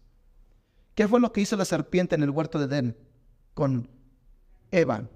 ¿Qué 0.95 1.09
fue 1.09 1.19
lo 1.19 1.33
que 1.33 1.41
hizo 1.41 1.57
la 1.57 1.65
serpiente 1.65 2.15
en 2.15 2.23
el 2.23 2.29
huerto 2.29 2.57
de 2.57 2.65
Edén 2.65 2.97
con 3.53 3.89
Eva? 4.71 5.09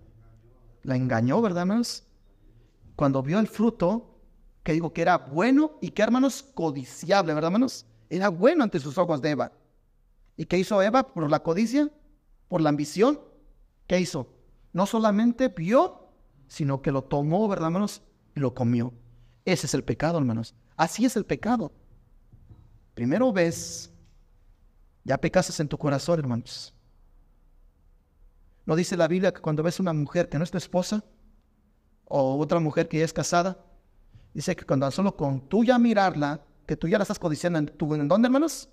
La 0.84 0.98
engañó, 0.98 1.42
¿verdad, 1.42 1.62
hermanos? 1.62 2.07
Cuando 2.98 3.24
vio 3.24 3.40
el 3.40 3.48
fruto, 3.48 4.20
que 4.64 4.74
dijo 4.74 4.92
que 4.92 5.04
era 5.04 5.18
bueno 5.18 5.78
y 5.80 5.92
que, 5.92 6.02
hermanos, 6.02 6.44
codiciable, 6.44 7.34
¿verdad, 7.34 7.48
hermanos? 7.48 7.86
Era 8.10 8.28
bueno 8.28 8.66
ante 8.66 8.82
sus 8.82 8.98
ojos 8.98 9.22
de 9.22 9.30
Eva. 9.30 9.54
¿Y 10.36 10.46
qué 10.46 10.58
hizo 10.58 10.82
Eva 10.82 11.04
por 11.04 11.30
la 11.30 11.40
codicia? 11.40 11.90
¿Por 12.50 12.60
la 12.60 12.70
ambición? 12.70 13.22
¿Qué 13.88 14.02
hizo? 14.02 14.28
No 14.74 14.86
solamente 14.86 15.48
vio 15.48 16.08
sino 16.48 16.82
que 16.82 16.92
lo 16.92 17.04
tomó, 17.04 17.48
¿verdad, 17.48 17.68
hermanos? 17.68 18.02
Y 18.36 18.40
lo 18.40 18.54
comió. 18.54 18.94
Ese 19.46 19.68
es 19.68 19.74
el 19.74 19.84
pecado, 19.84 20.18
hermanos. 20.18 20.56
Así 20.76 21.06
es 21.06 21.16
el 21.16 21.26
pecado. 21.26 21.72
Primero 22.94 23.32
ves, 23.32 23.92
ya 25.04 25.18
pecaste 25.18 25.62
en 25.62 25.70
tu 25.70 25.78
corazón, 25.78 26.20
hermanos. 26.20 26.74
¿No 28.66 28.76
dice 28.76 28.98
la 28.98 29.08
Biblia 29.08 29.34
que 29.34 29.42
cuando 29.42 29.64
ves 29.64 29.80
una 29.80 29.94
mujer 29.94 30.30
que 30.30 30.38
no 30.38 30.44
es 30.44 30.52
tu 30.52 30.58
esposa, 30.58 31.04
o 32.08 32.38
otra 32.40 32.60
mujer 32.60 32.88
que 32.88 33.00
ya 33.00 33.06
es 33.06 33.14
casada, 33.14 33.58
dice 34.34 34.56
que 34.56 34.66
cuando 34.66 34.90
solo 34.92 35.16
con 35.16 35.42
tú 35.42 35.64
ya 35.64 35.78
mirarla, 35.78 36.42
que 36.66 36.76
tú 36.76 36.88
ya 36.88 36.98
la 36.98 37.04
estás 37.04 37.20
codiciando, 37.20 37.60
¿en, 37.60 37.72
¿en 38.02 38.08
dónde, 38.08 38.28
hermanos? 38.28 38.70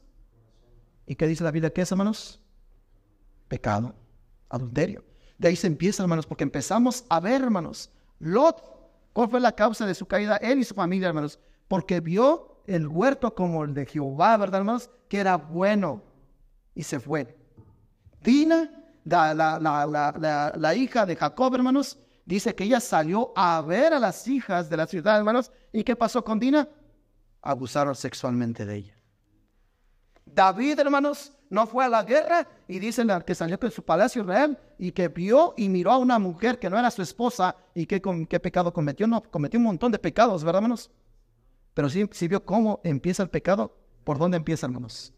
¿Y 1.07 1.15
qué 1.15 1.27
dice 1.27 1.45
la 1.45 1.51
Biblia 1.51 1.73
que 1.73 1.83
es, 1.83 1.91
hermanos? 1.91 2.41
Pecado, 3.49 3.95
adulterio. 4.49 5.05
De 5.39 5.49
ahí 5.49 5.57
se 5.57 5.67
empieza, 5.67 6.03
hermanos, 6.03 6.27
porque 6.27 6.45
empezamos 6.45 7.05
a 7.09 7.21
ver, 7.21 7.43
hermanos, 7.43 7.91
Lot, 8.19 8.63
¿cuál 9.13 9.29
fue 9.29 9.41
la 9.41 9.53
causa 9.53 9.87
de 9.87 9.95
su 9.95 10.07
caída? 10.07 10.37
Él 10.37 10.59
y 10.59 10.65
su 10.65 10.75
familia, 10.75 11.09
hermanos, 11.09 11.39
porque 11.69 12.01
vio 12.01 12.63
el 12.67 12.87
huerto 12.87 13.35
como 13.35 13.65
el 13.65 13.75
de 13.75 13.87
Jehová, 13.87 14.37
¿verdad, 14.37 14.61
hermanos? 14.61 14.91
Que 15.09 15.19
era 15.19 15.37
bueno 15.37 16.03
y 16.75 16.83
se 16.83 17.01
fue. 17.01 17.37
Dina, 18.23 18.71
la, 19.05 19.35
la, 19.35 19.59
la, 19.61 20.53
la 20.57 20.75
hija 20.75 21.05
de 21.05 21.17
Jacob, 21.17 21.55
hermanos, 21.55 21.99
Dice 22.25 22.55
que 22.55 22.65
ella 22.65 22.81
salió 22.81 23.33
a 23.37 23.61
ver 23.61 23.93
a 23.93 23.99
las 23.99 24.27
hijas 24.27 24.71
de 24.71 24.77
la 24.77 24.87
ciudad, 24.87 25.19
hermanos. 25.19 25.53
¿Y 25.73 25.85
qué 25.85 25.95
pasó 25.95 26.25
con 26.25 26.39
Dina? 26.39 26.69
Abusaron 27.43 27.95
sexualmente 27.95 28.65
de 28.65 28.77
ella. 28.77 28.99
David, 30.25 30.81
hermanos, 30.81 31.33
no 31.51 31.67
fue 31.67 31.85
a 31.85 31.89
la 31.89 32.03
guerra 32.03 32.49
y 32.67 32.79
dice 32.79 33.05
que 33.27 33.35
salió 33.35 33.59
de 33.59 33.71
su 33.71 33.85
palacio 33.85 34.25
real 34.25 34.59
y 34.79 34.93
que 34.93 35.09
vio 35.09 35.55
y 35.57 35.69
miró 35.69 35.93
a 35.93 35.99
una 35.99 36.19
mujer 36.19 36.59
que 36.59 36.71
no 36.71 36.79
era 36.79 36.91
su 36.91 37.03
esposa 37.03 37.57
y 37.75 37.87
qué, 37.87 38.01
qué 38.29 38.41
pecado 38.41 38.73
cometió. 38.73 39.07
No, 39.07 39.23
cometió 39.23 39.61
un 39.61 39.67
montón 39.67 39.93
de 39.93 39.99
pecados, 39.99 40.43
¿verdad, 40.43 40.61
hermanos? 40.61 40.91
Pero 41.75 41.91
sí, 41.91 42.09
sí 42.13 42.27
vio 42.27 42.45
cómo 42.45 42.81
empieza 42.85 43.23
el 43.23 43.29
pecado. 43.29 43.77
¿Por 44.03 44.19
dónde 44.19 44.37
empieza, 44.37 44.67
hermanos? 44.67 45.13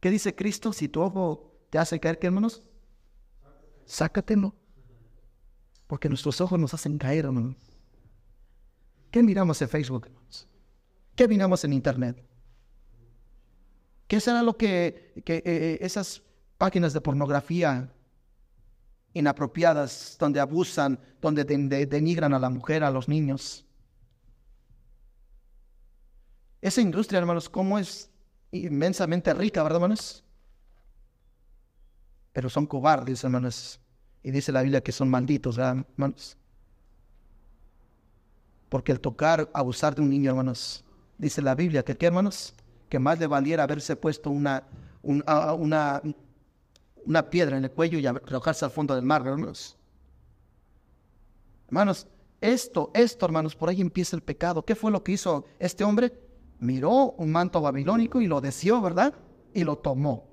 ¿Qué 0.00 0.10
dice 0.10 0.34
Cristo? 0.34 0.72
Si 0.72 0.88
tu 0.88 1.02
ojo 1.02 1.52
te 1.70 1.78
hace 1.78 1.98
caer, 1.98 2.18
¿qué, 2.18 2.28
hermanos? 2.28 2.62
Sácatelo. 3.86 4.54
Porque 5.86 6.08
nuestros 6.08 6.40
ojos 6.40 6.58
nos 6.58 6.74
hacen 6.74 6.98
caer, 6.98 7.26
hermanos. 7.26 7.56
¿Qué 9.10 9.22
miramos 9.22 9.60
en 9.62 9.68
Facebook, 9.68 10.06
hermanos? 10.06 10.48
¿Qué 11.14 11.28
miramos 11.28 11.64
en 11.64 11.72
Internet? 11.72 12.22
¿Qué 14.06 14.20
será 14.20 14.42
lo 14.42 14.56
que, 14.56 15.12
eh, 15.16 15.22
eh, 15.26 15.78
esas 15.80 16.22
páginas 16.58 16.92
de 16.92 17.00
pornografía 17.00 17.92
inapropiadas, 19.14 20.16
donde 20.20 20.40
abusan, 20.40 21.00
donde 21.20 21.44
denigran 21.44 22.34
a 22.34 22.38
la 22.38 22.50
mujer, 22.50 22.84
a 22.84 22.90
los 22.90 23.08
niños? 23.08 23.64
Esa 26.60 26.80
industria, 26.80 27.18
hermanos, 27.18 27.48
¿cómo 27.48 27.78
es 27.78 28.10
inmensamente 28.50 29.32
rica, 29.34 29.62
verdad, 29.62 29.76
hermanos? 29.76 30.24
Pero 32.32 32.50
son 32.50 32.66
cobardes, 32.66 33.24
hermanos. 33.24 33.80
Y 34.26 34.32
dice 34.32 34.50
la 34.50 34.62
Biblia 34.62 34.80
que 34.80 34.90
son 34.90 35.08
malditos, 35.08 35.56
hermanos? 35.56 36.36
Porque 38.68 38.90
el 38.90 38.98
tocar, 38.98 39.48
abusar 39.54 39.94
de 39.94 40.02
un 40.02 40.10
niño, 40.10 40.30
hermanos, 40.30 40.84
dice 41.16 41.40
la 41.40 41.54
Biblia 41.54 41.84
que, 41.84 41.96
¿qué, 41.96 42.06
hermanos? 42.06 42.52
Que 42.88 42.98
más 42.98 43.20
le 43.20 43.28
valiera 43.28 43.62
haberse 43.62 43.94
puesto 43.94 44.30
una, 44.30 44.64
una, 45.04 46.02
una 47.04 47.30
piedra 47.30 47.56
en 47.56 47.62
el 47.62 47.70
cuello 47.70 48.00
y 48.00 48.06
arrojarse 48.06 48.64
al 48.64 48.72
fondo 48.72 48.96
del 48.96 49.04
mar, 49.04 49.24
hermanos. 49.24 49.76
Hermanos, 51.68 52.08
esto, 52.40 52.90
esto, 52.94 53.26
hermanos, 53.26 53.54
por 53.54 53.68
ahí 53.68 53.80
empieza 53.80 54.16
el 54.16 54.22
pecado. 54.22 54.64
¿Qué 54.64 54.74
fue 54.74 54.90
lo 54.90 55.04
que 55.04 55.12
hizo 55.12 55.44
este 55.60 55.84
hombre? 55.84 56.12
miró 56.58 57.12
un 57.12 57.30
manto 57.30 57.60
babilónico 57.60 58.20
y 58.20 58.26
lo 58.26 58.40
deseó, 58.40 58.80
¿verdad? 58.80 59.14
Y 59.54 59.62
lo 59.62 59.78
tomó. 59.78 60.26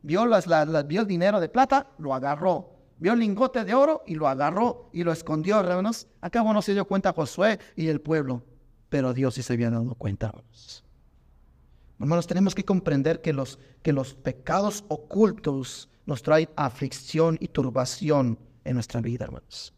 Vio, 0.00 0.24
las, 0.24 0.46
vio 0.86 1.02
el 1.02 1.06
dinero 1.06 1.40
de 1.40 1.50
plata, 1.50 1.90
lo 1.98 2.14
agarró. 2.14 2.73
Vio 3.04 3.12
el 3.12 3.18
lingote 3.18 3.66
de 3.66 3.74
oro 3.74 4.02
y 4.06 4.14
lo 4.14 4.28
agarró 4.28 4.88
y 4.90 5.04
lo 5.04 5.12
escondió, 5.12 5.60
hermanos. 5.60 6.06
Acabo 6.22 6.54
no 6.54 6.62
se 6.62 6.72
dio 6.72 6.86
cuenta 6.86 7.12
Josué 7.12 7.58
y 7.76 7.88
el 7.88 8.00
pueblo, 8.00 8.42
pero 8.88 9.12
Dios 9.12 9.34
sí 9.34 9.42
se 9.42 9.52
había 9.52 9.68
dado 9.68 9.94
cuenta, 9.94 10.28
hermanos. 10.28 10.82
Hermanos, 12.00 12.26
tenemos 12.26 12.54
que 12.54 12.64
comprender 12.64 13.20
que 13.20 13.34
los, 13.34 13.58
que 13.82 13.92
los 13.92 14.14
pecados 14.14 14.86
ocultos 14.88 15.90
nos 16.06 16.22
traen 16.22 16.48
aflicción 16.56 17.36
y 17.42 17.48
turbación 17.48 18.38
en 18.64 18.72
nuestra 18.72 19.02
vida, 19.02 19.26
hermanos. 19.26 19.74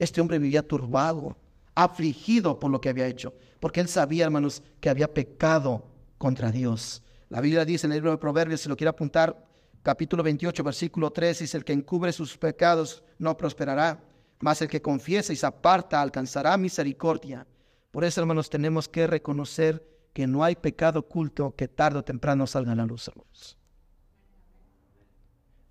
Este 0.00 0.20
hombre 0.20 0.40
vivía 0.40 0.66
turbado, 0.66 1.36
afligido 1.76 2.58
por 2.58 2.72
lo 2.72 2.80
que 2.80 2.88
había 2.88 3.06
hecho, 3.06 3.32
porque 3.60 3.78
él 3.78 3.86
sabía, 3.86 4.24
hermanos, 4.24 4.60
que 4.80 4.90
había 4.90 5.14
pecado 5.14 5.84
contra 6.18 6.50
Dios. 6.50 7.04
La 7.28 7.40
Biblia 7.40 7.64
dice 7.64 7.86
en 7.86 7.92
el 7.92 7.98
libro 7.98 8.10
de 8.10 8.18
Proverbios, 8.18 8.62
si 8.62 8.68
lo 8.68 8.76
quiere 8.76 8.90
apuntar, 8.90 9.49
capítulo 9.82 10.22
28, 10.22 10.62
versículo 10.62 11.10
3, 11.10 11.38
dice, 11.40 11.56
el 11.56 11.64
que 11.64 11.72
encubre 11.72 12.12
sus 12.12 12.36
pecados 12.36 13.02
no 13.18 13.36
prosperará, 13.36 14.02
mas 14.40 14.62
el 14.62 14.68
que 14.68 14.82
confiesa 14.82 15.32
y 15.32 15.36
se 15.36 15.46
aparta 15.46 16.00
alcanzará 16.00 16.56
misericordia. 16.56 17.46
Por 17.90 18.04
eso, 18.04 18.20
hermanos, 18.20 18.48
tenemos 18.50 18.88
que 18.88 19.06
reconocer 19.06 19.86
que 20.12 20.26
no 20.26 20.44
hay 20.44 20.56
pecado 20.56 21.00
oculto 21.00 21.54
que 21.54 21.68
tarde 21.68 21.98
o 21.98 22.04
temprano 22.04 22.46
salga 22.46 22.72
a 22.72 22.76
la 22.76 22.86
luz, 22.86 23.08
hermanos. 23.08 23.58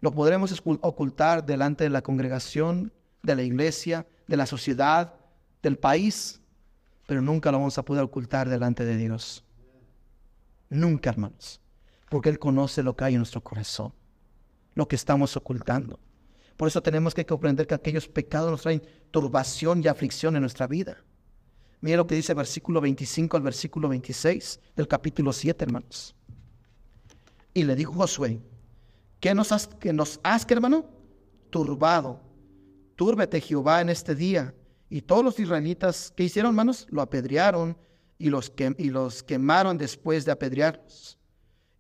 Lo 0.02 0.12
podremos 0.12 0.62
ocultar 0.82 1.46
delante 1.46 1.84
de 1.84 1.90
la 1.90 2.02
congregación, 2.02 2.94
de 3.22 3.36
la 3.36 3.44
iglesia, 3.44 4.08
de 4.28 4.38
la 4.38 4.46
sociedad, 4.46 5.16
del 5.62 5.78
país, 5.78 6.42
pero 7.06 7.22
nunca 7.22 7.52
lo 7.52 7.58
vamos 7.58 7.78
a 7.78 7.84
poder 7.84 8.04
ocultar 8.04 8.48
delante 8.48 8.86
de 8.86 8.96
Dios. 8.96 9.44
Nunca, 10.70 11.10
hermanos. 11.10 11.60
Porque 12.10 12.30
Él 12.30 12.40
conoce 12.40 12.82
lo 12.82 12.96
que 12.96 13.04
hay 13.04 13.14
en 13.16 13.20
nuestro 13.20 13.42
corazón, 13.42 13.94
lo 14.76 14.88
que 14.88 14.96
estamos 14.96 15.36
ocultando. 15.36 16.00
Por 16.58 16.68
eso 16.68 16.82
tenemos 16.82 17.14
que 17.14 17.26
comprender 17.26 17.68
que 17.68 17.76
aquellos 17.76 18.08
pecados 18.08 18.52
nos 18.52 18.62
traen 18.62 18.82
turbación 19.12 19.82
y 19.84 19.88
aflicción 19.88 20.36
en 20.36 20.42
nuestra 20.42 20.68
vida. 20.68 20.98
Mira 21.82 21.98
lo 21.98 22.08
que 22.08 22.16
dice 22.16 22.34
el 22.34 22.38
versículo 22.38 22.82
25 22.82 23.38
al 23.38 23.44
versículo 23.44 23.88
26 23.88 24.60
del 24.76 24.88
capítulo 24.88 25.32
7, 25.32 25.64
hermanos. 25.64 26.16
Y 27.54 27.64
le 27.64 27.76
dijo 27.76 27.94
Josué, 27.94 28.42
¿qué 29.20 29.34
nos 29.34 29.52
has, 29.52 29.68
que 29.68 29.94
nos 29.94 30.20
has, 30.24 30.46
hermano? 30.50 30.86
Turbado. 31.50 32.20
Túrbete 32.96 33.40
Jehová 33.40 33.80
en 33.82 33.90
este 33.90 34.14
día 34.14 34.54
y 34.90 35.02
todos 35.02 35.24
los 35.24 35.40
israelitas, 35.40 36.12
¿qué 36.16 36.24
hicieron, 36.24 36.50
hermanos? 36.50 36.88
Lo 36.90 37.02
apedrearon 37.02 37.78
y 38.18 38.30
los, 38.30 38.52
y 38.78 38.90
los 38.90 39.24
quemaron 39.24 39.78
después 39.78 40.26
de 40.26 40.32
apedrearlos. 40.32 41.19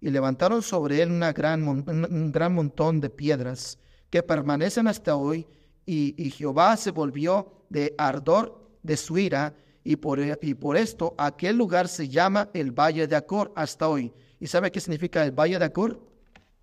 Y 0.01 0.09
levantaron 0.09 0.61
sobre 0.61 1.01
él 1.01 1.19
gran, 1.33 1.67
un 1.67 2.31
gran 2.31 2.53
montón 2.53 3.01
de 3.01 3.09
piedras 3.09 3.77
que 4.09 4.23
permanecen 4.23 4.87
hasta 4.87 5.15
hoy. 5.15 5.47
Y, 5.85 6.29
Jehová 6.31 6.77
se 6.77 6.91
volvió 6.91 7.65
de 7.69 7.95
ardor 7.97 8.69
de 8.83 8.95
su 8.95 9.17
ira. 9.17 9.55
Y 9.83 9.95
por, 9.95 10.19
y 10.19 10.53
por 10.53 10.77
esto 10.77 11.15
aquel 11.17 11.57
lugar 11.57 11.87
se 11.87 12.07
llama 12.07 12.49
el 12.53 12.71
Valle 12.71 13.07
de 13.07 13.15
Acor 13.15 13.51
hasta 13.55 13.87
hoy. 13.87 14.13
¿Y 14.39 14.47
sabe 14.47 14.71
qué 14.71 14.79
significa 14.79 15.23
el 15.23 15.31
Valle 15.31 15.57
de 15.57 15.65
Acor? 15.65 15.99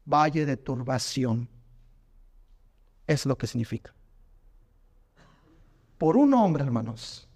Valle 0.04 0.46
de 0.46 0.56
turbación. 0.56 1.48
Es 3.06 3.26
lo 3.26 3.36
que 3.36 3.46
significa 3.46 3.96
por 5.98 6.16
un 6.16 6.34
hombre, 6.34 6.62
hermanos, 6.62 7.28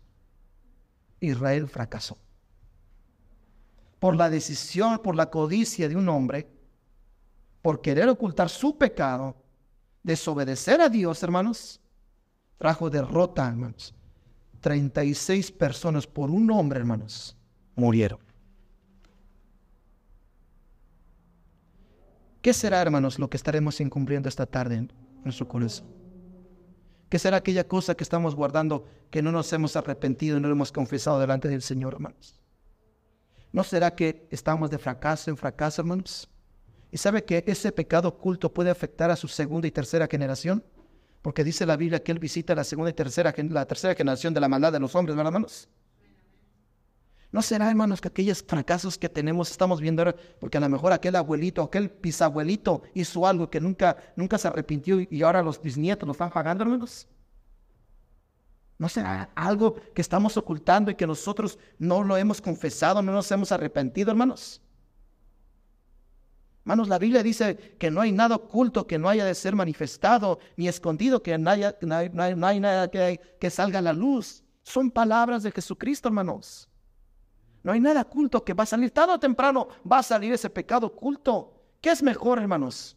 Israel 1.20 1.68
fracasó. 1.68 2.18
Por 4.00 4.16
la 4.16 4.28
decisión, 4.28 4.98
por 4.98 5.14
la 5.14 5.30
codicia 5.30 5.88
de 5.88 5.94
un 5.94 6.08
hombre, 6.08 6.48
por 7.62 7.80
querer 7.80 8.08
ocultar 8.08 8.48
su 8.48 8.76
pecado, 8.76 9.36
desobedecer 10.02 10.80
a 10.80 10.88
Dios, 10.88 11.22
hermanos, 11.22 11.80
trajo 12.56 12.90
derrota, 12.90 13.46
hermanos. 13.46 13.94
36 14.60 15.52
personas 15.52 16.06
por 16.06 16.30
un 16.30 16.50
hombre, 16.50 16.80
hermanos, 16.80 17.36
murieron. 17.76 18.18
¿Qué 22.42 22.54
será, 22.54 22.80
hermanos, 22.80 23.18
lo 23.18 23.28
que 23.28 23.36
estaremos 23.36 23.80
incumpliendo 23.80 24.28
esta 24.28 24.46
tarde 24.46 24.76
en 24.76 24.92
nuestro 25.24 25.46
corazón? 25.46 25.86
¿Qué 27.10 27.18
será 27.18 27.38
aquella 27.38 27.66
cosa 27.66 27.94
que 27.94 28.04
estamos 28.04 28.34
guardando 28.34 28.86
que 29.10 29.20
no 29.20 29.32
nos 29.32 29.52
hemos 29.52 29.76
arrepentido 29.76 30.38
y 30.38 30.40
no 30.40 30.48
hemos 30.48 30.72
confesado 30.72 31.18
delante 31.18 31.48
del 31.48 31.60
Señor, 31.60 31.94
hermanos? 31.94 32.40
¿No 33.52 33.64
será 33.64 33.94
que 33.94 34.28
estamos 34.30 34.70
de 34.70 34.78
fracaso 34.78 35.30
en 35.30 35.36
fracaso, 35.36 35.82
hermanos? 35.82 36.28
¿Y 36.92 36.98
sabe 36.98 37.24
que 37.24 37.44
ese 37.46 37.72
pecado 37.72 38.08
oculto 38.08 38.52
puede 38.52 38.70
afectar 38.70 39.10
a 39.10 39.16
su 39.16 39.28
segunda 39.28 39.66
y 39.66 39.70
tercera 39.70 40.06
generación? 40.08 40.64
Porque 41.22 41.44
dice 41.44 41.66
la 41.66 41.76
Biblia 41.76 42.02
que 42.02 42.12
Él 42.12 42.18
visita 42.18 42.54
la 42.54 42.64
segunda 42.64 42.90
y 42.90 42.94
tercera, 42.94 43.34
la 43.36 43.66
tercera 43.66 43.94
generación 43.94 44.32
de 44.34 44.40
la 44.40 44.48
maldad 44.48 44.72
de 44.72 44.80
los 44.80 44.94
hombres, 44.94 45.16
¿verdad, 45.16 45.32
hermanos? 45.32 45.68
¿No 47.32 47.42
será, 47.42 47.68
hermanos, 47.68 48.00
que 48.00 48.08
aquellos 48.08 48.42
fracasos 48.42 48.98
que 48.98 49.08
tenemos 49.08 49.50
estamos 49.50 49.80
viendo 49.80 50.02
ahora, 50.02 50.16
porque 50.40 50.58
a 50.58 50.60
lo 50.60 50.68
mejor 50.68 50.92
aquel 50.92 51.14
abuelito, 51.14 51.62
aquel 51.62 51.92
bisabuelito 52.02 52.82
hizo 52.94 53.24
algo 53.24 53.48
que 53.48 53.60
nunca, 53.60 53.96
nunca 54.16 54.36
se 54.36 54.48
arrepintió 54.48 55.00
y 55.00 55.22
ahora 55.22 55.42
los 55.42 55.62
bisnietos 55.62 56.06
lo 56.06 56.12
están 56.12 56.30
pagando, 56.30 56.64
hermanos? 56.64 57.06
¿No 58.80 58.88
será 58.88 59.28
algo 59.34 59.74
que 59.92 60.00
estamos 60.00 60.38
ocultando 60.38 60.90
y 60.90 60.94
que 60.94 61.06
nosotros 61.06 61.58
no 61.78 62.02
lo 62.02 62.16
hemos 62.16 62.40
confesado, 62.40 63.02
no 63.02 63.12
nos 63.12 63.30
hemos 63.30 63.52
arrepentido, 63.52 64.10
hermanos? 64.10 64.62
Hermanos, 66.62 66.88
la 66.88 66.98
Biblia 66.98 67.22
dice 67.22 67.76
que 67.78 67.90
no 67.90 68.00
hay 68.00 68.10
nada 68.10 68.36
oculto 68.36 68.86
que 68.86 68.98
no 68.98 69.10
haya 69.10 69.26
de 69.26 69.34
ser 69.34 69.54
manifestado 69.54 70.38
ni 70.56 70.66
escondido, 70.66 71.22
que 71.22 71.36
no, 71.36 71.50
haya, 71.50 71.76
hay, 71.82 72.58
nada 72.58 72.90
que, 72.90 73.20
que 73.38 73.50
salga 73.50 73.80
a 73.80 73.82
la 73.82 73.92
luz. 73.92 74.42
Son 74.62 74.90
palabras 74.90 75.42
de 75.42 75.52
Jesucristo, 75.52 76.08
hermanos. 76.08 76.66
No 77.62 77.72
hay 77.72 77.80
nada 77.80 78.00
oculto 78.00 78.42
que 78.42 78.54
va 78.54 78.62
a 78.62 78.66
salir. 78.66 78.92
Tarde 78.92 79.12
o 79.12 79.20
temprano 79.20 79.68
va 79.90 79.98
a 79.98 80.02
salir 80.02 80.32
ese 80.32 80.48
pecado 80.48 80.86
oculto. 80.86 81.52
¿Qué 81.82 81.90
es 81.90 82.02
mejor, 82.02 82.38
hermanos? 82.38 82.96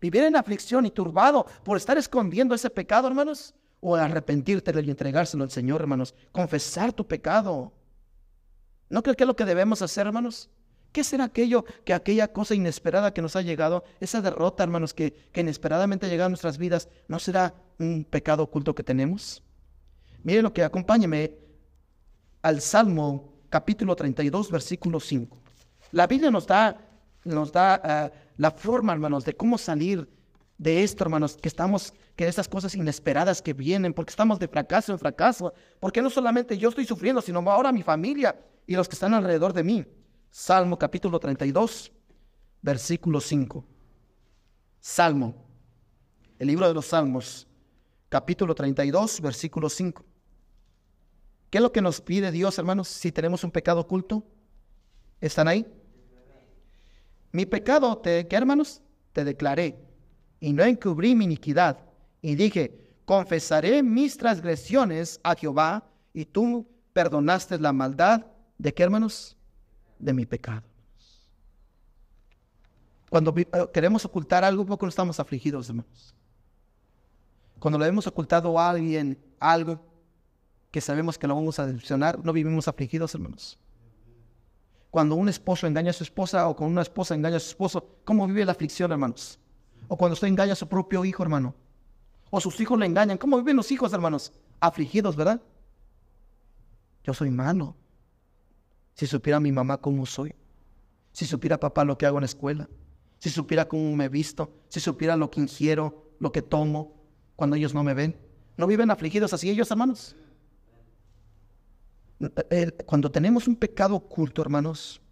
¿Vivir 0.00 0.22
en 0.22 0.36
aflicción 0.36 0.86
y 0.86 0.92
turbado 0.92 1.46
por 1.64 1.78
estar 1.78 1.98
escondiendo 1.98 2.54
ese 2.54 2.70
pecado, 2.70 3.08
hermanos? 3.08 3.56
¿O 3.80 3.94
arrepentirte 3.94 4.72
y 4.82 4.90
entregárselo 4.90 5.44
al 5.44 5.50
Señor, 5.50 5.80
hermanos? 5.82 6.14
Confesar 6.32 6.92
tu 6.92 7.06
pecado. 7.06 7.72
¿No 8.88 9.02
creo 9.02 9.14
que 9.14 9.24
es 9.24 9.28
lo 9.28 9.36
que 9.36 9.44
debemos 9.44 9.82
hacer, 9.82 10.06
hermanos? 10.06 10.50
¿Qué 10.92 11.04
será 11.04 11.24
aquello, 11.24 11.64
que 11.84 11.92
aquella 11.92 12.32
cosa 12.32 12.54
inesperada 12.54 13.12
que 13.12 13.20
nos 13.20 13.36
ha 13.36 13.42
llegado, 13.42 13.84
esa 14.00 14.22
derrota, 14.22 14.62
hermanos, 14.62 14.94
que, 14.94 15.28
inesperadamente 15.34 16.06
ha 16.06 16.08
llegado 16.08 16.26
a 16.26 16.30
nuestras 16.30 16.56
vidas, 16.56 16.88
no 17.06 17.18
será 17.18 17.54
un 17.78 18.04
pecado 18.04 18.44
oculto 18.44 18.74
que 18.74 18.82
tenemos? 18.82 19.42
Mire 20.22 20.40
lo 20.40 20.54
que 20.54 20.64
acompáñeme 20.64 21.34
al 22.40 22.62
Salmo 22.62 23.34
capítulo 23.50 23.94
32, 23.94 24.50
versículo 24.50 24.98
5. 24.98 25.36
La 25.92 26.06
Biblia 26.06 26.30
nos 26.30 26.46
da, 26.46 26.78
nos 27.24 27.52
da 27.52 27.74
ah, 27.74 28.10
la 28.38 28.50
forma, 28.50 28.94
hermanos, 28.94 29.24
de 29.26 29.36
cómo 29.36 29.58
salir 29.58 30.08
de 30.58 30.82
esto, 30.82 31.04
hermanos, 31.04 31.36
que 31.36 31.48
estamos, 31.48 31.92
que 32.14 32.26
esas 32.26 32.48
cosas 32.48 32.74
inesperadas 32.74 33.42
que 33.42 33.52
vienen, 33.52 33.92
porque 33.92 34.10
estamos 34.10 34.38
de 34.38 34.48
fracaso 34.48 34.92
en 34.92 34.98
fracaso, 34.98 35.52
porque 35.80 36.00
no 36.00 36.10
solamente 36.10 36.56
yo 36.56 36.70
estoy 36.70 36.86
sufriendo, 36.86 37.20
sino 37.20 37.38
ahora 37.50 37.72
mi 37.72 37.82
familia 37.82 38.38
y 38.66 38.74
los 38.74 38.88
que 38.88 38.94
están 38.94 39.14
alrededor 39.14 39.52
de 39.52 39.64
mí. 39.64 39.86
Salmo 40.30 40.78
capítulo 40.78 41.18
32, 41.18 41.92
versículo 42.62 43.20
5. 43.20 43.64
Salmo, 44.80 45.34
el 46.38 46.46
libro 46.46 46.68
de 46.68 46.74
los 46.74 46.86
Salmos, 46.86 47.46
capítulo 48.08 48.54
32, 48.54 49.20
versículo 49.20 49.68
5. 49.68 50.04
¿Qué 51.50 51.58
es 51.58 51.62
lo 51.62 51.72
que 51.72 51.82
nos 51.82 52.00
pide 52.00 52.30
Dios, 52.30 52.58
hermanos, 52.58 52.88
si 52.88 53.12
tenemos 53.12 53.44
un 53.44 53.50
pecado 53.50 53.80
oculto? 53.80 54.24
¿Están 55.20 55.48
ahí? 55.48 55.66
Mi 57.32 57.46
pecado, 57.46 57.98
te, 57.98 58.26
¿qué 58.26 58.36
hermanos? 58.36 58.82
Te 59.12 59.24
declaré 59.24 59.85
y 60.40 60.52
no 60.52 60.64
encubrí 60.64 61.14
mi 61.14 61.24
iniquidad. 61.24 61.78
Y 62.22 62.34
dije, 62.34 62.94
confesaré 63.04 63.82
mis 63.82 64.16
transgresiones 64.16 65.20
a 65.22 65.34
Jehová 65.34 65.84
y 66.12 66.24
tú 66.24 66.66
perdonaste 66.92 67.58
la 67.58 67.72
maldad 67.72 68.26
de 68.58 68.72
qué, 68.72 68.82
hermanos? 68.82 69.36
De 69.98 70.12
mi 70.12 70.26
pecado. 70.26 70.62
Cuando 73.08 73.34
eh, 73.36 73.46
queremos 73.72 74.04
ocultar 74.04 74.44
algo, 74.44 74.66
poco 74.66 74.86
estamos 74.86 75.18
afligidos, 75.20 75.68
hermanos. 75.68 76.14
Cuando 77.58 77.78
le 77.78 77.86
hemos 77.86 78.06
ocultado 78.06 78.58
a 78.58 78.70
alguien 78.70 79.18
algo 79.40 79.80
que 80.70 80.80
sabemos 80.80 81.16
que 81.16 81.26
lo 81.26 81.34
vamos 81.34 81.58
a 81.58 81.66
decepcionar, 81.66 82.22
no 82.22 82.32
vivimos 82.32 82.68
afligidos, 82.68 83.14
hermanos. 83.14 83.58
Cuando 84.90 85.14
un 85.14 85.28
esposo 85.28 85.66
engaña 85.66 85.90
a 85.90 85.94
su 85.94 86.04
esposa 86.04 86.48
o 86.48 86.56
con 86.56 86.68
una 86.68 86.82
esposa 86.82 87.14
engaña 87.14 87.36
a 87.36 87.40
su 87.40 87.50
esposo, 87.50 87.96
¿cómo 88.04 88.26
vive 88.26 88.44
la 88.44 88.52
aflicción, 88.52 88.90
hermanos? 88.92 89.38
O 89.88 89.96
cuando 89.96 90.14
usted 90.14 90.28
engaña 90.28 90.52
a 90.52 90.56
su 90.56 90.68
propio 90.68 91.04
hijo, 91.04 91.22
hermano. 91.22 91.54
O 92.30 92.40
sus 92.40 92.58
hijos 92.60 92.78
le 92.78 92.86
engañan. 92.86 93.18
¿Cómo 93.18 93.38
viven 93.38 93.56
los 93.56 93.70
hijos, 93.70 93.92
hermanos? 93.92 94.32
Afligidos, 94.60 95.16
¿verdad? 95.16 95.40
Yo 97.04 97.14
soy 97.14 97.30
malo. 97.30 97.76
Si 98.94 99.06
supiera 99.06 99.38
mi 99.38 99.52
mamá 99.52 99.78
cómo 99.78 100.06
soy. 100.06 100.34
Si 101.12 101.24
supiera 101.24 101.60
papá 101.60 101.84
lo 101.84 101.96
que 101.96 102.06
hago 102.06 102.18
en 102.18 102.22
la 102.22 102.26
escuela. 102.26 102.68
Si 103.18 103.30
supiera 103.30 103.68
cómo 103.68 103.94
me 103.94 104.08
visto. 104.08 104.52
Si 104.68 104.80
supiera 104.80 105.16
lo 105.16 105.30
que 105.30 105.40
ingiero, 105.40 106.12
lo 106.18 106.32
que 106.32 106.42
tomo, 106.42 106.96
cuando 107.36 107.56
ellos 107.56 107.74
no 107.74 107.84
me 107.84 107.94
ven. 107.94 108.16
¿No 108.56 108.66
viven 108.66 108.90
afligidos 108.90 109.32
así 109.32 109.50
ellos, 109.50 109.70
hermanos? 109.70 110.16
Cuando 112.86 113.10
tenemos 113.10 113.46
un 113.46 113.56
pecado 113.56 113.94
oculto, 113.94 114.40
hermanos, 114.40 115.02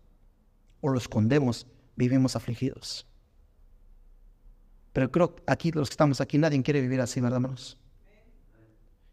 o 0.81 0.89
lo 0.89 0.99
escondemos, 0.99 1.67
vivimos 1.97 2.35
afligidos. 2.35 3.07
Pero 4.95 5.11
creo 5.11 5.35
que 5.35 5.43
aquí, 5.49 5.73
los 5.73 5.89
que 5.89 5.95
estamos 5.95 6.21
aquí, 6.21 6.39
nadie 6.39 6.63
quiere 6.63 6.81
vivir 6.81 7.01
así, 7.01 7.21
¿verdad, 7.21 7.39
hermanos? 7.39 7.77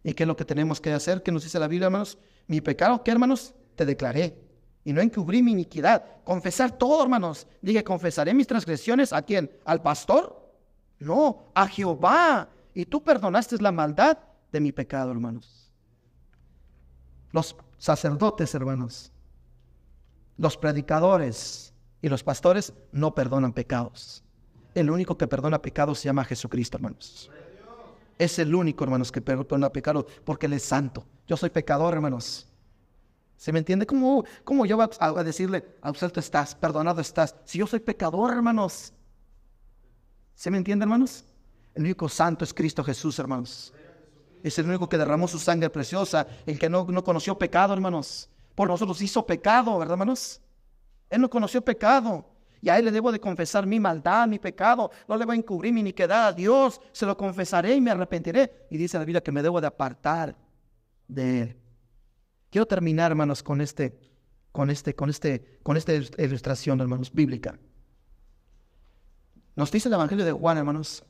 ¿Y 0.04 0.14
qué 0.14 0.24
es 0.24 0.28
lo 0.28 0.36
que 0.36 0.46
tenemos 0.46 0.80
que 0.80 0.94
hacer? 0.94 1.24
¿Qué 1.24 1.32
nos 1.32 1.44
dice 1.44 1.58
la 1.58 1.68
Biblia, 1.68 1.88
hermanos? 1.88 2.20
Mi 2.46 2.62
pecado, 2.62 3.04
¿qué, 3.04 3.10
hermanos? 3.10 3.56
Te 3.76 3.84
declaré. 3.84 4.38
Y 4.86 4.94
no 4.94 5.02
encubrí 5.02 5.42
mi 5.42 5.54
iniquidad. 5.54 6.06
Confesar 6.24 6.78
todo, 6.78 7.02
hermanos. 7.02 7.48
Dije, 7.64 7.84
confesaré 7.84 8.32
mis 8.36 8.46
transgresiones. 8.46 9.12
¿A 9.12 9.24
quién? 9.24 9.52
¿Al 9.66 9.82
pastor? 9.82 10.54
No, 11.00 11.52
a 11.56 11.68
Jehová. 11.68 12.48
Y 12.76 12.86
tú 12.86 13.04
perdonaste 13.04 13.58
la 13.58 13.72
maldad 13.72 14.20
de 14.52 14.60
mi 14.60 14.72
pecado, 14.72 15.12
hermanos. 15.12 15.72
Los 17.32 17.56
sacerdotes, 17.80 18.54
hermanos, 18.54 19.12
los 20.38 20.58
predicadores 20.58 21.74
y 22.04 22.10
los 22.10 22.24
pastores 22.24 22.72
no 22.92 23.16
perdonan 23.16 23.54
pecados. 23.54 24.24
El 24.74 24.90
único 24.90 25.18
que 25.18 25.28
perdona 25.28 25.62
pecados 25.62 26.00
se 26.00 26.06
llama 26.06 26.24
Jesucristo, 26.24 26.78
hermanos. 26.78 27.30
Es 28.18 28.40
el 28.40 28.54
único, 28.54 28.84
hermanos, 28.84 29.12
que 29.12 29.22
perdona 29.22 29.72
pecados 29.72 30.06
porque 30.24 30.46
Él 30.46 30.54
es 30.54 30.64
santo. 30.64 31.06
Yo 31.28 31.36
soy 31.36 31.50
pecador, 31.50 31.94
hermanos. 31.94 32.48
¿Se 33.36 33.52
me 33.52 33.60
entiende? 33.60 33.88
¿Cómo, 33.88 34.24
cómo 34.44 34.66
yo 34.66 34.78
voy 34.78 34.88
a 35.00 35.24
decirle, 35.24 35.66
absuelto 35.82 36.20
estás, 36.20 36.54
perdonado 36.54 37.02
estás? 37.02 37.36
Si 37.44 37.58
yo 37.58 37.66
soy 37.66 37.80
pecador, 37.80 38.32
hermanos. 38.32 38.94
¿Se 40.36 40.52
me 40.52 40.58
entiende, 40.58 40.84
hermanos? 40.84 41.26
El 41.74 41.84
único 41.84 42.08
santo 42.08 42.46
es 42.46 42.54
Cristo 42.54 42.84
Jesús, 42.84 43.18
hermanos. 43.18 43.74
Es 44.44 44.58
el 44.60 44.68
único 44.68 44.88
que 44.88 44.98
derramó 44.98 45.28
su 45.28 45.40
sangre 45.40 45.70
preciosa, 45.70 46.28
el 46.46 46.60
que 46.60 46.70
no, 46.70 46.86
no 46.86 47.04
conoció 47.04 47.38
pecado, 47.38 47.74
hermanos. 47.74 48.30
Por 48.56 48.68
nosotros 48.68 49.02
hizo 49.02 49.26
pecado, 49.26 49.78
¿verdad, 49.80 49.94
hermanos? 49.94 50.40
Él 51.10 51.22
no 51.22 51.30
conoció 51.30 51.64
pecado. 51.64 52.26
Y 52.62 52.70
a 52.70 52.78
Él 52.78 52.86
le 52.86 52.92
debo 52.92 53.12
de 53.12 53.20
confesar 53.20 53.66
mi 53.66 53.80
maldad, 53.80 54.28
mi 54.28 54.38
pecado. 54.38 54.92
No 55.08 55.18
le 55.18 55.26
voy 55.26 55.36
a 55.36 55.40
encubrir 55.40 55.74
mi 55.74 55.82
iniquidad 55.82 56.28
a 56.28 56.34
Dios. 56.34 56.80
Se 56.92 57.06
lo 57.06 57.18
confesaré 57.18 57.76
y 57.76 57.82
me 57.82 57.92
arrepentiré. 57.92 58.68
Y 58.70 58.78
dice 58.78 59.00
la 59.00 59.06
Biblia 59.06 59.22
que 59.22 59.32
me 59.32 59.42
debo 59.42 59.60
de 59.60 59.68
apartar 59.68 60.36
de 61.08 61.42
Él. 61.42 61.58
Quiero 62.52 62.68
terminar, 62.68 63.12
hermanos, 63.12 63.42
con 63.42 63.62
este, 63.62 63.98
con 64.52 64.70
este, 64.70 64.94
con 64.94 65.10
este, 65.10 65.60
con 65.64 65.76
esta 65.76 65.94
ilustración, 65.94 66.80
hermanos, 66.82 67.12
bíblica. 67.12 67.58
Nos 69.56 69.72
dice 69.72 69.90
el 69.90 69.94
Evangelio 69.96 70.24
de 70.24 70.32
Juan, 70.32 70.58
hermanos, 70.58 71.04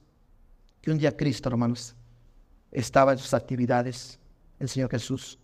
que 0.82 0.92
un 0.92 0.98
día 0.98 1.16
Cristo, 1.16 1.50
hermanos, 1.50 1.96
estaba 2.72 3.12
en 3.12 3.18
sus 3.18 3.34
actividades, 3.34 4.20
el 4.60 4.70
Señor 4.70 4.90
Jesús. 4.90 5.38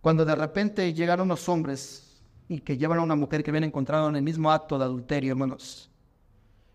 Cuando 0.00 0.24
de 0.24 0.34
repente 0.34 0.92
llegaron 0.92 1.28
los 1.28 1.48
hombres 1.48 2.07
y 2.48 2.60
que 2.60 2.78
llevan 2.78 2.98
a 2.98 3.02
una 3.02 3.14
mujer 3.14 3.44
que 3.44 3.50
habían 3.50 3.64
encontrado 3.64 4.08
en 4.08 4.16
el 4.16 4.22
mismo 4.22 4.50
acto 4.50 4.78
de 4.78 4.84
adulterio, 4.84 5.32
hermanos. 5.32 5.90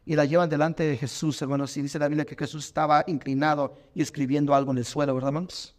Y 0.06 0.16
la 0.16 0.26
llevan 0.26 0.50
delante 0.50 0.84
de 0.84 0.98
Jesús, 0.98 1.42
hermanos. 1.42 1.76
Y 1.78 1.82
dice 1.82 1.98
la 1.98 2.08
Biblia 2.08 2.26
que 2.26 2.36
Jesús 2.36 2.66
estaba 2.66 3.04
inclinado 3.08 3.76
y 3.96 4.02
escribiendo 4.02 4.54
algo 4.54 4.72
en 4.72 4.78
el 4.78 4.86
suelo, 4.86 5.16
¿verdad, 5.16 5.30
hermanos? 5.30 5.76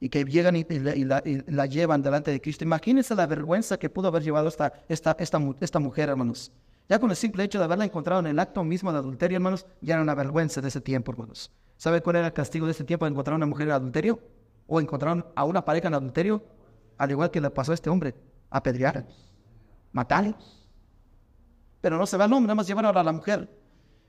Y 0.00 0.10
que 0.10 0.24
llegan 0.24 0.56
y, 0.56 0.64
la, 0.68 1.66
llevan 1.66 2.02
delante 2.02 2.30
de 2.30 2.40
Cristo. 2.40 2.64
Imagínense 2.64 3.14
la 3.14 3.26
vergüenza 3.26 3.78
que 3.78 3.88
pudo 3.88 4.08
haber 4.08 4.22
llevado 4.22 4.48
esta, 4.48 4.72
esta, 4.88 5.16
esta, 5.18 5.40
esta 5.60 5.78
mujer, 5.78 6.10
hermanos. 6.10 6.52
Ya 6.88 6.98
con 6.98 7.10
el 7.10 7.16
simple 7.16 7.44
hecho 7.44 7.58
de 7.58 7.64
haberla 7.64 7.84
encontrado 7.84 8.20
en 8.20 8.26
el 8.26 8.38
acto 8.38 8.62
mismo 8.62 8.92
de 8.92 8.98
adulterio, 8.98 9.36
hermanos, 9.36 9.66
ya 9.80 9.94
era 9.94 10.02
una 10.02 10.14
vergüenza 10.14 10.60
de 10.60 10.68
ese 10.68 10.80
tiempo, 10.80 11.12
hermanos. 11.12 11.50
¿Sabe 11.76 12.02
cuál 12.02 12.16
era 12.16 12.26
el 12.26 12.32
castigo 12.32 12.66
de 12.66 12.72
ese 12.72 12.84
tiempo 12.84 13.06
de 13.06 13.12
encontrar 13.12 13.34
a 13.34 13.36
una 13.36 13.46
mujer 13.46 13.68
en 13.68 13.74
adulterio? 13.74 14.20
¿O 14.66 14.80
encontrar 14.80 15.32
a 15.34 15.44
una 15.44 15.64
pareja 15.64 15.88
en 15.88 15.94
adulterio? 15.94 16.42
Al 16.98 17.10
igual 17.10 17.30
que 17.30 17.40
le 17.40 17.48
pasó 17.50 17.72
a 17.72 17.74
este 17.74 17.88
hombre, 17.88 18.14
apedrear, 18.50 19.06
matar. 19.92 20.36
Pero 21.80 21.96
no 21.96 22.06
se 22.06 22.16
va 22.16 22.26
el 22.26 22.32
hombre, 22.32 22.48
nada 22.48 22.56
más 22.56 22.66
llevar 22.66 22.86
a 22.86 23.02
la 23.02 23.12
mujer. 23.12 23.48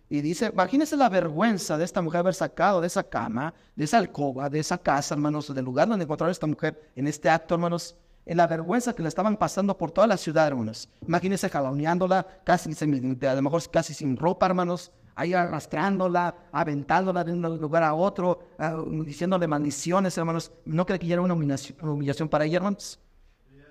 Y 0.09 0.21
dice, 0.21 0.49
imagínese 0.51 0.97
la 0.97 1.07
vergüenza 1.07 1.77
de 1.77 1.85
esta 1.85 2.01
mujer 2.01 2.21
haber 2.21 2.33
sacado 2.33 2.81
de 2.81 2.87
esa 2.87 3.03
cama, 3.03 3.53
de 3.75 3.83
esa 3.83 3.99
alcoba, 3.99 4.49
de 4.49 4.59
esa 4.59 4.79
casa, 4.79 5.13
hermanos, 5.13 5.53
del 5.53 5.63
lugar 5.63 5.87
donde 5.87 6.03
encontraron 6.03 6.29
a 6.29 6.31
esta 6.31 6.47
mujer 6.47 6.91
en 6.95 7.05
este 7.05 7.29
acto, 7.29 7.53
hermanos, 7.53 7.95
en 8.25 8.37
la 8.37 8.47
vergüenza 8.47 8.93
que 8.93 9.03
le 9.03 9.09
estaban 9.09 9.37
pasando 9.37 9.77
por 9.77 9.91
toda 9.91 10.07
la 10.07 10.17
ciudad, 10.17 10.47
hermanos. 10.47 10.89
Imagínense 11.07 11.47
jaloneándola, 11.47 12.25
casi, 12.43 12.71
a 12.71 13.35
lo 13.35 13.41
mejor 13.43 13.69
casi 13.69 13.93
sin 13.93 14.17
ropa, 14.17 14.47
hermanos, 14.47 14.91
ahí 15.19 15.33
arrastrándola, 15.33 16.47
aventándola 16.51 17.25
de 17.25 17.33
un 17.33 17.41
lugar 17.41 17.83
a 17.83 17.93
otro, 17.93 18.39
ah, 18.57 18.81
diciéndole 19.03 19.47
maldiciones, 19.47 20.17
hermanos. 20.17 20.51
¿No 20.63 20.85
cree 20.85 20.97
que 20.97 21.07
ya 21.07 21.15
era 21.15 21.21
una 21.21 21.33
humillación, 21.33 22.29
para 22.29 22.45
ella, 22.45 22.57
hermanos? 22.57 22.99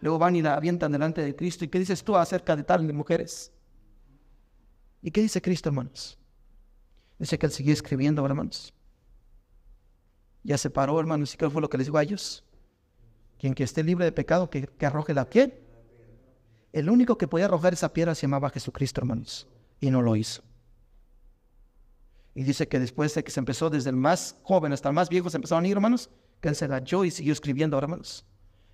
Luego 0.03 0.18
van 0.18 0.36
y 0.36 0.42
la 0.42 0.55
avientan 0.55 0.92
delante 0.92 1.22
de 1.22 1.34
Cristo. 1.34 1.64
¿Y 1.64 1.68
qué 1.68 1.78
dices 1.78 2.05
tú 2.05 2.16
acerca 2.16 2.55
de 2.55 2.64
tal 2.64 2.86
de 2.86 2.92
mujeres? 2.92 3.51
¿Y 5.01 5.11
qué 5.11 5.22
dice 5.22 5.40
Cristo, 5.40 5.70
hermanos? 5.70 6.18
Dice 7.18 7.38
que 7.38 7.46
él 7.46 7.53
siguió 7.53 7.72
escribiendo, 7.72 8.24
hermanos. 8.26 8.74
Ya 10.42 10.59
se 10.59 10.68
paró, 10.68 11.01
hermanos. 11.01 11.32
¿Y 11.32 11.38
qué 11.38 11.49
fue 11.49 11.62
lo 11.62 11.70
que 11.70 11.78
les 11.78 11.86
dijo 11.86 11.96
a 11.96 12.03
ellos? 12.03 12.44
Quien 13.38 13.55
que 13.55 13.64
esté 13.64 13.82
libre 13.82 14.05
de 14.05 14.12
pecado, 14.12 14.51
que, 14.51 14.66
que 14.66 14.86
arroje 14.86 15.14
la 15.14 15.24
piel. 15.24 15.55
El 16.72 16.90
único 16.90 17.16
que 17.16 17.26
podía 17.26 17.46
arrojar 17.46 17.72
esa 17.72 17.90
piedra 17.90 18.14
se 18.14 18.22
llamaba 18.22 18.51
Jesucristo, 18.51 19.01
hermanos. 19.01 19.49
Y 19.80 19.90
no 19.90 20.03
lo 20.03 20.14
hizo. 20.14 20.42
Y 22.35 22.45
dice 22.45 22.68
que 22.68 22.79
después 22.79 23.14
de 23.14 23.24
que 23.24 23.31
se 23.31 23.41
empezó 23.41 23.70
desde 23.70 23.91
el 23.91 23.97
más 23.97 24.37
joven 24.43 24.72
hasta 24.72 24.89
el 24.89 24.95
más 24.95 25.09
viejo, 25.09 25.31
se 25.31 25.37
empezaron 25.39 25.64
a 25.64 25.68
ir, 25.68 25.74
hermanos, 25.74 26.11
que 26.41 26.49
él 26.49 26.55
se 26.55 26.66
agachó 26.66 27.05
y 27.05 27.11
siguió 27.11 27.33
escribiendo, 27.33 27.76
hermanos. 27.79 28.24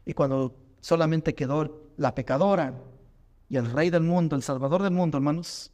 Y 0.05 0.13
cuando 0.13 0.57
solamente 0.81 1.35
quedó 1.35 1.91
la 1.97 2.15
pecadora 2.15 2.75
y 3.49 3.57
el 3.57 3.71
rey 3.71 3.91
del 3.91 4.03
mundo, 4.03 4.37
el 4.37 4.43
salvador 4.43 4.83
del 4.83 4.93
mundo, 4.93 5.17
hermanos, 5.17 5.73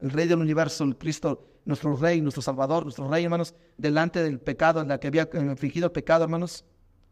el 0.00 0.10
rey 0.10 0.28
del 0.28 0.38
universo, 0.38 0.84
el 0.84 0.96
Cristo, 0.96 1.48
nuestro 1.64 1.96
rey, 1.96 2.20
nuestro 2.20 2.42
salvador, 2.42 2.84
nuestro 2.84 3.08
rey, 3.08 3.24
hermanos, 3.24 3.54
delante 3.78 4.22
del 4.22 4.38
pecado, 4.38 4.80
en 4.80 4.88
la 4.88 5.00
que 5.00 5.08
había 5.08 5.28
infligido 5.32 5.86
el 5.86 5.92
pecado, 5.92 6.24
hermanos, 6.24 6.64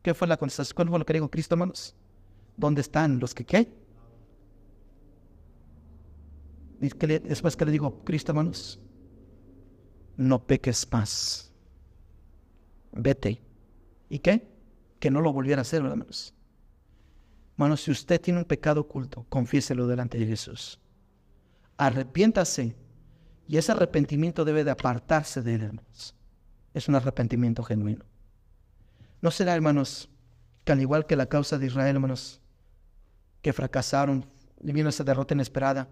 ¿qué 0.02 0.14
fue 0.14 0.28
la 0.28 0.36
contestación? 0.36 0.76
¿Cuál 0.76 0.88
fue 0.88 0.98
lo 0.98 1.06
que 1.06 1.12
dijo 1.14 1.30
Cristo, 1.30 1.54
hermanos? 1.54 1.96
¿Dónde 2.56 2.82
están 2.82 3.18
los 3.18 3.34
que 3.34 3.44
qué? 3.44 3.72
Después 6.80 7.56
que 7.56 7.64
le 7.64 7.72
dijo 7.72 8.02
Cristo, 8.04 8.32
hermanos, 8.32 8.80
no 10.16 10.46
peques 10.46 10.86
más. 10.90 11.52
Vete 12.92 13.42
¿Y 14.08 14.18
qué? 14.18 14.46
Que 15.00 15.10
no 15.10 15.22
lo 15.22 15.32
volviera 15.32 15.60
a 15.60 15.62
hacer, 15.62 15.80
hermanos. 15.82 16.34
Hermanos, 17.54 17.82
si 17.82 17.90
usted 17.90 18.20
tiene 18.20 18.40
un 18.40 18.44
pecado 18.44 18.82
oculto, 18.82 19.24
confiéselo 19.30 19.86
delante 19.86 20.18
de 20.18 20.26
Jesús. 20.26 20.78
Arrepiéntase. 21.78 22.76
Y 23.48 23.56
ese 23.56 23.72
arrepentimiento 23.72 24.44
debe 24.44 24.64
de 24.64 24.70
apartarse 24.70 25.40
de 25.40 25.54
él, 25.54 25.62
hermanos. 25.62 26.14
Es 26.74 26.88
un 26.88 26.94
arrepentimiento 26.94 27.62
genuino. 27.62 28.04
¿No 29.22 29.30
será, 29.30 29.54
hermanos, 29.54 30.10
que 30.64 30.72
al 30.72 30.80
igual 30.80 31.06
que 31.06 31.16
la 31.16 31.26
causa 31.26 31.58
de 31.58 31.66
Israel, 31.66 31.96
hermanos, 31.96 32.42
que 33.40 33.52
fracasaron, 33.52 34.26
vino 34.60 34.88
esa 34.88 35.04
derrota 35.04 35.34
inesperada, 35.34 35.88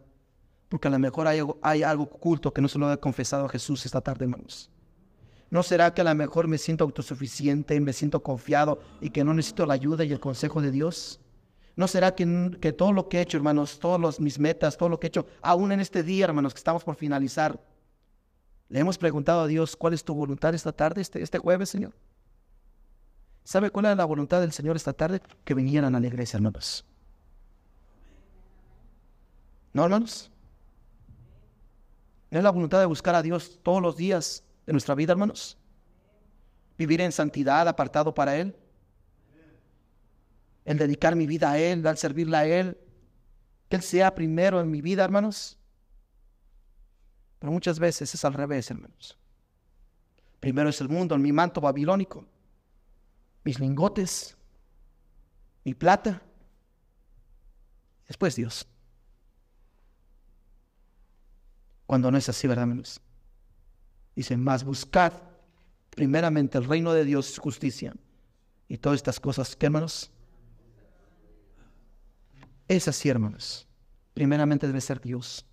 porque 0.70 0.86
a 0.86 0.90
lo 0.92 1.00
mejor 1.00 1.26
hay, 1.26 1.82
algo 1.82 2.04
oculto 2.04 2.54
que 2.54 2.62
no 2.62 2.68
se 2.68 2.78
lo 2.78 2.88
ha 2.88 2.96
confesado 2.96 3.44
a 3.44 3.48
Jesús 3.48 3.84
esta 3.84 4.00
tarde, 4.00 4.24
hermanos. 4.24 4.70
¿No 5.50 5.64
será 5.64 5.92
que 5.92 6.00
a 6.00 6.04
lo 6.04 6.14
mejor 6.14 6.46
me 6.46 6.58
siento 6.58 6.84
autosuficiente, 6.84 7.78
me 7.80 7.92
siento 7.92 8.22
confiado 8.22 8.80
y 9.00 9.10
que 9.10 9.24
no 9.24 9.34
necesito 9.34 9.66
la 9.66 9.74
ayuda 9.74 10.04
y 10.04 10.12
el 10.12 10.20
consejo 10.20 10.62
de 10.62 10.70
Dios? 10.70 11.18
¿No 11.74 11.88
será 11.88 12.14
que, 12.14 12.56
que 12.60 12.72
todo 12.72 12.92
lo 12.92 13.08
que 13.08 13.18
he 13.18 13.22
hecho, 13.22 13.36
hermanos, 13.36 13.80
todas 13.80 14.20
mis 14.20 14.38
metas, 14.38 14.76
todo 14.76 14.88
lo 14.88 15.00
que 15.00 15.08
he 15.08 15.08
hecho, 15.08 15.26
aún 15.42 15.72
en 15.72 15.80
este 15.80 16.04
día, 16.04 16.26
hermanos, 16.26 16.54
que 16.54 16.58
estamos 16.58 16.84
por 16.84 16.94
finalizar, 16.94 17.60
le 18.68 18.78
hemos 18.78 18.96
preguntado 18.96 19.40
a 19.40 19.46
Dios, 19.48 19.74
¿cuál 19.74 19.92
es 19.92 20.04
tu 20.04 20.14
voluntad 20.14 20.54
esta 20.54 20.70
tarde, 20.70 21.00
este, 21.00 21.20
este 21.20 21.38
jueves, 21.38 21.68
Señor? 21.68 21.92
¿Sabe 23.42 23.70
cuál 23.70 23.86
es 23.86 23.96
la 23.96 24.04
voluntad 24.04 24.40
del 24.40 24.52
Señor 24.52 24.76
esta 24.76 24.92
tarde? 24.92 25.20
Que 25.44 25.54
vinieran 25.54 25.96
a 25.96 26.00
la 26.00 26.06
iglesia, 26.06 26.36
hermanos. 26.36 26.84
¿No, 29.72 29.82
hermanos? 29.82 30.30
¿No 32.30 32.38
es 32.38 32.44
la 32.44 32.50
voluntad 32.50 32.78
de 32.78 32.86
buscar 32.86 33.14
a 33.14 33.22
Dios 33.22 33.58
todos 33.62 33.82
los 33.82 33.96
días 33.96 34.44
de 34.66 34.72
nuestra 34.72 34.94
vida, 34.94 35.12
hermanos? 35.12 35.58
Vivir 36.78 37.00
en 37.00 37.12
santidad, 37.12 37.66
apartado 37.66 38.14
para 38.14 38.36
Él. 38.36 38.56
El 40.64 40.78
dedicar 40.78 41.16
mi 41.16 41.26
vida 41.26 41.50
a 41.50 41.58
Él, 41.58 41.84
al 41.86 41.98
servirle 41.98 42.36
a 42.36 42.46
Él. 42.46 42.78
Que 43.68 43.76
Él 43.76 43.82
sea 43.82 44.14
primero 44.14 44.60
en 44.60 44.70
mi 44.70 44.80
vida, 44.80 45.04
hermanos. 45.04 45.58
Pero 47.40 47.52
muchas 47.52 47.78
veces 47.78 48.14
es 48.14 48.24
al 48.24 48.34
revés, 48.34 48.70
hermanos. 48.70 49.18
Primero 50.38 50.70
es 50.70 50.80
el 50.80 50.88
mundo, 50.88 51.18
mi 51.18 51.32
manto 51.32 51.60
babilónico, 51.60 52.24
mis 53.44 53.58
lingotes, 53.58 54.36
mi 55.64 55.74
plata. 55.74 56.22
Después 58.06 58.36
Dios. 58.36 58.69
Cuando 61.90 62.08
no 62.12 62.18
es 62.18 62.28
así, 62.28 62.46
¿verdad, 62.46 62.62
hermanos? 62.62 63.00
Dice, 64.14 64.36
más 64.36 64.62
buscad 64.62 65.12
primeramente 65.90 66.56
el 66.56 66.64
reino 66.64 66.92
de 66.92 67.04
Dios, 67.04 67.36
justicia. 67.36 67.92
Y 68.68 68.78
todas 68.78 68.98
estas 68.98 69.18
cosas, 69.18 69.56
¿qué, 69.56 69.66
hermanos? 69.66 70.12
Es 72.68 72.86
así, 72.86 73.08
hermanos. 73.08 73.66
Primeramente 74.14 74.68
debe 74.68 74.80
ser 74.80 75.00
Dios. 75.00 75.44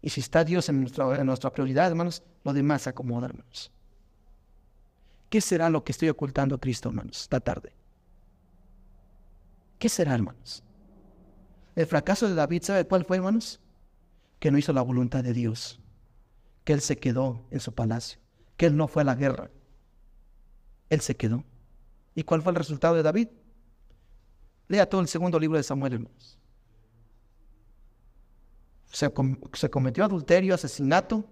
Y 0.00 0.10
si 0.10 0.20
está 0.20 0.44
Dios 0.44 0.68
en 0.68 0.80
nuestra, 0.82 1.16
en 1.16 1.26
nuestra 1.26 1.50
prioridad, 1.50 1.88
hermanos, 1.88 2.22
lo 2.44 2.52
demás 2.52 2.82
se 2.82 2.90
acomoda, 2.90 3.26
hermanos. 3.26 3.72
¿Qué 5.28 5.40
será 5.40 5.70
lo 5.70 5.82
que 5.82 5.90
estoy 5.90 6.08
ocultando 6.08 6.54
a 6.54 6.60
Cristo, 6.60 6.88
hermanos, 6.88 7.22
esta 7.22 7.40
tarde? 7.40 7.72
¿Qué 9.76 9.88
será, 9.88 10.14
hermanos? 10.14 10.62
El 11.74 11.86
fracaso 11.86 12.28
de 12.28 12.36
David, 12.36 12.62
¿sabe 12.62 12.86
cuál 12.86 13.04
fue, 13.04 13.16
hermanos? 13.16 13.58
Que 14.40 14.50
no 14.50 14.58
hizo 14.58 14.72
la 14.72 14.82
voluntad 14.82 15.22
de 15.22 15.34
Dios, 15.34 15.78
que 16.64 16.72
él 16.72 16.80
se 16.80 16.96
quedó 16.96 17.46
en 17.50 17.60
su 17.60 17.74
palacio, 17.74 18.18
que 18.56 18.66
él 18.66 18.76
no 18.76 18.88
fue 18.88 19.02
a 19.02 19.04
la 19.04 19.14
guerra, 19.14 19.50
él 20.88 21.00
se 21.00 21.14
quedó. 21.14 21.44
¿Y 22.14 22.24
cuál 22.24 22.42
fue 22.42 22.50
el 22.50 22.56
resultado 22.56 22.96
de 22.96 23.02
David? 23.02 23.28
Lea 24.66 24.88
todo 24.88 25.00
el 25.00 25.08
segundo 25.08 25.38
libro 25.38 25.56
de 25.56 25.62
Samuel, 25.62 25.94
hermanos. 25.94 26.38
Se, 28.86 29.10
cometió 29.70 30.04
adulterio, 30.04 30.54
asesinato 30.54 31.24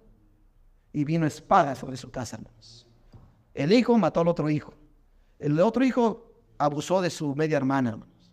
y 0.92 1.02
vino 1.04 1.26
espada 1.26 1.74
sobre 1.74 1.96
su 1.96 2.10
casa, 2.10 2.36
hermanos. 2.36 2.86
El 3.54 3.72
hijo 3.72 3.98
mató 3.98 4.20
al 4.20 4.28
otro 4.28 4.48
hijo. 4.48 4.74
El 5.38 5.58
otro 5.60 5.84
hijo 5.84 6.32
abusó 6.58 7.00
de 7.00 7.10
su 7.10 7.34
media 7.34 7.56
hermana, 7.56 7.90
hermanos. 7.90 8.32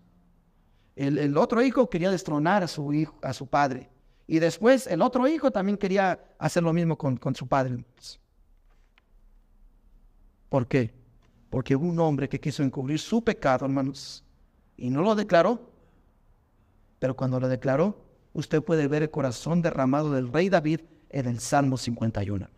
El, 0.95 1.17
el 1.17 1.37
otro 1.37 1.61
hijo 1.61 1.89
quería 1.89 2.11
destronar 2.11 2.61
a 2.63 2.67
su 2.67 2.93
hijo, 2.93 3.17
a 3.21 3.33
su 3.33 3.47
padre. 3.47 3.89
Y 4.27 4.39
después 4.39 4.87
el 4.87 5.01
otro 5.01 5.27
hijo 5.27 5.51
también 5.51 5.77
quería 5.77 6.19
hacer 6.39 6.63
lo 6.63 6.73
mismo 6.73 6.97
con, 6.97 7.35
su 7.35 7.47
padre. 7.47 7.85
¿Por 10.49 10.67
qué? 10.67 10.93
Porque 11.49 11.75
hubo 11.75 11.87
un 11.87 11.99
hombre 11.99 12.27
que 12.27 12.39
quiso 12.39 12.63
encubrir 12.63 12.99
su 12.99 13.23
pecado, 13.23 13.65
hermanos, 13.65 14.23
y 14.77 14.89
no 14.89 15.01
lo 15.01 15.15
declaró. 15.15 15.71
Pero 16.97 17.15
cuando 17.15 17.39
lo 17.39 17.47
declaró, 17.47 18.03
usted 18.33 18.63
puede 18.63 18.87
ver 18.87 19.03
el 19.03 19.11
corazón 19.11 19.61
derramado 19.61 20.11
del 20.11 20.31
rey 20.31 20.49
David 20.49 20.81
en 21.09 21.27
el 21.27 21.39
Salmo 21.39 21.77
51. 21.77 22.49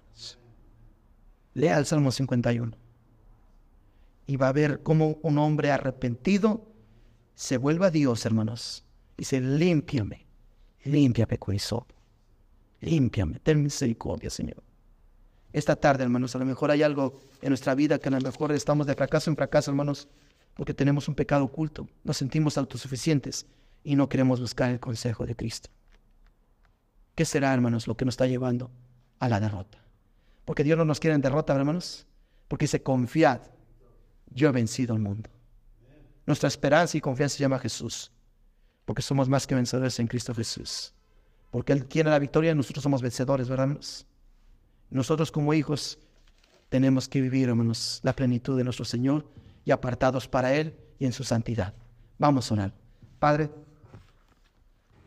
Lea 1.53 1.77
el 1.77 1.85
Salmo 1.85 2.11
51. 2.11 2.71
Y 4.27 4.37
va 4.37 4.49
a 4.49 4.53
ver 4.53 4.83
cómo 4.83 5.17
un 5.21 5.37
hombre 5.37 5.71
arrepentido 5.71 6.65
se 7.35 7.57
vuelve 7.57 7.87
a 7.87 7.91
Dios, 7.91 8.25
hermanos. 8.25 8.85
Y 9.15 9.21
dice, 9.21 9.41
límpiame 9.41 10.26
Límpiame 10.83 11.37
con 11.37 11.57
Límpiame. 12.81 13.39
Ten 13.39 13.63
misericordia, 13.63 14.29
Señor. 14.29 14.63
Esta 15.53 15.75
tarde, 15.75 16.03
hermanos, 16.03 16.35
a 16.35 16.39
lo 16.39 16.45
mejor 16.45 16.71
hay 16.71 16.83
algo 16.83 17.19
en 17.41 17.49
nuestra 17.49 17.73
vida 17.73 17.99
que 17.99 18.09
a 18.09 18.11
lo 18.11 18.19
mejor 18.19 18.51
estamos 18.51 18.85
de 18.85 18.95
fracaso 18.95 19.29
en 19.29 19.35
fracaso, 19.35 19.71
hermanos, 19.71 20.07
porque 20.53 20.73
tenemos 20.73 21.07
un 21.07 21.15
pecado 21.15 21.45
oculto. 21.45 21.87
Nos 22.03 22.17
sentimos 22.17 22.57
autosuficientes 22.57 23.47
y 23.83 23.95
no 23.95 24.09
queremos 24.09 24.39
buscar 24.39 24.71
el 24.71 24.79
consejo 24.79 25.25
de 25.25 25.35
Cristo. 25.35 25.69
¿Qué 27.15 27.25
será, 27.25 27.53
hermanos, 27.53 27.87
lo 27.87 27.97
que 27.97 28.05
nos 28.05 28.13
está 28.13 28.27
llevando 28.27 28.69
a 29.19 29.29
la 29.29 29.39
derrota? 29.39 29.79
Porque 30.45 30.63
Dios 30.63 30.77
no 30.77 30.85
nos 30.85 30.99
quiere 30.99 31.15
en 31.15 31.21
derrota, 31.21 31.55
hermanos. 31.55 32.05
Porque 32.47 32.65
dice, 32.65 32.83
confiad, 32.83 33.41
yo 34.29 34.49
he 34.49 34.51
vencido 34.51 34.93
al 34.93 34.99
mundo. 34.99 35.29
Nuestra 36.25 36.47
esperanza 36.47 36.97
y 36.97 37.01
confianza 37.01 37.37
se 37.37 37.41
llama 37.41 37.59
Jesús 37.59 38.11
porque 38.87 39.01
somos 39.01 39.27
más 39.27 39.45
que 39.45 39.53
vencedores 39.53 39.99
en 39.99 40.07
Cristo 40.07 40.33
Jesús. 40.33 40.93
Porque 41.51 41.73
Él 41.73 41.85
tiene 41.85 42.09
la 42.09 42.19
victoria 42.19 42.51
y 42.51 42.55
nosotros 42.55 42.81
somos 42.81 43.01
vencedores, 43.01 43.49
¿verdad, 43.49 43.65
hermanos? 43.65 44.07
Nosotros 44.89 45.29
como 45.29 45.53
hijos 45.53 45.99
tenemos 46.69 47.09
que 47.09 47.19
vivir, 47.19 47.49
hermanos, 47.49 47.99
la 48.01 48.15
plenitud 48.15 48.57
de 48.57 48.63
nuestro 48.63 48.85
Señor 48.85 49.27
y 49.65 49.71
apartados 49.71 50.29
para 50.29 50.53
Él 50.53 50.73
y 50.99 51.05
en 51.05 51.11
su 51.11 51.25
santidad. 51.25 51.73
Vamos 52.17 52.49
a 52.49 52.53
orar. 52.53 52.73
Padre, 53.19 53.49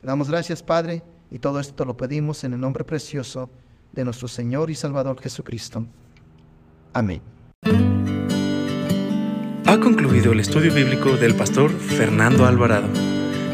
le 0.03 0.07
damos 0.07 0.29
gracias, 0.29 0.63
Padre, 0.63 1.03
y 1.31 1.39
todo 1.39 1.59
esto 1.59 1.87
lo 1.87 1.97
pedimos 1.97 2.45
en 2.45 2.53
el 2.53 2.61
nombre 2.61 2.85
precioso 2.85 3.49
de 3.93 4.05
nuestro 4.05 4.29
Señor 4.29 4.69
y 4.69 4.75
Salvador 4.75 5.19
Jesucristo. 5.23 5.87
Amén. 6.93 7.23
Ha 9.65 9.81
concluido 9.81 10.33
el 10.33 10.41
estudio 10.41 10.75
bíblico 10.75 11.17
del 11.17 11.35
pastor 11.35 11.71
Fernando 11.71 12.45
Alvarado. 12.45 13.20